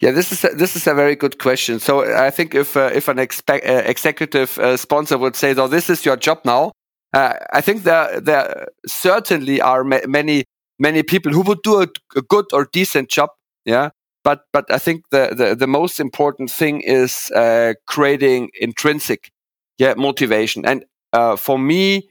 Yeah, 0.00 0.12
this 0.12 0.32
is 0.32 0.42
a, 0.42 0.48
this 0.56 0.74
is 0.74 0.86
a 0.86 0.94
very 0.94 1.16
good 1.16 1.38
question. 1.38 1.80
So 1.80 2.16
I 2.16 2.30
think 2.30 2.54
if 2.54 2.78
uh, 2.78 2.90
if 2.94 3.08
an 3.08 3.18
expe- 3.18 3.68
uh, 3.68 3.82
executive 3.84 4.56
uh, 4.58 4.78
sponsor 4.78 5.18
would 5.18 5.36
say, 5.36 5.52
"So 5.52 5.68
this 5.68 5.90
is 5.90 6.06
your 6.06 6.16
job 6.16 6.40
now," 6.46 6.72
Uh, 7.12 7.34
I 7.52 7.60
think 7.60 7.82
there 7.82 8.20
there 8.20 8.68
certainly 8.86 9.60
are 9.60 9.84
ma- 9.84 10.06
many 10.06 10.44
many 10.78 11.02
people 11.02 11.32
who 11.32 11.42
would 11.42 11.62
do 11.62 11.82
a, 11.82 11.88
a, 12.16 12.22
good 12.22 12.46
or 12.52 12.68
decent 12.72 13.10
job, 13.10 13.30
yeah. 13.64 13.90
but 14.22 14.42
but 14.52 14.70
I 14.70 14.78
think 14.78 15.04
the 15.10 15.34
the, 15.34 15.56
the 15.56 15.66
most 15.66 16.00
important 16.00 16.50
thing 16.50 16.80
is 16.82 17.30
uh, 17.34 17.74
creating 17.86 18.50
intrinsic 18.60 19.30
yeah 19.78 19.94
motivation. 19.94 20.64
And 20.64 20.84
uh, 21.12 21.36
for 21.36 21.58
me, 21.58 22.10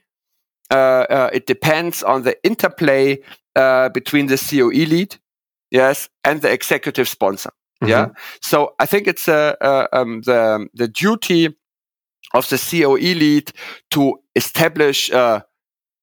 uh, 0.72 1.06
uh, 1.10 1.30
it 1.34 1.48
depends 1.48 2.04
on 2.04 2.24
the 2.24 2.36
interplay 2.44 3.20
uh, 3.56 3.90
between 3.90 4.28
the 4.28 4.38
COE 4.38 4.86
lead, 4.86 5.18
yes, 5.72 6.10
and 6.24 6.42
the 6.42 6.52
executive 6.52 7.08
sponsor. 7.08 7.52
Mm-hmm. 7.82 7.90
Yeah. 7.90 8.08
So 8.42 8.76
I 8.80 8.86
think 8.86 9.08
it's 9.08 9.28
um, 9.28 10.22
the 10.22 10.68
the 10.74 10.88
duty 10.88 11.56
of 12.34 12.48
the 12.50 12.58
COE 12.58 13.20
lead 13.20 13.52
to 13.92 14.20
establish 14.40 15.12
uh, 15.12 15.42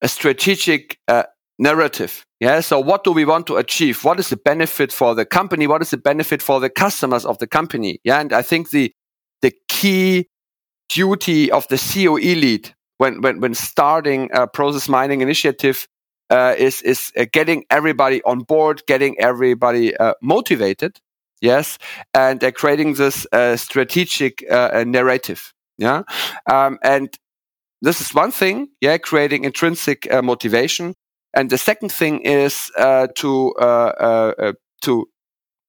a 0.02 0.08
strategic 0.08 0.98
uh, 1.08 1.24
narrative. 1.58 2.24
Yeah. 2.40 2.60
So 2.60 2.78
what 2.78 3.02
do 3.02 3.12
we 3.12 3.24
want 3.24 3.46
to 3.46 3.56
achieve? 3.56 4.04
What 4.04 4.20
is 4.20 4.28
the 4.28 4.36
benefit 4.36 4.92
for 4.92 5.14
the 5.14 5.24
company? 5.24 5.66
What 5.66 5.82
is 5.82 5.90
the 5.90 6.02
benefit 6.10 6.42
for 6.42 6.60
the 6.60 6.70
customers 6.70 7.24
of 7.24 7.38
the 7.38 7.46
company? 7.46 7.98
Yeah. 8.04 8.20
And 8.20 8.32
I 8.32 8.42
think 8.42 8.70
the 8.70 8.92
the 9.40 9.52
key 9.68 10.28
duty 10.88 11.50
of 11.50 11.66
the 11.68 11.78
COE 11.78 12.34
lead 12.40 12.74
when 12.98 13.20
when 13.22 13.40
when 13.40 13.54
starting 13.54 14.30
a 14.32 14.46
process 14.46 14.88
mining 14.88 15.20
initiative 15.22 15.86
uh, 16.30 16.54
is 16.58 16.82
is 16.82 17.12
uh, 17.16 17.24
getting 17.32 17.64
everybody 17.70 18.22
on 18.24 18.40
board, 18.40 18.82
getting 18.86 19.18
everybody 19.18 19.96
uh, 19.96 20.14
motivated, 20.20 20.98
yes, 21.40 21.78
and 22.12 22.42
uh, 22.42 22.50
creating 22.50 22.94
this 22.94 23.26
uh, 23.32 23.56
strategic 23.56 24.44
uh, 24.50 24.84
narrative, 24.86 25.52
yeah, 25.78 26.02
um, 26.50 26.78
and 26.82 27.08
this 27.82 28.00
is 28.00 28.14
one 28.14 28.30
thing, 28.30 28.68
yeah, 28.80 28.98
creating 28.98 29.44
intrinsic 29.44 30.06
motivation, 30.22 30.94
and 31.34 31.50
the 31.50 31.58
second 31.58 31.92
thing 31.92 32.20
is 32.20 32.70
to 32.76 33.52
to 34.82 35.06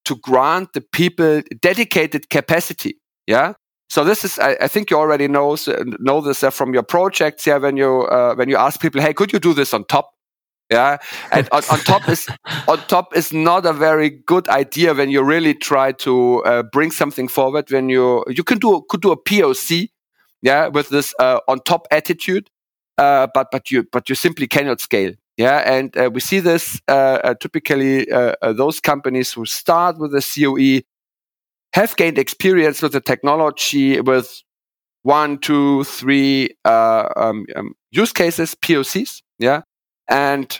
to 0.05 0.15
grant 0.21 0.73
the 0.73 0.81
people 0.81 1.41
dedicated 1.61 2.29
capacity, 2.29 2.97
yeah, 3.25 3.53
so 3.89 4.03
this 4.03 4.25
is, 4.25 4.37
I, 4.39 4.57
I, 4.61 4.67
think 4.67 4.91
you 4.91 4.97
already 4.97 5.27
know 5.27 5.55
know 5.99 6.19
this 6.19 6.43
uh, 6.43 6.49
from 6.49 6.73
your 6.73 6.83
projects. 6.83 7.47
Yeah, 7.47 7.57
when 7.57 7.77
you 7.77 8.01
uh, 8.03 8.35
when 8.35 8.49
you 8.49 8.57
ask 8.57 8.81
people, 8.81 9.01
hey, 9.01 9.13
could 9.13 9.31
you 9.31 9.39
do 9.39 9.53
this 9.53 9.73
on 9.73 9.85
top? 9.85 10.11
Yeah, 10.69 10.97
and 11.31 11.47
on, 11.53 11.63
on, 11.71 11.79
top 11.79 12.09
is 12.09 12.27
on 12.67 12.79
top 12.87 13.15
is 13.15 13.31
not 13.31 13.65
a 13.65 13.71
very 13.71 14.09
good 14.09 14.49
idea 14.49 14.93
when 14.93 15.09
you 15.09 15.23
really 15.23 15.53
try 15.53 15.93
to 15.93 16.43
uh, 16.43 16.63
bring 16.63 16.91
something 16.91 17.29
forward. 17.29 17.71
When 17.71 17.87
you 17.87 18.25
you 18.27 18.43
can 18.43 18.57
do 18.57 18.83
could 18.89 19.01
do 19.01 19.11
a 19.11 19.17
POC, 19.17 19.87
yeah, 20.47 20.67
with 20.67 20.87
this 20.87 21.13
uh, 21.19 21.39
on 21.49 21.59
top 21.59 21.87
attitude, 21.91 22.49
uh, 22.97 23.27
but 23.33 23.47
but 23.51 23.69
you 23.69 23.83
but 23.91 24.07
you 24.07 24.15
simply 24.15 24.47
cannot 24.47 24.79
scale. 24.79 25.13
Yeah, 25.35 25.57
and 25.65 25.95
uh, 25.97 26.09
we 26.11 26.21
see 26.21 26.39
this 26.39 26.79
typically 27.41 28.05
those 28.41 28.79
companies 28.79 29.33
who 29.33 29.45
start 29.45 29.99
with 29.99 30.15
a 30.15 30.21
COE 30.21 30.81
have 31.73 31.95
gained 31.97 32.17
experience 32.17 32.81
with 32.81 32.93
the 32.93 33.01
technology 33.01 33.99
with 33.99 34.41
one, 35.03 35.37
two, 35.37 35.83
three 35.83 36.55
uh, 36.65 37.07
um, 37.15 37.45
um, 37.55 37.73
use 37.91 38.13
cases, 38.13 38.55
POCs. 38.55 39.21
Yeah, 39.39 39.61
and 40.07 40.59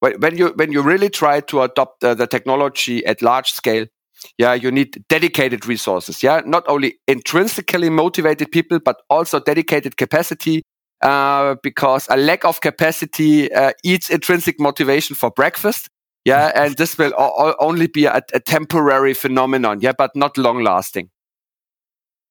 when 0.00 0.36
you 0.36 0.52
when 0.54 0.70
you 0.70 0.82
really 0.82 1.10
try 1.10 1.40
to 1.40 1.62
adopt 1.62 2.04
uh, 2.04 2.14
the 2.14 2.28
technology 2.28 3.04
at 3.04 3.22
large 3.22 3.50
scale, 3.50 3.86
yeah, 4.38 4.54
you 4.54 4.70
need 4.70 5.04
dedicated 5.08 5.66
resources. 5.66 6.22
Yeah, 6.22 6.42
not 6.44 6.64
only 6.68 6.98
intrinsically 7.06 7.90
motivated 7.90 8.50
people, 8.50 8.78
but 8.78 9.02
also 9.10 9.40
dedicated 9.40 9.96
capacity. 9.96 10.62
Uh, 11.00 11.54
because 11.62 12.08
a 12.10 12.16
lack 12.16 12.44
of 12.44 12.60
capacity 12.60 13.52
uh, 13.52 13.70
eats 13.84 14.10
intrinsic 14.10 14.58
motivation 14.58 15.14
for 15.14 15.30
breakfast. 15.30 15.88
Yeah, 16.24 16.50
and 16.54 16.76
this 16.76 16.98
will 16.98 17.12
only 17.60 17.86
be 17.86 18.06
a, 18.06 18.20
a 18.34 18.40
temporary 18.40 19.14
phenomenon. 19.14 19.80
Yeah, 19.80 19.92
but 19.96 20.16
not 20.16 20.36
long 20.36 20.64
lasting. 20.64 21.08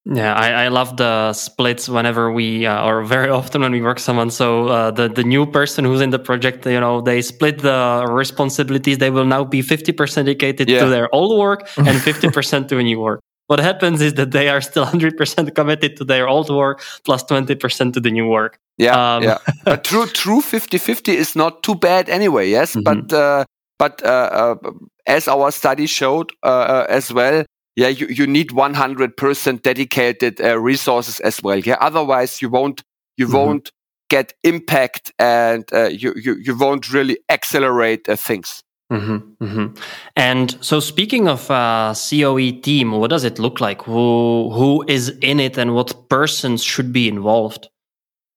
Yeah, 0.09 0.33
I, 0.33 0.65
I 0.65 0.67
love 0.69 0.95
the 0.95 1.33
splits 1.33 1.89
whenever 1.89 2.31
we, 2.31 2.65
uh, 2.65 2.85
or 2.85 3.03
very 3.03 3.29
often 3.39 3.61
when 3.61 3.73
we 3.73 3.81
work 3.81 3.99
someone. 3.99 4.29
So 4.29 4.67
uh, 4.67 4.91
the 4.91 5.09
the 5.09 5.23
new 5.23 5.45
person 5.45 5.83
who's 5.83 6.01
in 6.01 6.11
the 6.11 6.19
project, 6.19 6.65
you 6.65 6.79
know, 6.79 7.01
they 7.01 7.21
split 7.21 7.59
the 7.59 8.05
responsibilities. 8.09 8.99
They 8.99 9.09
will 9.09 9.25
now 9.25 9.43
be 9.43 9.61
fifty 9.61 9.91
percent 9.91 10.27
dedicated 10.27 10.69
yeah. 10.69 10.79
to 10.79 10.89
their 10.89 11.13
old 11.13 11.37
work 11.37 11.69
and 11.77 12.01
fifty 12.01 12.29
percent 12.29 12.69
to 12.69 12.77
a 12.77 12.83
new 12.83 12.99
work. 12.99 13.19
What 13.47 13.59
happens 13.59 14.01
is 14.01 14.13
that 14.13 14.31
they 14.31 14.49
are 14.49 14.61
still 14.61 14.85
hundred 14.93 15.17
percent 15.17 15.53
committed 15.55 15.97
to 15.97 16.05
their 16.05 16.27
old 16.27 16.49
work 16.49 16.83
plus 17.03 17.23
twenty 17.23 17.55
percent 17.55 17.93
to 17.95 17.99
the 17.99 18.11
new 18.11 18.27
work. 18.27 18.59
Yeah, 18.77 19.15
um, 19.15 19.23
yeah. 19.23 19.39
but 19.65 19.83
true, 19.83 20.05
true 20.05 20.41
50-50 20.41 21.11
is 21.11 21.35
not 21.35 21.63
too 21.63 21.73
bad 21.73 22.09
anyway. 22.09 22.47
Yes, 22.47 22.75
mm-hmm. 22.75 22.83
but 22.83 23.13
uh, 23.13 23.45
but 23.79 24.03
uh, 24.05 24.55
uh, 24.63 24.71
as 25.07 25.27
our 25.27 25.51
study 25.51 25.87
showed 25.87 26.31
uh, 26.43 26.85
as 26.87 27.11
well, 27.11 27.43
yeah, 27.77 27.87
you, 27.87 28.07
you 28.07 28.27
need 28.27 28.49
100% 28.49 29.61
dedicated 29.61 30.39
resources 30.39 31.19
as 31.21 31.41
well. 31.41 31.59
Yeah, 31.59 31.77
otherwise 31.79 32.41
you 32.41 32.49
won't 32.49 32.83
you 33.15 33.27
mm-hmm. 33.27 33.35
won't 33.35 33.71
get 34.09 34.33
impact 34.43 35.13
and 35.19 35.63
you, 35.71 36.13
you 36.15 36.35
you 36.35 36.57
won't 36.57 36.91
really 36.91 37.19
accelerate 37.29 38.05
things. 38.07 38.63
Mm-hmm, 38.91 39.43
mm-hmm. 39.43 39.81
And 40.15 40.57
so, 40.61 40.79
speaking 40.79 41.27
of 41.27 41.51
uh, 41.51 41.93
COE 41.93 42.51
team, 42.61 42.93
what 42.93 43.09
does 43.09 43.25
it 43.25 43.37
look 43.37 43.59
like? 43.59 43.81
Who 43.83 44.49
who 44.51 44.85
is 44.87 45.09
in 45.21 45.39
it, 45.39 45.57
and 45.57 45.75
what 45.75 46.09
persons 46.09 46.63
should 46.63 46.93
be 46.93 47.07
involved? 47.07 47.69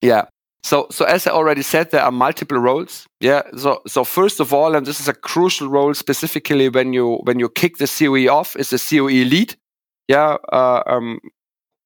Yeah. 0.02 0.26
So, 0.62 0.86
so 0.90 1.04
as 1.04 1.26
I 1.26 1.30
already 1.30 1.62
said, 1.62 1.90
there 1.90 2.02
are 2.02 2.12
multiple 2.12 2.58
roles. 2.58 3.06
Yeah. 3.20 3.42
So, 3.56 3.80
so 3.86 4.04
first 4.04 4.40
of 4.40 4.52
all, 4.52 4.74
and 4.74 4.86
this 4.86 5.00
is 5.00 5.08
a 5.08 5.14
crucial 5.14 5.68
role 5.68 5.94
specifically 5.94 6.68
when 6.68 6.92
you 6.92 7.20
when 7.24 7.38
you 7.38 7.48
kick 7.48 7.78
the 7.78 7.86
COE 7.86 8.30
off, 8.32 8.56
is 8.56 8.70
the 8.70 8.78
COE 8.78 9.24
lead. 9.28 9.56
Yeah. 10.08 10.36
Uh, 10.52 10.82
um, 10.86 11.20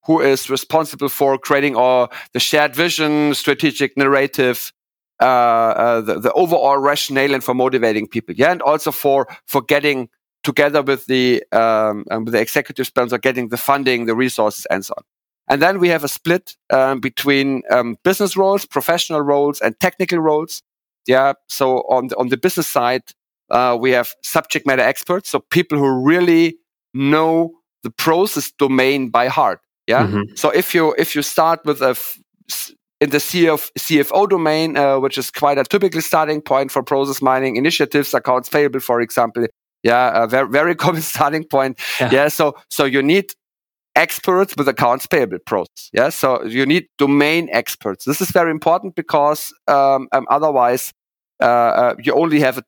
who 0.07 0.21
is 0.21 0.51
responsible 0.51 1.09
for 1.09 1.39
creating 1.39 1.77
all 1.77 2.13
the 2.33 2.41
shared 2.41 2.75
vision, 2.75 3.35
strategic 3.35 3.97
narrative, 3.97 4.73
uh, 5.21 5.25
uh, 5.25 6.01
the, 6.01 6.21
the 6.21 6.33
overall 6.33 6.79
rationale, 6.79 7.35
and 7.35 7.43
for 7.43 7.55
motivating 7.55 8.07
people. 8.07 8.35
Yeah, 8.37 8.53
and 8.53 8.63
also 8.63 8.91
for 8.91 9.27
for 9.47 9.63
getting 9.63 10.09
together 10.43 10.83
with 10.83 11.07
the 11.07 11.43
um, 11.53 12.05
with 12.25 12.33
the 12.33 12.41
executive 12.41 12.87
sponsor, 12.87 13.19
getting 13.19 13.49
the 13.49 13.57
funding, 13.57 14.07
the 14.07 14.15
resources, 14.15 14.67
and 14.67 14.85
so 14.85 14.95
on. 14.97 15.05
And 15.49 15.61
then 15.61 15.79
we 15.79 15.89
have 15.89 16.05
a 16.05 16.09
split 16.09 16.57
um, 16.71 17.01
between 17.01 17.63
um, 17.71 17.97
business 18.03 18.37
roles, 18.37 18.65
professional 18.65 19.21
roles, 19.21 19.61
and 19.61 19.79
technical 19.79 20.19
roles. 20.19 20.63
Yeah. 21.07 21.35
So 21.49 21.79
on 21.89 22.09
the, 22.09 22.17
on 22.17 22.29
the 22.29 22.37
business 22.37 22.67
side, 22.67 23.03
uh, 23.51 23.77
we 23.79 23.91
have 23.91 24.09
subject 24.23 24.67
matter 24.67 24.83
experts, 24.83 25.31
so 25.31 25.41
people 25.41 25.79
who 25.79 26.03
really 26.03 26.57
know 26.95 27.53
the 27.83 27.91
process 27.91 28.51
domain 28.59 29.11
by 29.11 29.29
heart. 29.29 29.61
Yeah. 29.87 30.07
Mm-hmm. 30.07 30.35
So 30.35 30.49
if 30.49 30.75
you 30.75 30.95
if 30.97 31.15
you 31.15 31.21
start 31.21 31.61
with 31.67 31.83
a 31.83 31.91
f- 31.91 32.19
in 33.01 33.11
the 33.11 33.19
CF, 33.19 33.71
CFO 33.79 34.29
domain, 34.29 34.77
uh, 34.79 34.99
which 34.99 35.19
is 35.19 35.31
quite 35.31 35.59
a 35.59 35.65
typical 35.65 36.01
starting 36.01 36.41
point 36.41 36.71
for 36.71 36.83
process 36.83 37.21
mining 37.21 37.57
initiatives, 37.57 38.15
accounts 38.15 38.49
payable, 38.49 38.81
for 38.81 39.03
example. 39.03 39.47
Yeah, 39.83 40.25
a 40.25 40.27
very, 40.27 40.49
very 40.49 40.75
common 40.85 41.03
starting 41.03 41.45
point. 41.45 41.79
Yeah. 42.01 42.11
yeah. 42.11 42.29
So, 42.29 42.57
so 42.71 42.87
you 42.87 43.03
need 43.03 43.35
experts 43.95 44.55
with 44.57 44.69
accounts 44.69 45.07
payable 45.07 45.39
process. 45.39 45.91
Yeah, 45.93 46.11
so 46.11 46.45
you 46.45 46.67
need 46.67 46.89
domain 46.99 47.49
experts. 47.53 48.05
This 48.05 48.21
is 48.21 48.31
very 48.31 48.51
important 48.51 48.95
because 48.95 49.53
um, 49.69 50.09
um, 50.13 50.27
otherwise 50.31 50.93
uh, 51.41 51.45
uh, 51.45 51.95
you 52.03 52.15
only 52.15 52.41
have 52.41 52.59
a 52.59 52.63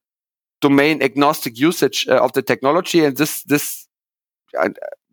domain 0.60 1.02
agnostic 1.02 1.58
usage 1.58 2.06
uh, 2.08 2.16
of 2.16 2.32
the 2.32 2.42
technology, 2.42 3.04
and 3.04 3.16
this 3.16 3.42
this 3.44 3.86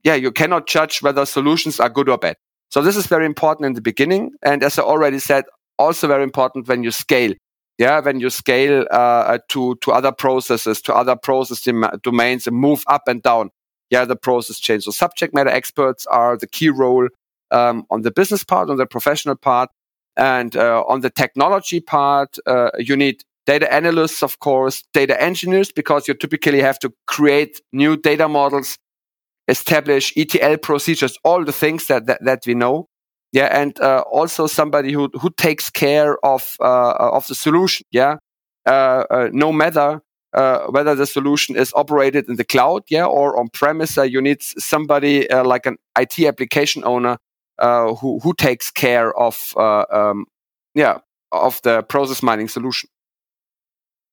yeah 0.03 0.16
you 0.16 0.32
cannot 0.32 0.68
judge 0.68 1.01
whether 1.01 1.26
solutions 1.26 1.80
are 1.80 1.89
good 1.89 2.09
or 2.09 2.18
bad. 2.18 2.38
So 2.70 2.82
this 2.82 2.95
is 2.95 3.07
very 3.07 3.26
important 3.26 3.68
in 3.68 3.74
the 3.74 3.82
beginning, 3.82 4.32
and 4.41 4.64
as 4.64 4.80
I 4.80 4.84
already 4.84 5.20
said, 5.20 5.45
also 5.78 6.07
very 6.07 6.24
important 6.24 6.68
when 6.68 6.84
you 6.84 6.91
scale. 6.91 7.34
Yeah, 7.80 7.99
when 8.01 8.20
you 8.20 8.30
scale 8.30 8.86
uh, 8.91 8.93
uh, 8.93 9.38
to 9.49 9.76
to 9.82 9.91
other 9.91 10.11
processes, 10.11 10.82
to 10.84 10.93
other 10.93 11.16
process 11.16 11.68
domains, 12.03 12.47
and 12.47 12.55
move 12.55 12.84
up 12.88 13.07
and 13.07 13.22
down 13.24 13.49
yeah, 13.93 14.05
the 14.05 14.15
process 14.15 14.57
change. 14.59 14.85
So 14.85 14.91
subject 14.91 15.35
matter 15.35 15.51
experts 15.51 16.07
are 16.07 16.35
the 16.35 16.47
key 16.47 16.69
role 16.69 17.07
um, 17.51 17.85
on 17.91 18.01
the 18.01 18.09
business 18.09 18.43
part, 18.43 18.71
on 18.71 18.77
the 18.77 18.87
professional 18.87 19.35
part, 19.35 19.69
and 20.17 20.55
uh, 20.57 20.83
on 20.87 21.01
the 21.01 21.11
technology 21.11 21.79
part, 21.79 22.37
uh, 22.47 22.71
you 22.79 22.97
need 22.97 23.23
data 23.45 23.71
analysts, 23.71 24.23
of 24.23 24.39
course, 24.39 24.83
data 24.93 25.21
engineers, 25.21 25.71
because 25.71 26.07
you 26.07 26.15
typically 26.15 26.59
have 26.59 26.79
to 26.79 26.91
create 27.05 27.61
new 27.71 27.95
data 27.95 28.27
models, 28.27 28.79
establish 29.47 30.11
ETL 30.17 30.57
procedures, 30.57 31.15
all 31.23 31.45
the 31.45 31.53
things 31.53 31.85
that 31.85 32.07
that, 32.07 32.23
that 32.23 32.41
we 32.47 32.55
know. 32.55 32.87
Yeah, 33.31 33.49
and 33.61 33.79
uh, 33.79 34.03
also 34.11 34.47
somebody 34.47 34.91
who 34.91 35.09
who 35.21 35.29
takes 35.29 35.69
care 35.69 36.17
of 36.25 36.55
uh, 36.59 36.93
of 37.17 37.27
the 37.27 37.35
solution. 37.35 37.85
Yeah, 37.91 38.17
uh, 38.65 39.03
uh, 39.11 39.29
no 39.31 39.51
matter 39.51 40.01
uh, 40.34 40.59
whether 40.69 40.95
the 40.95 41.05
solution 41.05 41.55
is 41.55 41.71
operated 41.75 42.27
in 42.27 42.36
the 42.36 42.43
cloud, 42.43 42.84
yeah, 42.89 43.05
or 43.05 43.38
on 43.38 43.49
premise. 43.49 43.97
Uh, 43.97 44.03
you 44.03 44.21
need 44.21 44.41
somebody 44.41 45.29
uh, 45.29 45.43
like 45.43 45.65
an 45.65 45.77
IT 45.97 46.19
application 46.19 46.84
owner 46.86 47.17
who 47.59 48.19
who 48.19 48.34
takes 48.34 48.71
care 48.71 49.13
of 49.17 49.53
um, 49.57 50.25
yeah 50.73 50.97
of 51.31 51.61
the 51.63 51.84
process 51.84 52.23
mining 52.23 52.47
solution. 52.47 52.89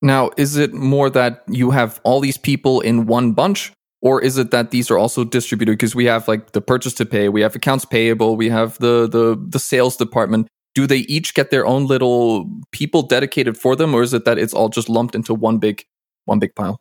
Now, 0.02 0.30
is 0.36 0.56
it 0.56 0.72
more 0.72 1.10
that 1.10 1.42
you 1.46 1.70
have 1.70 2.00
all 2.04 2.20
these 2.20 2.38
people 2.38 2.80
in 2.80 3.06
one 3.06 3.32
bunch, 3.32 3.72
or 4.00 4.22
is 4.22 4.38
it 4.38 4.50
that 4.50 4.70
these 4.70 4.90
are 4.90 4.96
also 4.96 5.24
distributed 5.24 5.72
because 5.72 5.94
we 5.94 6.06
have 6.06 6.26
like 6.26 6.52
the 6.52 6.62
purchase 6.62 6.94
to 6.94 7.06
pay, 7.06 7.28
we 7.28 7.42
have 7.42 7.54
accounts 7.54 7.84
payable, 7.84 8.36
we 8.36 8.48
have 8.48 8.78
the 8.78 9.06
the 9.08 9.36
the 9.48 9.58
sales 9.58 9.96
department. 9.96 10.48
Do 10.74 10.86
they 10.86 10.98
each 10.98 11.34
get 11.34 11.50
their 11.50 11.66
own 11.66 11.86
little 11.86 12.48
people 12.72 13.02
dedicated 13.02 13.58
for 13.58 13.76
them, 13.76 13.94
or 13.94 14.02
is 14.02 14.14
it 14.14 14.24
that 14.24 14.38
it's 14.38 14.54
all 14.54 14.68
just 14.68 14.88
lumped 14.88 15.14
into 15.14 15.34
one 15.34 15.58
big 15.58 15.84
one 16.30 16.38
big 16.38 16.54
pile? 16.54 16.80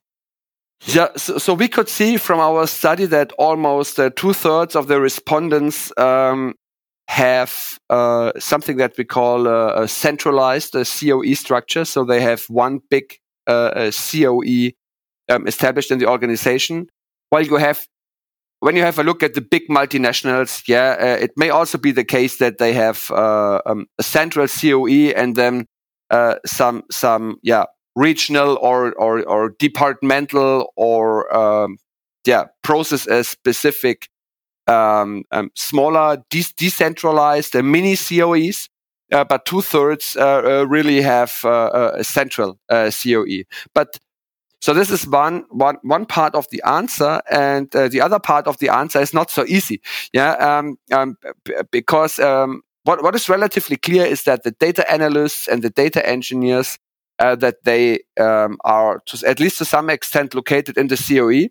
Yeah, 0.85 1.09
so, 1.17 1.37
so 1.37 1.53
we 1.53 1.67
could 1.67 1.89
see 1.89 2.15
from 2.15 2.39
our 2.39 2.65
study 2.65 3.05
that 3.07 3.33
almost 3.33 3.99
uh, 3.99 4.11
two 4.15 4.33
thirds 4.33 4.75
of 4.75 4.87
the 4.87 5.01
respondents 5.01 5.91
um, 5.97 6.53
have 7.09 7.79
uh, 7.89 8.31
something 8.39 8.77
that 8.77 8.97
we 8.97 9.03
call 9.03 9.47
a, 9.47 9.83
a 9.83 9.87
centralized 9.87 10.75
a 10.75 10.85
COE 10.85 11.33
structure. 11.33 11.83
So 11.83 12.05
they 12.05 12.21
have 12.21 12.45
one 12.45 12.79
big 12.89 13.15
uh, 13.45 13.91
COE 13.91 14.71
um, 15.27 15.47
established 15.47 15.91
in 15.91 15.99
the 15.99 16.07
organization. 16.07 16.87
While 17.29 17.43
you 17.43 17.57
have, 17.57 17.85
when 18.61 18.77
you 18.77 18.83
have 18.83 18.99
a 18.99 19.03
look 19.03 19.21
at 19.21 19.33
the 19.33 19.41
big 19.41 19.63
multinationals, 19.69 20.63
yeah, 20.65 20.95
uh, 20.97 21.23
it 21.23 21.31
may 21.35 21.49
also 21.49 21.77
be 21.77 21.91
the 21.91 22.05
case 22.05 22.37
that 22.37 22.57
they 22.57 22.71
have 22.73 23.11
uh, 23.11 23.59
um, 23.65 23.87
a 23.97 24.03
central 24.03 24.47
COE 24.47 25.11
and 25.13 25.35
then 25.35 25.65
uh, 26.09 26.35
some 26.45 26.83
some 26.89 27.37
yeah 27.43 27.65
regional 27.99 28.57
or 28.61 28.93
or, 28.93 29.21
or 29.27 29.49
departmental 29.59 30.71
or 30.75 31.35
um, 31.35 31.77
yeah 32.25 32.45
process 32.63 33.07
specific 33.27 34.07
um, 34.67 35.23
um, 35.31 35.49
smaller 35.55 36.23
de- 36.29 36.53
decentralized 36.55 37.55
uh, 37.55 37.63
mini 37.63 37.95
COEs. 37.95 38.69
Uh, 39.11 39.23
but 39.23 39.43
two 39.43 39.61
thirds 39.61 40.15
uh, 40.17 40.41
uh, 40.45 40.65
really 40.67 41.01
have 41.01 41.43
uh, 41.43 41.91
a 41.95 42.03
central 42.03 42.59
COE. 42.69 43.43
But 43.73 43.97
so 44.61 44.71
this 44.71 44.91
is 44.91 45.07
one 45.07 45.45
one 45.49 45.77
one 45.81 46.05
part 46.05 46.35
of 46.35 46.45
the 46.51 46.61
answer, 46.63 47.19
and 47.31 47.71
the 47.71 48.01
other 48.01 48.19
part 48.19 48.45
of 48.45 48.59
the 48.59 48.69
answer 48.69 48.99
is 48.99 49.13
not 49.13 49.31
so 49.31 49.45
easy. 49.47 49.81
Yeah, 50.13 50.33
um, 50.33 50.77
um, 50.91 51.17
because 51.71 52.19
um, 52.19 52.61
what 52.83 53.01
what 53.01 53.15
is 53.15 53.29
relatively 53.29 53.77
clear 53.77 54.05
is 54.05 54.23
that 54.23 54.43
the 54.43 54.51
data 54.51 54.83
analysts 54.91 55.47
and 55.47 55.63
the 55.63 55.71
data 55.71 56.07
engineers 56.07 56.77
uh, 57.19 57.35
that 57.35 57.63
they 57.63 57.99
um, 58.19 58.57
are, 58.63 59.01
to, 59.05 59.27
at 59.27 59.39
least 59.39 59.57
to 59.57 59.65
some 59.65 59.89
extent, 59.89 60.33
located 60.33 60.77
in 60.77 60.87
the 60.87 60.97
COE. 60.97 61.49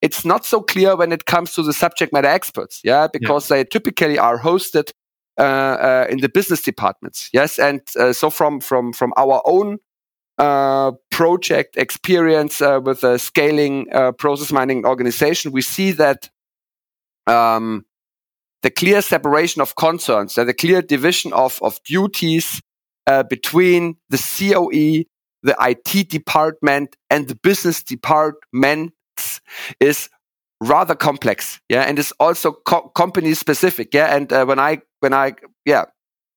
It's 0.00 0.24
not 0.24 0.46
so 0.46 0.60
clear 0.60 0.96
when 0.96 1.12
it 1.12 1.26
comes 1.26 1.54
to 1.54 1.62
the 1.62 1.72
subject 1.72 2.12
matter 2.12 2.28
experts, 2.28 2.80
yeah, 2.84 3.08
because 3.12 3.50
yeah. 3.50 3.56
they 3.56 3.64
typically 3.64 4.18
are 4.18 4.38
hosted 4.38 4.92
uh, 5.38 5.42
uh, 5.42 6.06
in 6.08 6.20
the 6.20 6.28
business 6.28 6.62
departments, 6.62 7.30
yes, 7.32 7.58
and 7.58 7.80
uh, 7.98 8.12
so 8.12 8.30
from 8.30 8.60
from 8.60 8.92
from 8.92 9.12
our 9.16 9.42
own 9.46 9.78
uh, 10.38 10.92
project 11.10 11.76
experience 11.76 12.60
uh, 12.60 12.80
with 12.82 13.02
a 13.02 13.18
scaling 13.18 13.86
process 14.18 14.52
mining 14.52 14.84
organization, 14.84 15.50
we 15.50 15.62
see 15.62 15.90
that 15.90 16.28
um, 17.26 17.84
the 18.62 18.70
clear 18.70 19.02
separation 19.02 19.62
of 19.62 19.74
concerns, 19.74 20.34
the 20.34 20.54
clear 20.54 20.82
division 20.82 21.32
of 21.32 21.58
of 21.62 21.82
duties 21.82 22.60
uh, 23.06 23.22
between 23.24 23.96
the 24.10 24.18
COE, 24.18 25.04
the 25.42 25.56
IT 25.60 26.08
department, 26.08 26.96
and 27.10 27.28
the 27.28 27.34
business 27.34 27.82
departments 27.82 28.92
is 29.80 30.08
rather 30.60 30.94
complex. 30.94 31.60
Yeah, 31.68 31.82
and 31.82 31.98
it's 31.98 32.12
also 32.20 32.52
co- 32.52 32.88
company 32.90 33.34
specific. 33.34 33.92
Yeah, 33.92 34.14
and 34.14 34.32
uh, 34.32 34.44
when 34.44 34.58
I 34.58 34.82
when 35.00 35.12
I 35.12 35.34
yeah 35.64 35.84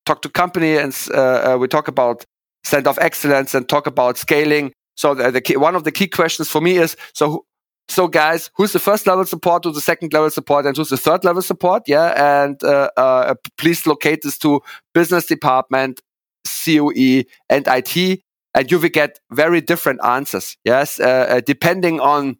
talk 0.05 0.22
to 0.22 0.30
company 0.30 0.78
and 0.78 0.95
uh, 1.13 1.53
uh 1.53 1.57
we 1.59 1.68
talk 1.68 1.88
about 1.88 2.26
center 2.63 2.89
of 2.89 2.97
excellence 2.99 3.53
and 3.53 3.70
talk 3.70 3.88
about 3.88 4.18
scaling. 4.18 4.74
So 4.97 5.13
the, 5.13 5.32
the 5.32 5.41
key, 5.41 5.57
one 5.57 5.76
of 5.76 5.84
the 5.84 5.91
key 5.91 6.07
questions 6.07 6.49
for 6.49 6.61
me 6.61 6.78
is 6.78 6.95
so 7.13 7.45
so 7.88 8.07
guys, 8.07 8.49
who's 8.55 8.74
the 8.74 8.80
first 8.80 9.05
level 9.05 9.26
support, 9.26 9.63
who's 9.63 9.76
the 9.76 9.82
second 9.82 10.11
level 10.11 10.32
support, 10.32 10.66
and 10.66 10.76
who's 10.76 10.89
the 10.89 10.97
third 10.97 11.24
level 11.24 11.43
support? 11.43 11.84
Yeah, 11.86 12.41
and 12.43 12.61
uh, 12.63 12.89
uh, 12.97 13.36
please 13.57 13.86
locate 13.86 14.24
this 14.24 14.39
to 14.39 14.61
business 14.93 15.28
department, 15.28 16.01
COE, 16.46 17.24
and 17.50 17.68
IT, 17.68 18.22
and 18.54 18.72
you 18.72 18.80
will 18.80 18.89
get 18.89 19.20
very 19.32 19.62
different 19.62 20.04
answers. 20.04 20.58
Yes, 20.64 21.00
uh, 21.00 21.04
uh, 21.04 21.41
depending 21.46 22.00
on 22.00 22.38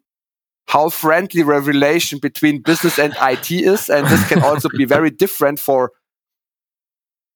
how 0.68 0.88
friendly 0.88 1.42
the 1.42 1.60
relation 1.60 2.18
between 2.18 2.62
business 2.62 2.98
and 2.98 3.14
IT 3.20 3.50
is, 3.50 3.88
and 3.88 4.06
this 4.06 4.28
can 4.28 4.42
also 4.42 4.68
be 4.76 4.84
very 4.84 5.10
different 5.10 5.60
for 5.60 5.92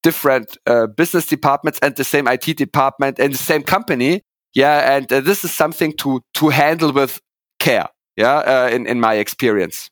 different 0.03 0.57
uh, 0.67 0.87
business 0.87 1.27
departments 1.27 1.79
and 1.83 1.95
the 1.97 2.05
same 2.05 2.27
IT 2.27 2.57
department 2.57 3.19
and 3.19 3.33
the 3.33 3.39
same 3.39 3.63
company. 3.63 4.23
Yeah, 4.55 4.97
and 4.97 5.13
uh, 5.13 5.21
this 5.21 5.45
is 5.45 5.53
something 5.53 5.93
to 5.99 6.23
to 6.35 6.49
handle 6.49 6.93
with 6.93 7.21
care. 7.59 7.89
Yeah, 8.17 8.39
uh, 8.39 8.69
in 8.73 8.87
in 8.87 8.99
my 8.99 9.15
experience. 9.15 9.91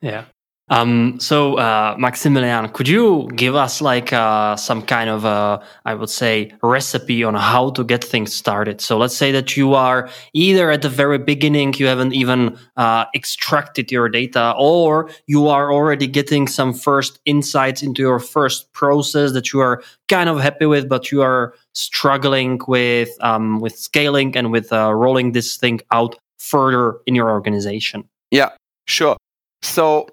Yeah. 0.00 0.26
Um, 0.68 1.20
so, 1.20 1.54
uh, 1.58 1.94
Maximilian, 1.96 2.68
could 2.70 2.88
you 2.88 3.28
give 3.36 3.54
us 3.54 3.80
like 3.80 4.12
uh, 4.12 4.56
some 4.56 4.82
kind 4.82 5.08
of, 5.08 5.24
uh, 5.24 5.60
I 5.84 5.94
would 5.94 6.10
say, 6.10 6.52
recipe 6.60 7.22
on 7.22 7.34
how 7.34 7.70
to 7.70 7.84
get 7.84 8.02
things 8.02 8.34
started? 8.34 8.80
So, 8.80 8.98
let's 8.98 9.16
say 9.16 9.30
that 9.30 9.56
you 9.56 9.74
are 9.74 10.10
either 10.32 10.72
at 10.72 10.82
the 10.82 10.88
very 10.88 11.18
beginning, 11.18 11.74
you 11.74 11.86
haven't 11.86 12.14
even 12.14 12.58
uh, 12.76 13.04
extracted 13.14 13.92
your 13.92 14.08
data, 14.08 14.54
or 14.58 15.08
you 15.28 15.46
are 15.46 15.72
already 15.72 16.08
getting 16.08 16.48
some 16.48 16.74
first 16.74 17.20
insights 17.26 17.80
into 17.80 18.02
your 18.02 18.18
first 18.18 18.72
process 18.72 19.32
that 19.34 19.52
you 19.52 19.60
are 19.60 19.84
kind 20.08 20.28
of 20.28 20.40
happy 20.40 20.66
with, 20.66 20.88
but 20.88 21.12
you 21.12 21.22
are 21.22 21.54
struggling 21.74 22.60
with 22.66 23.10
um, 23.20 23.60
with 23.60 23.78
scaling 23.78 24.36
and 24.36 24.50
with 24.50 24.72
uh, 24.72 24.92
rolling 24.92 25.30
this 25.30 25.56
thing 25.56 25.80
out 25.92 26.18
further 26.38 26.96
in 27.06 27.14
your 27.14 27.30
organization. 27.30 28.02
Yeah, 28.32 28.50
sure. 28.88 29.16
So 29.62 30.08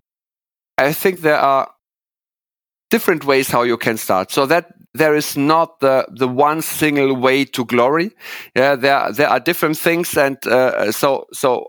I 0.78 0.93
think 0.93 1.21
there 1.21 1.38
are 1.38 1.69
different 2.89 3.26
ways 3.26 3.49
how 3.49 3.63
you 3.63 3.78
can 3.78 3.97
start. 3.97 4.32
So 4.32 4.45
that 4.45 4.71
there 4.93 5.15
is 5.15 5.36
not 5.36 5.80
the 5.80 6.05
the 6.11 6.28
one 6.28 6.61
single 6.61 7.15
way 7.15 7.45
to 7.45 7.65
glory. 7.65 8.11
Yeah, 8.55 8.76
there 8.76 9.11
there 9.11 9.30
are 9.30 9.39
different 9.39 9.78
things, 9.78 10.15
and 10.17 10.38
uh, 10.47 10.91
so 10.91 11.26
so. 11.34 11.67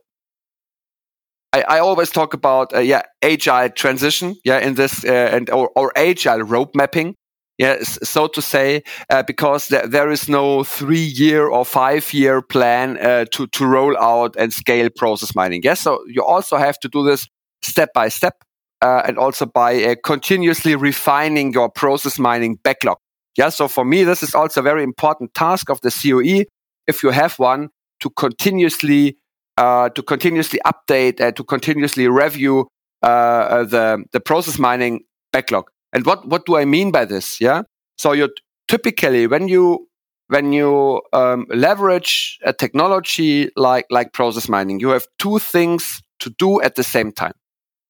I, 1.52 1.62
I 1.68 1.78
always 1.78 2.10
talk 2.10 2.34
about 2.34 2.74
uh, 2.74 2.80
yeah 2.80 3.02
agile 3.22 3.70
transition 3.70 4.34
yeah 4.44 4.58
in 4.58 4.74
this 4.74 5.04
uh, 5.04 5.12
and 5.32 5.48
or, 5.50 5.70
or 5.76 5.92
agile 5.96 6.42
road 6.42 6.68
mapping 6.74 7.14
yes 7.58 7.98
so 8.02 8.26
to 8.26 8.42
say 8.42 8.82
uh, 9.10 9.22
because 9.22 9.68
there, 9.68 9.86
there 9.86 10.10
is 10.10 10.28
no 10.28 10.64
three 10.64 10.98
year 11.04 11.46
or 11.46 11.64
five 11.64 12.12
year 12.12 12.42
plan 12.42 12.98
uh, 12.98 13.24
to 13.30 13.46
to 13.48 13.66
roll 13.66 13.96
out 13.98 14.34
and 14.36 14.52
scale 14.52 14.88
process 14.96 15.34
mining 15.36 15.60
yes 15.62 15.80
so 15.80 16.02
you 16.08 16.24
also 16.24 16.56
have 16.56 16.78
to 16.80 16.88
do 16.88 17.04
this 17.04 17.28
step 17.62 17.90
by 17.94 18.08
step 18.08 18.42
uh, 18.84 19.02
and 19.06 19.18
also 19.18 19.46
by 19.46 19.82
uh, 19.82 19.94
continuously 20.04 20.76
refining 20.76 21.54
your 21.54 21.70
process 21.70 22.18
mining 22.18 22.56
backlog. 22.62 22.98
Yeah, 23.36 23.48
so 23.48 23.66
for 23.66 23.84
me, 23.84 24.04
this 24.04 24.22
is 24.22 24.34
also 24.34 24.60
a 24.60 24.62
very 24.62 24.82
important 24.82 25.32
task 25.32 25.70
of 25.70 25.80
the 25.80 25.90
COE, 25.90 26.44
if 26.86 27.02
you 27.02 27.10
have 27.10 27.38
one, 27.38 27.70
to 28.00 28.10
continuously 28.10 29.16
uh, 29.56 29.88
to 29.88 30.02
continuously 30.02 30.60
update 30.66 31.20
and 31.20 31.34
to 31.36 31.44
continuously 31.44 32.08
review 32.08 32.68
uh, 33.02 33.06
uh, 33.06 33.64
the 33.64 34.04
the 34.12 34.20
process 34.20 34.58
mining 34.58 35.00
backlog. 35.32 35.70
And 35.94 36.04
what 36.04 36.28
what 36.28 36.44
do 36.44 36.56
I 36.56 36.66
mean 36.66 36.90
by 36.90 37.06
this? 37.06 37.40
Yeah, 37.40 37.62
so 37.96 38.12
you 38.12 38.28
typically 38.68 39.26
when 39.26 39.48
you 39.48 39.88
when 40.28 40.52
you 40.52 41.00
um, 41.14 41.46
leverage 41.48 42.38
a 42.44 42.52
technology 42.52 43.50
like 43.56 43.86
like 43.90 44.12
process 44.12 44.48
mining, 44.48 44.78
you 44.78 44.90
have 44.90 45.06
two 45.18 45.38
things 45.38 46.02
to 46.20 46.30
do 46.38 46.60
at 46.60 46.74
the 46.74 46.84
same 46.84 47.12
time. 47.12 47.32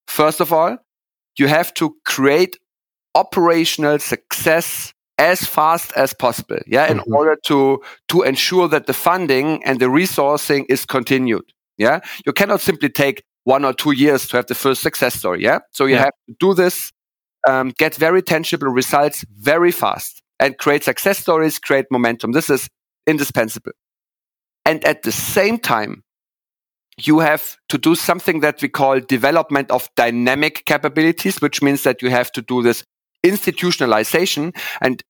First 0.06 0.40
of 0.40 0.52
all, 0.52 0.78
you 1.38 1.48
have 1.48 1.72
to 1.74 1.96
create 2.04 2.58
operational 3.14 3.98
success 3.98 4.92
as 5.18 5.44
fast 5.46 5.92
as 5.96 6.12
possible 6.12 6.58
yeah 6.66 6.90
in 6.90 6.98
mm-hmm. 6.98 7.14
order 7.14 7.36
to 7.44 7.80
to 8.08 8.22
ensure 8.22 8.66
that 8.66 8.86
the 8.86 8.92
funding 8.92 9.62
and 9.64 9.78
the 9.78 9.86
resourcing 9.86 10.64
is 10.68 10.84
continued 10.84 11.44
yeah 11.78 12.00
you 12.26 12.32
cannot 12.32 12.60
simply 12.60 12.88
take 12.88 13.22
one 13.44 13.64
or 13.64 13.72
two 13.72 13.92
years 13.92 14.26
to 14.26 14.36
have 14.36 14.46
the 14.46 14.54
first 14.54 14.82
success 14.82 15.14
story 15.14 15.40
yeah 15.42 15.60
so 15.70 15.84
you 15.84 15.94
yeah. 15.94 16.04
have 16.04 16.12
to 16.26 16.34
do 16.40 16.54
this 16.54 16.90
um, 17.46 17.72
get 17.78 17.94
very 17.94 18.22
tangible 18.22 18.68
results 18.68 19.24
very 19.38 19.70
fast 19.70 20.20
and 20.40 20.58
create 20.58 20.82
success 20.82 21.18
stories 21.18 21.60
create 21.60 21.86
momentum 21.92 22.32
this 22.32 22.50
is 22.50 22.68
indispensable 23.06 23.72
and 24.64 24.84
at 24.84 25.02
the 25.02 25.12
same 25.12 25.58
time 25.58 26.02
you 26.98 27.20
have 27.20 27.56
to 27.68 27.78
do 27.78 27.94
something 27.94 28.40
that 28.40 28.62
we 28.62 28.68
call 28.68 29.00
development 29.00 29.70
of 29.70 29.88
dynamic 29.96 30.64
capabilities, 30.64 31.40
which 31.40 31.62
means 31.62 31.82
that 31.82 32.02
you 32.02 32.10
have 32.10 32.30
to 32.32 32.42
do 32.42 32.62
this 32.62 32.84
institutionalization. 33.24 34.54
And 34.80 35.02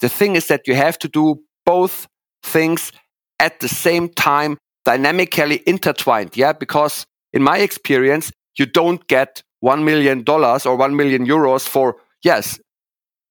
the 0.00 0.08
thing 0.08 0.36
is 0.36 0.48
that 0.48 0.66
you 0.66 0.74
have 0.74 0.98
to 1.00 1.08
do 1.08 1.42
both 1.66 2.06
things 2.42 2.92
at 3.38 3.60
the 3.60 3.68
same 3.68 4.08
time, 4.08 4.58
dynamically 4.84 5.62
intertwined. 5.66 6.36
Yeah. 6.36 6.52
Because 6.52 7.04
in 7.32 7.42
my 7.42 7.58
experience, 7.58 8.30
you 8.58 8.66
don't 8.66 9.06
get 9.08 9.42
$1 9.64 9.82
million 9.84 10.24
or 10.26 10.76
1 10.76 10.96
million 10.96 11.26
euros 11.26 11.66
for, 11.66 11.96
yes, 12.22 12.58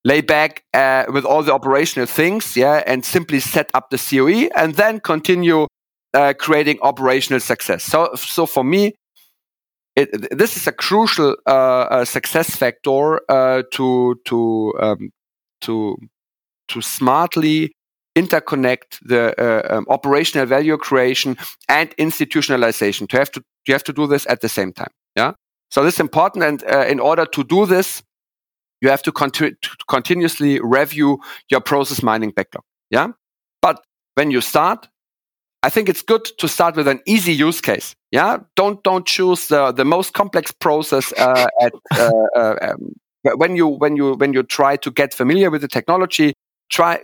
lay 0.04 0.20
back 0.20 0.62
uh, 0.74 1.04
with 1.08 1.24
all 1.24 1.42
the 1.42 1.52
operational 1.52 2.06
things. 2.06 2.56
Yeah. 2.56 2.82
And 2.86 3.04
simply 3.04 3.40
set 3.40 3.70
up 3.74 3.90
the 3.90 3.98
COE 3.98 4.50
and 4.56 4.74
then 4.74 5.00
continue 5.00 5.66
uh, 6.14 6.32
creating 6.38 6.78
operational 6.82 7.40
success. 7.40 7.84
So, 7.84 8.14
so 8.14 8.46
for 8.46 8.64
me, 8.64 8.94
it, 9.96 10.08
this 10.36 10.56
is 10.56 10.66
a 10.66 10.72
crucial 10.72 11.36
uh, 11.46 12.04
success 12.04 12.56
factor 12.56 13.20
uh, 13.30 13.62
to 13.72 14.16
to 14.24 14.72
um, 14.80 15.10
to 15.60 15.96
to 16.68 16.82
smartly 16.82 17.72
interconnect 18.16 18.98
the 19.02 19.34
uh, 19.38 19.76
um, 19.76 19.86
operational 19.88 20.46
value 20.46 20.76
creation 20.76 21.36
and 21.68 21.94
institutionalization. 21.96 23.08
To 23.08 23.18
have 23.18 23.30
to 23.32 23.42
you 23.68 23.74
have 23.74 23.84
to 23.84 23.92
do 23.92 24.06
this 24.06 24.26
at 24.28 24.40
the 24.40 24.48
same 24.48 24.72
time. 24.72 24.90
Yeah. 25.16 25.32
So 25.70 25.82
this 25.84 25.94
is 25.94 26.00
important, 26.00 26.44
and 26.44 26.64
uh, 26.72 26.86
in 26.86 27.00
order 27.00 27.26
to 27.26 27.44
do 27.44 27.66
this, 27.66 28.02
you 28.80 28.90
have 28.90 29.02
to, 29.02 29.12
conti- 29.12 29.54
to 29.60 29.70
continuously 29.88 30.60
review 30.60 31.18
your 31.50 31.60
process 31.60 32.02
mining 32.02 32.30
backlog. 32.30 32.62
Yeah. 32.90 33.08
But 33.62 33.82
when 34.14 34.30
you 34.30 34.40
start, 34.40 34.88
I 35.64 35.70
think 35.70 35.88
it's 35.88 36.02
good 36.02 36.26
to 36.38 36.46
start 36.46 36.76
with 36.76 36.86
an 36.86 37.00
easy 37.06 37.32
use 37.32 37.62
case. 37.62 37.94
Yeah, 38.12 38.38
don't 38.54 38.82
don't 38.84 39.06
choose 39.06 39.48
the 39.48 39.72
the 39.72 39.84
most 39.84 40.12
complex 40.12 40.52
process 40.52 41.10
uh, 41.16 41.46
at, 41.62 41.72
uh, 41.96 42.10
uh, 42.36 42.56
um, 42.60 42.92
when 43.36 43.56
you 43.56 43.68
when 43.68 43.96
you 43.96 44.12
when 44.12 44.34
you 44.34 44.42
try 44.42 44.76
to 44.76 44.90
get 44.90 45.14
familiar 45.14 45.50
with 45.50 45.62
the 45.62 45.68
technology. 45.68 46.34
Try, 46.68 47.00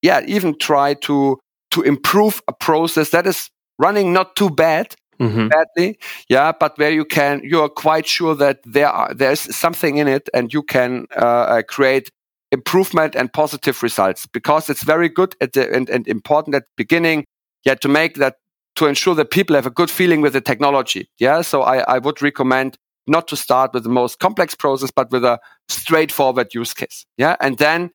yeah, 0.00 0.20
even 0.26 0.56
try 0.58 0.94
to 0.94 1.40
to 1.72 1.82
improve 1.82 2.40
a 2.46 2.52
process 2.52 3.10
that 3.10 3.26
is 3.26 3.50
running 3.78 4.12
not 4.12 4.36
too 4.36 4.50
bad. 4.50 4.94
Mm-hmm. 5.20 5.46
badly 5.46 5.96
yeah 6.28 6.50
but 6.50 6.76
where 6.76 6.90
you 6.90 7.04
can 7.04 7.40
you 7.44 7.60
are 7.60 7.68
quite 7.68 8.04
sure 8.04 8.34
that 8.34 8.58
there 8.64 8.88
are 8.88 9.14
there's 9.14 9.42
something 9.56 9.98
in 9.98 10.08
it 10.08 10.28
and 10.34 10.52
you 10.52 10.60
can 10.60 11.06
uh, 11.16 11.24
uh 11.54 11.62
create 11.62 12.10
improvement 12.50 13.14
and 13.14 13.32
positive 13.32 13.80
results 13.80 14.26
because 14.26 14.68
it's 14.68 14.82
very 14.82 15.08
good 15.08 15.36
at 15.40 15.52
the 15.52 15.72
and, 15.72 15.88
and 15.88 16.08
important 16.08 16.56
at 16.56 16.62
the 16.62 16.74
beginning 16.76 17.24
yeah, 17.64 17.74
to 17.74 17.88
make 17.88 18.14
that, 18.14 18.36
to 18.76 18.86
ensure 18.86 19.14
that 19.14 19.30
people 19.30 19.56
have 19.56 19.66
a 19.66 19.70
good 19.70 19.90
feeling 19.90 20.20
with 20.20 20.32
the 20.32 20.40
technology. 20.40 21.08
Yeah. 21.18 21.42
So 21.42 21.62
I, 21.62 21.78
I 21.94 21.98
would 21.98 22.20
recommend 22.22 22.76
not 23.06 23.28
to 23.28 23.36
start 23.36 23.72
with 23.74 23.82
the 23.82 23.88
most 23.88 24.18
complex 24.18 24.54
process, 24.54 24.90
but 24.90 25.10
with 25.10 25.24
a 25.24 25.38
straightforward 25.68 26.54
use 26.54 26.74
case. 26.74 27.06
Yeah. 27.16 27.36
And 27.40 27.58
then, 27.58 27.90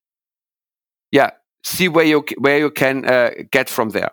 yeah, 1.10 1.30
see 1.64 1.88
where 1.88 2.04
you, 2.04 2.24
where 2.38 2.58
you 2.58 2.70
can 2.70 3.04
uh, 3.04 3.30
get 3.50 3.68
from 3.68 3.90
there. 3.90 4.10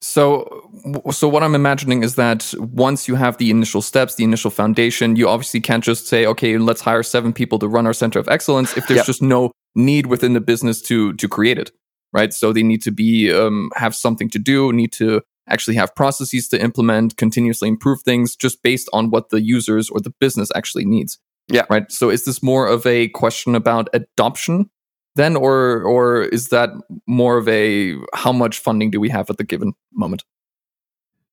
So, 0.00 0.70
so 1.10 1.28
what 1.28 1.42
I'm 1.42 1.56
imagining 1.56 2.04
is 2.04 2.14
that 2.14 2.54
once 2.58 3.08
you 3.08 3.16
have 3.16 3.38
the 3.38 3.50
initial 3.50 3.82
steps, 3.82 4.14
the 4.14 4.22
initial 4.22 4.50
foundation, 4.50 5.16
you 5.16 5.28
obviously 5.28 5.60
can't 5.60 5.82
just 5.82 6.06
say, 6.06 6.24
okay, 6.24 6.56
let's 6.56 6.80
hire 6.80 7.02
seven 7.02 7.32
people 7.32 7.58
to 7.58 7.66
run 7.66 7.84
our 7.84 7.92
center 7.92 8.20
of 8.20 8.28
excellence 8.28 8.76
if 8.76 8.86
there's 8.86 8.98
yep. 8.98 9.06
just 9.06 9.22
no 9.22 9.50
need 9.74 10.06
within 10.06 10.34
the 10.34 10.40
business 10.40 10.80
to 10.82 11.12
to 11.14 11.28
create 11.28 11.58
it 11.58 11.70
right? 12.12 12.32
So 12.32 12.52
they 12.52 12.62
need 12.62 12.82
to 12.82 12.90
be 12.90 13.32
um, 13.32 13.70
have 13.74 13.94
something 13.94 14.30
to 14.30 14.38
do, 14.38 14.72
need 14.72 14.92
to 14.92 15.22
actually 15.48 15.76
have 15.76 15.94
processes 15.94 16.48
to 16.48 16.60
implement, 16.60 17.16
continuously 17.16 17.68
improve 17.68 18.02
things, 18.02 18.36
just 18.36 18.62
based 18.62 18.88
on 18.92 19.10
what 19.10 19.30
the 19.30 19.40
users 19.40 19.88
or 19.88 20.00
the 20.00 20.12
business 20.20 20.50
actually 20.54 20.84
needs. 20.84 21.18
Yeah. 21.48 21.64
Right. 21.70 21.90
So 21.90 22.10
is 22.10 22.24
this 22.24 22.42
more 22.42 22.66
of 22.66 22.86
a 22.86 23.08
question 23.08 23.54
about 23.54 23.88
adoption 23.94 24.70
then, 25.16 25.34
or 25.34 25.82
or 25.82 26.22
is 26.22 26.48
that 26.48 26.70
more 27.06 27.38
of 27.38 27.48
a 27.48 27.96
how 28.14 28.32
much 28.32 28.58
funding 28.58 28.90
do 28.90 29.00
we 29.00 29.08
have 29.08 29.30
at 29.30 29.38
the 29.38 29.44
given 29.44 29.72
moment? 29.92 30.24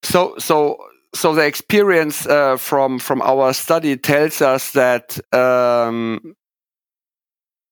So 0.04 0.36
so 0.38 0.78
so 1.14 1.36
the 1.36 1.46
experience 1.46 2.26
uh, 2.26 2.58
from 2.58 3.00
from 3.00 3.22
our 3.22 3.54
study 3.54 3.98
tells 3.98 4.42
us 4.42 4.72
that 4.72 5.20
um, 5.34 6.36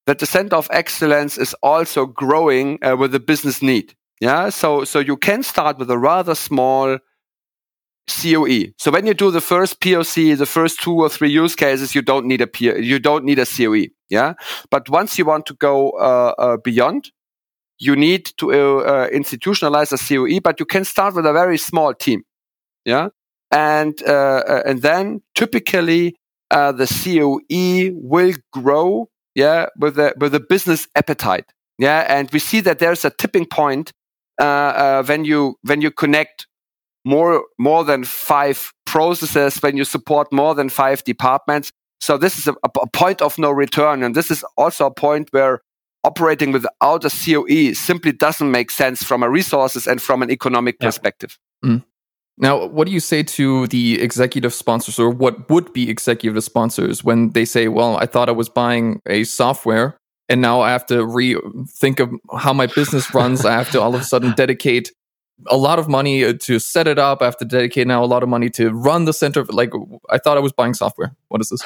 that 0.05 0.19
the 0.19 0.25
center 0.25 0.55
of 0.55 0.67
excellence 0.71 1.37
is 1.37 1.55
also 1.63 2.05
growing 2.05 2.83
uh, 2.83 2.95
with 2.95 3.11
the 3.11 3.19
business 3.19 3.61
need. 3.61 3.95
Yeah. 4.19 4.49
So, 4.49 4.83
so 4.83 4.99
you 4.99 5.17
can 5.17 5.43
start 5.43 5.77
with 5.77 5.89
a 5.89 5.97
rather 5.97 6.35
small 6.35 6.97
COE. 8.07 8.73
So 8.77 8.91
when 8.91 9.05
you 9.07 9.13
do 9.13 9.31
the 9.31 9.41
first 9.41 9.79
POC, 9.79 10.37
the 10.37 10.45
first 10.45 10.81
two 10.81 10.93
or 10.93 11.09
three 11.09 11.29
use 11.29 11.55
cases, 11.55 11.95
you 11.95 12.01
don't 12.01 12.25
need 12.25 12.41
a 12.41 12.47
P- 12.47 12.79
you 12.81 12.99
don't 12.99 13.23
need 13.23 13.39
a 13.39 13.45
COE. 13.45 13.87
Yeah. 14.09 14.33
But 14.69 14.89
once 14.89 15.17
you 15.17 15.25
want 15.25 15.45
to 15.47 15.53
go 15.53 15.91
uh, 15.91 16.33
uh, 16.37 16.57
beyond, 16.57 17.11
you 17.79 17.95
need 17.95 18.31
to 18.37 18.51
uh, 18.51 18.77
uh, 18.79 19.09
institutionalize 19.09 19.91
a 19.93 19.97
COE. 19.97 20.39
But 20.41 20.59
you 20.59 20.65
can 20.65 20.83
start 20.83 21.15
with 21.15 21.25
a 21.25 21.33
very 21.33 21.57
small 21.57 21.93
team. 21.93 22.23
Yeah. 22.85 23.09
And 23.51 24.01
uh, 24.03 24.63
and 24.65 24.81
then 24.81 25.21
typically 25.35 26.15
the 26.49 26.87
COE 26.87 27.91
will 27.95 28.33
grow 28.51 29.09
yeah, 29.35 29.67
with 29.77 29.97
a 29.97 30.13
with 30.17 30.35
a 30.35 30.39
business 30.39 30.87
appetite. 30.95 31.45
Yeah, 31.77 32.05
and 32.07 32.29
we 32.31 32.39
see 32.39 32.61
that 32.61 32.79
there's 32.79 33.03
a 33.05 33.09
tipping 33.09 33.45
point 33.45 33.91
uh, 34.39 34.43
uh, 34.43 35.03
when 35.03 35.25
you 35.25 35.55
when 35.63 35.81
you 35.81 35.91
connect 35.91 36.47
more 37.05 37.43
more 37.57 37.83
than 37.83 38.03
five 38.03 38.71
processes, 38.85 39.61
when 39.61 39.77
you 39.77 39.85
support 39.85 40.31
more 40.31 40.55
than 40.55 40.69
five 40.69 41.03
departments. 41.03 41.71
So 41.99 42.17
this 42.17 42.37
is 42.37 42.47
a, 42.47 42.55
a 42.63 42.87
point 42.87 43.21
of 43.21 43.37
no 43.39 43.51
return, 43.51 44.03
and 44.03 44.15
this 44.15 44.29
is 44.29 44.43
also 44.57 44.87
a 44.87 44.93
point 44.93 45.29
where 45.31 45.61
operating 46.03 46.51
without 46.51 47.05
a 47.05 47.09
COE 47.09 47.73
simply 47.73 48.11
doesn't 48.11 48.51
make 48.51 48.69
sense 48.71 49.03
from 49.03 49.23
a 49.23 49.29
resources 49.29 49.87
and 49.87 50.01
from 50.01 50.21
an 50.21 50.29
economic 50.29 50.75
yeah. 50.79 50.87
perspective. 50.87 51.39
Mm. 51.63 51.83
Now, 52.37 52.65
what 52.65 52.87
do 52.87 52.93
you 52.93 52.99
say 52.99 53.21
to 53.23 53.67
the 53.67 54.01
executive 54.01 54.53
sponsors 54.53 54.97
or 54.97 55.09
what 55.09 55.49
would 55.49 55.71
be 55.71 55.89
executive 55.89 56.43
sponsors 56.43 57.03
when 57.03 57.29
they 57.31 57.45
say, 57.45 57.67
well, 57.67 57.97
I 57.97 58.07
thought 58.07 58.27
I 58.27 58.31
was 58.31 58.49
buying 58.49 59.01
a 59.05 59.23
software 59.23 59.97
and 60.29 60.41
now 60.41 60.61
I 60.61 60.71
have 60.71 60.85
to 60.87 61.05
rethink 61.05 61.99
of 61.99 62.11
how 62.39 62.53
my 62.53 62.67
business 62.67 63.13
runs. 63.13 63.45
I 63.45 63.51
have 63.53 63.69
to 63.71 63.81
all 63.81 63.93
of 63.93 64.01
a 64.01 64.03
sudden 64.03 64.31
dedicate 64.33 64.91
a 65.47 65.57
lot 65.57 65.79
of 65.79 65.87
money 65.87 66.23
uh, 66.23 66.33
to 66.41 66.59
set 66.59 66.87
it 66.87 66.97
up. 66.97 67.21
I 67.21 67.25
have 67.25 67.37
to 67.37 67.45
dedicate 67.45 67.87
now 67.87 68.03
a 68.03 68.05
lot 68.05 68.23
of 68.23 68.29
money 68.29 68.49
to 68.51 68.69
run 68.71 69.05
the 69.05 69.13
center. 69.13 69.43
Like 69.45 69.71
I 70.09 70.17
thought 70.17 70.37
I 70.37 70.39
was 70.39 70.53
buying 70.53 70.73
software. 70.73 71.15
What 71.27 71.41
is 71.41 71.49
this? 71.49 71.61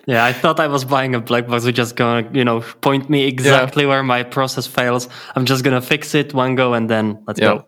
yeah, 0.06 0.24
I 0.24 0.32
thought 0.32 0.58
I 0.58 0.66
was 0.66 0.84
buying 0.84 1.14
a 1.14 1.20
black 1.20 1.46
box. 1.46 1.64
Which 1.64 1.76
just 1.76 1.96
gonna, 1.96 2.28
you 2.32 2.44
know, 2.44 2.60
point 2.80 3.08
me 3.08 3.26
exactly 3.26 3.84
yeah. 3.84 3.90
where 3.90 4.02
my 4.02 4.22
process 4.22 4.66
fails. 4.66 5.08
I'm 5.34 5.44
just 5.44 5.62
gonna 5.62 5.82
fix 5.82 6.14
it 6.14 6.34
one 6.34 6.54
go 6.54 6.74
and 6.74 6.90
then 6.90 7.22
let's 7.26 7.40
yeah. 7.40 7.54
go. 7.54 7.66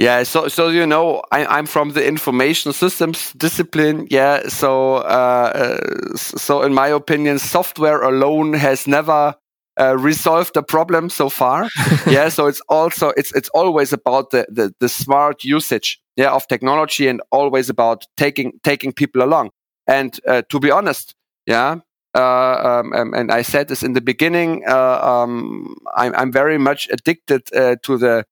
Yeah, 0.00 0.22
so 0.22 0.48
so 0.48 0.68
you 0.68 0.86
know, 0.86 1.22
I, 1.30 1.58
am 1.58 1.66
from 1.66 1.90
the 1.90 2.02
information 2.02 2.72
systems 2.72 3.34
discipline. 3.34 4.06
Yeah, 4.10 4.48
so 4.48 4.94
uh, 4.94 5.52
uh, 5.54 6.16
so 6.16 6.62
in 6.62 6.72
my 6.72 6.88
opinion, 6.88 7.38
software 7.38 8.00
alone 8.00 8.54
has 8.54 8.86
never 8.86 9.34
uh, 9.78 9.98
resolved 9.98 10.54
the 10.54 10.62
problem 10.62 11.10
so 11.10 11.28
far. 11.28 11.68
yeah, 12.06 12.30
so 12.30 12.46
it's 12.46 12.62
also 12.70 13.12
it's 13.18 13.30
it's 13.34 13.50
always 13.50 13.92
about 13.92 14.30
the, 14.30 14.46
the 14.48 14.72
the 14.80 14.88
smart 14.88 15.44
usage 15.44 16.00
yeah 16.16 16.32
of 16.32 16.48
technology 16.48 17.06
and 17.06 17.20
always 17.30 17.68
about 17.68 18.06
taking 18.16 18.52
taking 18.62 18.94
people 18.94 19.22
along. 19.22 19.50
And 19.86 20.18
uh, 20.26 20.40
to 20.48 20.58
be 20.58 20.70
honest, 20.70 21.14
yeah, 21.44 21.80
uh, 22.16 22.80
um, 22.80 22.94
um, 22.94 23.12
and 23.12 23.30
I 23.30 23.42
said 23.42 23.68
this 23.68 23.82
in 23.82 23.92
the 23.92 24.00
beginning. 24.00 24.64
Uh, 24.66 24.98
um, 25.02 25.76
I'm, 25.94 26.14
I'm 26.14 26.32
very 26.32 26.56
much 26.56 26.88
addicted 26.90 27.54
uh, 27.54 27.76
to 27.82 27.98
the 27.98 28.24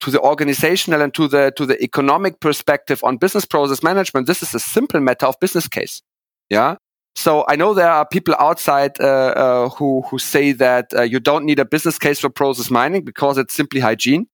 to 0.00 0.10
the 0.10 0.20
organizational 0.20 1.02
and 1.02 1.14
to 1.14 1.28
the 1.28 1.52
to 1.56 1.66
the 1.66 1.82
economic 1.82 2.40
perspective 2.40 3.00
on 3.04 3.16
business 3.16 3.44
process 3.44 3.82
management 3.82 4.26
this 4.26 4.42
is 4.42 4.54
a 4.54 4.60
simple 4.60 5.00
matter 5.00 5.26
of 5.26 5.38
business 5.40 5.68
case. 5.68 6.02
Yeah? 6.48 6.76
So 7.16 7.44
i 7.48 7.56
know 7.56 7.74
there 7.74 7.90
are 7.90 8.06
people 8.06 8.34
outside 8.38 8.98
uh, 9.00 9.04
uh, 9.04 9.68
who 9.70 10.02
who 10.02 10.18
say 10.18 10.52
that 10.52 10.92
uh, 10.94 11.02
you 11.02 11.20
don't 11.20 11.44
need 11.44 11.58
a 11.58 11.64
business 11.64 11.98
case 11.98 12.20
for 12.20 12.30
process 12.30 12.70
mining 12.70 13.04
because 13.04 13.38
it's 13.38 13.54
simply 13.54 13.80
hygiene. 13.80 14.26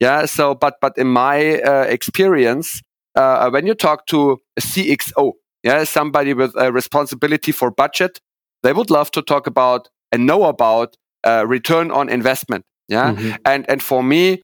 Yeah? 0.00 0.26
So 0.26 0.54
but 0.54 0.74
but 0.80 0.98
in 0.98 1.06
my 1.06 1.60
uh, 1.60 1.84
experience 1.84 2.82
uh, 3.14 3.50
when 3.50 3.66
you 3.66 3.74
talk 3.74 4.06
to 4.06 4.38
a 4.56 4.60
cxo 4.60 5.32
yeah 5.62 5.84
somebody 5.84 6.34
with 6.34 6.52
a 6.56 6.72
responsibility 6.72 7.52
for 7.52 7.70
budget 7.70 8.20
they 8.62 8.72
would 8.72 8.90
love 8.90 9.10
to 9.12 9.22
talk 9.22 9.46
about 9.46 9.88
and 10.10 10.26
know 10.26 10.44
about 10.44 10.96
uh, 11.24 11.44
return 11.46 11.90
on 11.90 12.08
investment. 12.08 12.64
Yeah? 12.88 13.12
Mm-hmm. 13.12 13.36
and 13.44 13.70
and 13.70 13.82
for 13.82 14.02
me 14.02 14.42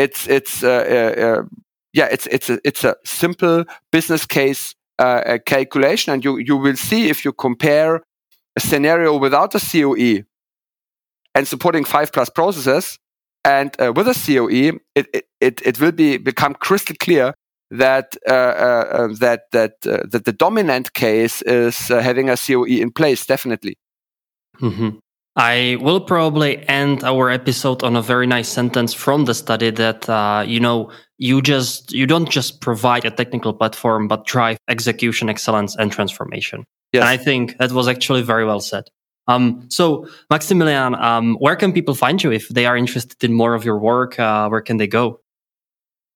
it's 0.00 0.26
it's 0.28 0.62
uh, 0.62 0.68
uh, 0.68 1.22
uh, 1.26 1.42
yeah 1.92 2.08
it's 2.10 2.26
it's 2.26 2.50
a 2.50 2.58
it's 2.64 2.84
a 2.84 2.96
simple 3.04 3.64
business 3.92 4.26
case 4.26 4.74
uh, 4.98 5.38
calculation, 5.46 6.12
and 6.12 6.24
you 6.24 6.38
you 6.38 6.56
will 6.56 6.76
see 6.76 7.08
if 7.08 7.24
you 7.24 7.32
compare 7.32 8.02
a 8.56 8.60
scenario 8.60 9.16
without 9.16 9.54
a 9.54 9.60
COE 9.60 10.24
and 11.34 11.46
supporting 11.46 11.84
five 11.84 12.12
plus 12.12 12.30
processes 12.30 12.98
and 13.44 13.70
uh, 13.80 13.92
with 13.94 14.06
a 14.08 14.14
COE, 14.14 14.78
it, 14.94 15.26
it, 15.40 15.62
it 15.64 15.80
will 15.80 15.92
be 15.92 16.18
become 16.18 16.54
crystal 16.54 16.96
clear 17.00 17.34
that 17.70 18.16
uh, 18.28 18.32
uh, 18.32 19.08
that 19.20 19.42
that 19.52 19.80
that 19.82 20.24
the 20.24 20.32
dominant 20.32 20.92
case 20.92 21.40
is 21.42 21.88
having 21.88 22.28
a 22.28 22.36
COE 22.36 22.64
in 22.64 22.90
place. 22.90 23.24
Definitely. 23.24 23.76
Mm-hmm. 24.60 24.98
I 25.36 25.78
will 25.80 26.00
probably 26.00 26.66
end 26.68 27.04
our 27.04 27.30
episode 27.30 27.82
on 27.82 27.94
a 27.94 28.02
very 28.02 28.26
nice 28.26 28.48
sentence 28.48 28.92
from 28.92 29.26
the 29.26 29.34
study 29.34 29.70
that 29.70 30.08
uh, 30.08 30.44
you 30.46 30.58
know 30.58 30.90
you 31.18 31.40
just 31.40 31.92
you 31.92 32.06
don't 32.06 32.28
just 32.28 32.60
provide 32.60 33.04
a 33.04 33.10
technical 33.10 33.52
platform 33.52 34.08
but 34.08 34.26
drive 34.26 34.58
execution 34.68 35.28
excellence 35.28 35.76
and 35.76 35.92
transformation. 35.92 36.64
Yes. 36.92 37.02
And 37.02 37.08
I 37.08 37.16
think 37.16 37.58
that 37.58 37.70
was 37.70 37.86
actually 37.86 38.22
very 38.22 38.44
well 38.44 38.60
said. 38.60 38.84
Um, 39.28 39.66
so 39.68 40.08
Maximilian, 40.28 40.96
um, 40.96 41.36
where 41.36 41.54
can 41.54 41.72
people 41.72 41.94
find 41.94 42.20
you 42.20 42.32
if 42.32 42.48
they 42.48 42.66
are 42.66 42.76
interested 42.76 43.22
in 43.22 43.32
more 43.32 43.54
of 43.54 43.64
your 43.64 43.78
work? 43.78 44.18
Uh, 44.18 44.48
where 44.48 44.60
can 44.60 44.78
they 44.78 44.88
go? 44.88 45.20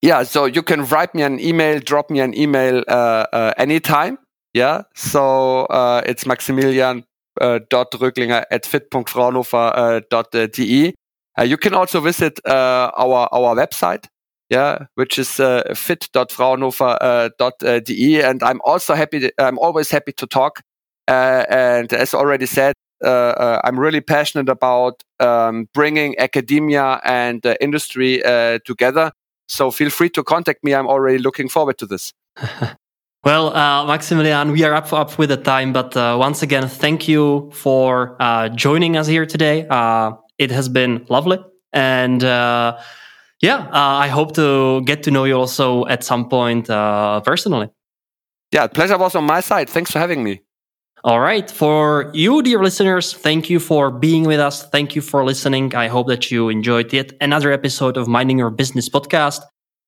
Yeah, 0.02 0.24
so 0.24 0.46
you 0.46 0.62
can 0.62 0.84
write 0.86 1.14
me 1.14 1.22
an 1.22 1.38
email, 1.38 1.78
drop 1.78 2.10
me 2.10 2.20
an 2.20 2.36
email 2.36 2.82
uh, 2.88 3.26
uh 3.32 3.54
anytime. 3.56 4.18
Yeah. 4.52 4.82
So 4.94 5.66
uh, 5.66 6.02
it's 6.04 6.26
Maximilian 6.26 7.04
uh, 7.40 7.60
dot 7.70 7.92
Röglinger 7.92 8.44
at 8.50 8.66
fit.fraunhofer.de. 8.66 10.88
Uh, 10.88 10.92
uh, 11.36 11.42
you 11.44 11.56
can 11.56 11.74
also 11.74 12.00
visit 12.00 12.38
uh, 12.46 12.92
our 12.96 13.28
our 13.32 13.56
website, 13.56 14.06
yeah, 14.50 14.86
which 14.94 15.18
is 15.18 15.40
uh, 15.40 15.62
fit.fraunhofer.de. 15.74 18.22
and 18.22 18.42
I'm 18.42 18.60
also 18.64 18.94
happy. 18.94 19.20
To, 19.20 19.32
I'm 19.38 19.58
always 19.58 19.90
happy 19.90 20.12
to 20.12 20.26
talk. 20.26 20.60
and 21.08 21.92
as 21.92 22.14
already 22.14 22.46
said, 22.46 22.72
I'm 23.04 23.78
really 23.78 24.00
passionate 24.00 24.48
about 24.48 25.02
um, 25.20 25.68
bringing 25.74 26.18
academia 26.18 27.00
and 27.04 27.44
industry 27.60 28.22
together. 28.64 29.12
So 29.48 29.70
feel 29.70 29.90
free 29.90 30.08
to 30.10 30.22
contact 30.22 30.64
me. 30.64 30.74
I'm 30.74 30.86
already 30.86 31.18
looking 31.18 31.50
forward 31.50 31.76
to 31.78 31.86
this. 31.86 32.12
Well, 33.24 33.56
uh, 33.56 33.86
Maximilian, 33.86 34.52
we 34.52 34.64
are 34.64 34.74
up 34.74 34.92
up 34.92 35.18
with 35.18 35.30
the 35.30 35.38
time, 35.38 35.72
but 35.72 35.96
uh, 35.96 36.16
once 36.20 36.42
again, 36.42 36.68
thank 36.68 37.08
you 37.08 37.50
for 37.54 38.16
uh, 38.20 38.50
joining 38.50 38.98
us 38.98 39.06
here 39.06 39.24
today. 39.24 39.66
Uh, 39.68 40.12
it 40.38 40.50
has 40.50 40.68
been 40.68 41.06
lovely, 41.08 41.38
and 41.72 42.22
uh, 42.22 42.76
yeah, 43.40 43.60
uh, 43.72 44.04
I 44.04 44.08
hope 44.08 44.34
to 44.34 44.82
get 44.82 45.02
to 45.04 45.10
know 45.10 45.24
you 45.24 45.36
also 45.38 45.86
at 45.86 46.04
some 46.04 46.28
point 46.28 46.66
personally. 46.66 47.70
Yeah, 48.52 48.66
pleasure 48.66 48.98
was 48.98 49.14
on 49.14 49.24
my 49.24 49.40
side. 49.40 49.70
Thanks 49.70 49.90
for 49.90 49.98
having 49.98 50.22
me. 50.22 50.42
All 51.02 51.20
right. 51.20 51.50
For 51.50 52.10
you, 52.14 52.42
dear 52.42 52.62
listeners, 52.62 53.12
thank 53.12 53.50
you 53.50 53.60
for 53.60 53.90
being 53.90 54.24
with 54.24 54.40
us. 54.40 54.68
Thank 54.68 54.94
you 54.94 55.02
for 55.02 55.24
listening. 55.24 55.74
I 55.74 55.88
hope 55.88 56.08
that 56.08 56.30
you 56.30 56.48
enjoyed 56.48 56.92
yet 56.92 57.12
another 57.20 57.52
episode 57.52 57.96
of 57.96 58.08
Mining 58.08 58.38
Your 58.38 58.50
Business 58.50 58.88
podcast. 58.88 59.40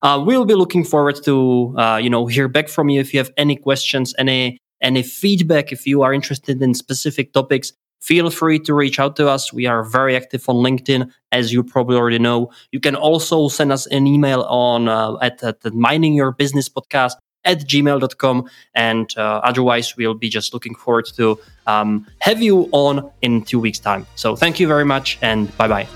Uh, 0.03 0.23
we'll 0.25 0.45
be 0.45 0.55
looking 0.55 0.85
forward 0.85 1.23
to 1.25 1.75
uh, 1.79 1.97
you 1.97 2.11
know 2.11 2.27
hear 2.27 2.49
back 2.49 2.69
from 2.69 2.89
you 2.89 3.01
if 3.01 3.13
you 3.13 3.21
have 3.21 3.31
any 3.37 3.57
questions, 3.57 4.15
any 4.19 4.59
any 4.81 5.03
feedback. 5.03 5.73
If 5.73 5.87
you 5.87 6.03
are 6.03 6.13
interested 6.13 6.61
in 6.63 6.75
specific 6.75 7.33
topics, 7.33 7.73
feel 8.01 8.31
free 8.31 8.59
to 8.61 8.75
reach 8.75 9.01
out 9.01 9.17
to 9.17 9.29
us. 9.29 9.53
We 9.53 9.67
are 9.67 9.83
very 9.83 10.17
active 10.17 10.49
on 10.49 10.57
LinkedIn, 10.57 11.11
as 11.33 11.53
you 11.53 11.63
probably 11.63 11.97
already 11.97 12.19
know. 12.19 12.51
You 12.73 12.81
can 12.81 12.95
also 12.95 13.49
send 13.49 13.73
us 13.73 13.87
an 13.87 14.07
email 14.07 14.43
on 14.43 14.89
uh, 14.89 15.17
at, 15.23 15.43
at 15.43 15.63
the 15.63 15.71
Mining 15.71 16.15
Your 16.15 16.33
Business 16.33 16.69
podcast 16.69 17.15
at 17.47 17.61
gmail.com. 17.61 18.51
And 18.75 19.13
uh, 19.17 19.41
otherwise, 19.43 19.97
we'll 19.97 20.15
be 20.15 20.29
just 20.29 20.53
looking 20.53 20.75
forward 20.75 21.07
to 21.17 21.39
um, 21.67 22.07
have 22.19 22.43
you 22.43 22.69
on 22.73 23.11
in 23.23 23.43
two 23.43 23.61
weeks' 23.61 23.79
time. 23.79 24.07
So 24.17 24.37
thank 24.37 24.61
you 24.61 24.67
very 24.67 24.85
much 24.85 25.19
and 25.23 25.57
bye 25.57 25.69
bye. 25.69 25.89